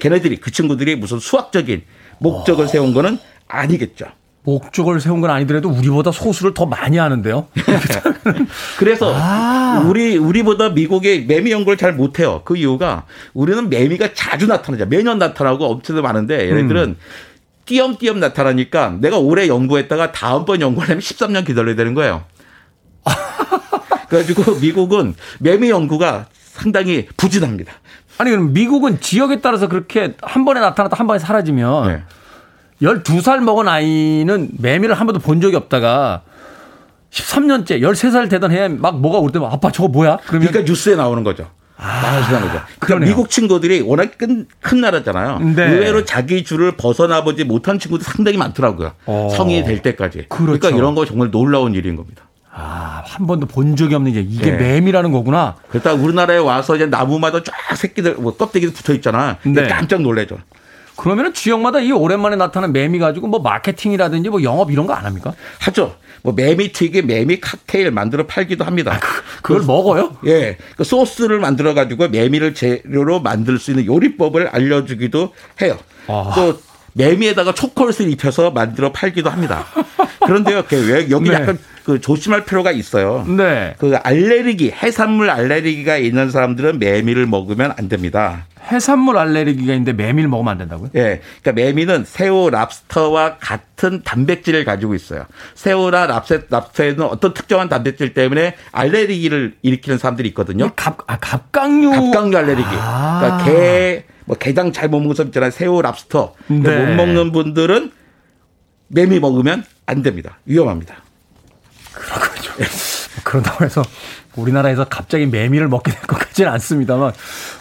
걔네들이 0.00 0.36
그 0.36 0.50
친구들이 0.50 0.96
무슨 0.96 1.18
수학적인 1.18 1.82
목적을 2.20 2.64
오. 2.64 2.68
세운 2.68 2.94
거는 2.94 3.18
아니겠죠. 3.46 4.06
목적을 4.46 5.00
세운 5.00 5.20
건 5.20 5.30
아니더라도 5.30 5.68
우리보다 5.68 6.12
소수를 6.12 6.54
더 6.54 6.66
많이 6.66 6.98
하는데요. 6.98 7.48
그래서 8.78 9.12
아. 9.12 9.84
우리 9.84 10.16
우리보다 10.16 10.68
미국의 10.68 11.26
매미 11.26 11.50
연구를 11.50 11.76
잘 11.76 11.92
못해요. 11.92 12.42
그 12.44 12.56
이유가 12.56 13.04
우리는 13.34 13.68
매미가 13.68 14.14
자주 14.14 14.46
나타나죠. 14.46 14.86
매년 14.86 15.18
나타나고 15.18 15.66
엄청 15.66 16.00
많은데 16.00 16.48
얘네들은 16.48 16.82
음. 16.90 16.96
띄엄띄엄 17.66 18.20
나타나니까 18.20 18.98
내가 19.00 19.18
올해 19.18 19.48
연구했다가 19.48 20.12
다음번 20.12 20.60
연구하려면 20.60 21.00
13년 21.00 21.44
기다려야 21.44 21.74
되는 21.74 21.94
거예요. 21.94 22.22
그래가지고 24.08 24.60
미국은 24.60 25.16
매미 25.40 25.70
연구가 25.70 26.26
상당히 26.52 27.08
부진합니다. 27.16 27.72
아니 28.18 28.30
그럼 28.30 28.52
미국은 28.52 29.00
지역에 29.00 29.40
따라서 29.40 29.66
그렇게 29.66 30.14
한 30.22 30.44
번에 30.44 30.60
나타났다 30.60 30.96
한 30.96 31.08
번에 31.08 31.18
사라지면 31.18 31.88
네. 31.88 32.02
12살 32.82 33.40
먹은 33.40 33.68
아이는 33.68 34.50
매미를 34.58 34.94
한 34.94 35.06
번도 35.06 35.20
본 35.20 35.40
적이 35.40 35.56
없다가 35.56 36.22
13년째 37.10 37.80
13살 37.80 38.28
되던 38.28 38.52
해에 38.52 38.68
막 38.68 39.00
뭐가 39.00 39.18
올 39.18 39.32
때면 39.32 39.50
아빠 39.50 39.70
저거 39.72 39.88
뭐야? 39.88 40.18
그러면 40.26 40.48
그러니까 40.48 40.70
뉴스에 40.70 40.96
나오는 40.96 41.22
거죠. 41.24 41.48
아, 41.78 42.00
나오는 42.00 42.48
거죠. 42.48 42.64
그러니까 42.78 43.06
미국 43.06 43.30
친구들이 43.30 43.82
워낙 43.82 44.18
큰, 44.18 44.46
큰 44.60 44.80
나라잖아요. 44.80 45.38
네. 45.54 45.66
의외로 45.66 46.04
자기 46.04 46.44
줄을 46.44 46.72
벗어나보지 46.76 47.44
못한 47.44 47.78
친구들 47.78 48.04
상당히 48.04 48.36
많더라고요. 48.38 48.92
어. 49.06 49.28
성인이 49.34 49.64
될 49.64 49.82
때까지. 49.82 50.26
그렇죠. 50.28 50.58
그러니까 50.58 50.70
이런 50.70 50.94
거 50.94 51.04
정말 51.04 51.30
놀라운 51.30 51.74
일인 51.74 51.96
겁니다. 51.96 52.24
아, 52.50 53.02
한 53.04 53.26
번도 53.26 53.46
본 53.46 53.76
적이 53.76 53.96
없는 53.96 54.12
게 54.14 54.20
이게 54.20 54.52
네. 54.52 54.56
매미라는 54.56 55.12
거구나. 55.12 55.56
그렇다 55.68 55.92
우리나라에 55.92 56.38
와서 56.38 56.76
이제 56.76 56.86
나무마다 56.86 57.42
쫙 57.42 57.76
새끼들 57.76 58.14
뭐 58.14 58.34
껍데기도 58.34 58.72
붙어 58.72 58.94
있잖아. 58.94 59.36
네. 59.42 59.68
깜짝 59.68 60.00
놀래죠. 60.00 60.38
그러면은 60.96 61.34
지역마다 61.34 61.80
이 61.80 61.92
오랜만에 61.92 62.36
나타난 62.36 62.72
매미 62.72 62.98
가지고 62.98 63.28
뭐 63.28 63.40
마케팅이라든지 63.40 64.28
뭐 64.30 64.42
영업 64.42 64.70
이런 64.70 64.86
거 64.86 64.94
안 64.94 65.04
합니까? 65.04 65.34
하죠. 65.60 65.94
뭐 66.22 66.32
매미 66.32 66.72
튀기, 66.72 67.02
매미 67.02 67.40
칵테일 67.40 67.90
만들어 67.90 68.26
팔기도 68.26 68.64
합니다. 68.64 68.94
아, 68.94 69.00
그, 69.42 69.54
걸 69.54 69.62
먹어요? 69.64 70.16
예. 70.26 70.56
그 70.76 70.82
소스를 70.84 71.38
만들어 71.38 71.74
가지고 71.74 72.08
매미를 72.08 72.54
재료로 72.54 73.20
만들 73.20 73.58
수 73.58 73.70
있는 73.70 73.86
요리법을 73.86 74.48
알려주기도 74.48 75.32
해요. 75.60 75.78
아. 76.08 76.32
또 76.34 76.58
매미에다가 76.96 77.52
초콜릿을 77.54 78.10
입혀서 78.10 78.50
만들어 78.50 78.90
팔기도 78.90 79.30
합니다. 79.30 79.66
그런데요, 80.24 80.64
왜 80.70 81.10
여기 81.10 81.28
네. 81.28 81.36
약간 81.36 81.58
그 81.84 82.00
조심할 82.00 82.44
필요가 82.44 82.72
있어요. 82.72 83.24
네. 83.28 83.74
그 83.78 83.96
알레르기, 84.02 84.72
해산물 84.72 85.30
알레르기가 85.30 85.98
있는 85.98 86.30
사람들은 86.30 86.80
매미를 86.80 87.26
먹으면 87.26 87.74
안 87.78 87.88
됩니다. 87.88 88.46
해산물 88.72 89.16
알레르기가 89.16 89.72
있는데 89.74 89.92
매미를 89.92 90.28
먹으면 90.28 90.52
안 90.52 90.58
된다고요? 90.58 90.90
예. 90.96 91.20
그러니까 91.42 91.52
매미는 91.52 92.04
새우, 92.04 92.50
랍스터와 92.50 93.36
같은 93.38 94.02
단백질을 94.02 94.64
가지고 94.64 94.96
있어요. 94.96 95.26
새우나 95.54 96.06
랍스터, 96.06 96.46
랍스터에는 96.48 97.04
어떤 97.04 97.32
특정한 97.32 97.68
단백질 97.68 98.12
때문에 98.14 98.56
알레르기를 98.72 99.54
일으키는 99.62 99.98
사람들이 99.98 100.28
있거든요. 100.30 100.72
갑, 100.74 100.98
아, 101.06 101.18
갑각류. 101.18 101.90
갑각류 101.90 102.36
알레르기. 102.36 102.68
아. 102.72 103.20
그러니까 103.20 103.44
게, 103.44 104.04
뭐 104.26 104.36
게장 104.36 104.72
잘 104.72 104.88
못 104.90 104.98
먹는 105.00 105.14
사람 105.14 105.28
있잖아요. 105.28 105.50
새우, 105.50 105.80
랍스터. 105.80 106.34
네. 106.48 106.56
못 106.86 106.94
먹는 106.94 107.32
분들은 107.32 107.92
매미 108.88 109.18
먹으면 109.20 109.64
안 109.86 110.02
됩니다. 110.02 110.38
위험합니다. 110.44 110.96
그렇군요. 111.92 112.66
그런다고 113.24 113.64
해서 113.64 113.82
우리나라에서 114.36 114.84
갑자기 114.84 115.26
매미를 115.26 115.68
먹게 115.68 115.90
될 115.92 116.02
것 116.02 116.18
같지는 116.18 116.52
않습니다만 116.52 117.12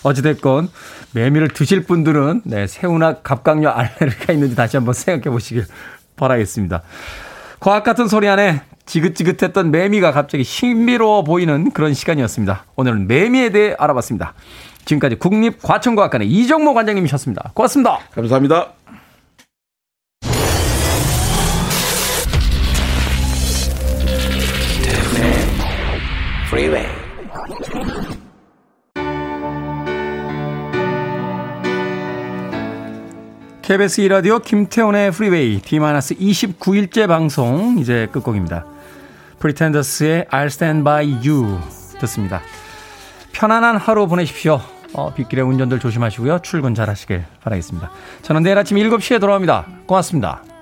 어찌됐건 0.04 0.70
매미를 1.14 1.48
드실 1.50 1.84
분들은 1.84 2.42
네, 2.44 2.68
새우나 2.68 3.20
갑각류 3.22 3.70
알레르기가 3.70 4.34
있는지 4.34 4.56
다시 4.56 4.76
한번 4.78 4.94
생각해 4.94 5.32
보시길 5.32 5.66
바라겠습니다. 6.18 6.82
과학 7.60 7.84
같은 7.84 8.08
소리 8.08 8.28
안에 8.28 8.62
지긋지긋했던 8.86 9.72
매미가 9.72 10.12
갑자기 10.12 10.44
신비로워 10.44 11.24
보이는 11.24 11.72
그런 11.72 11.94
시간이었습니다. 11.94 12.66
오늘은 12.76 13.08
매미에 13.08 13.50
대해 13.50 13.76
알아봤습니다. 13.80 14.34
지금까지 14.86 15.16
국립과천과학관의 15.16 16.28
이정모 16.30 16.74
관장님이셨습니다. 16.74 17.52
고맙습니다. 17.54 18.00
감사합니다. 18.14 18.74
KBS 33.62 34.04
2라디오 34.04 34.44
김태훈의 34.44 35.12
프리웨이 35.12 35.60
D-29일째 35.60 37.08
방송 37.08 37.80
이제 37.80 38.08
끝곡입니다. 38.12 38.64
Pretenders의 39.40 40.26
I'll 40.26 40.46
Stand 40.46 40.84
By 40.84 41.12
You 41.28 41.60
듣습니다. 42.00 42.42
편안한 43.32 43.78
하루 43.78 44.08
보내십시오. 44.08 44.62
어, 44.96 45.14
빗길에 45.14 45.42
운전들 45.42 45.80
조심하시고요. 45.80 46.40
출근 46.40 46.74
잘 46.74 46.90
하시길 46.90 47.24
바라겠습니다. 47.44 47.92
저는 48.22 48.44
내일 48.44 48.58
아침 48.58 48.78
7시에 48.78 49.20
돌아옵니다. 49.20 49.66
고맙습니다. 49.86 50.55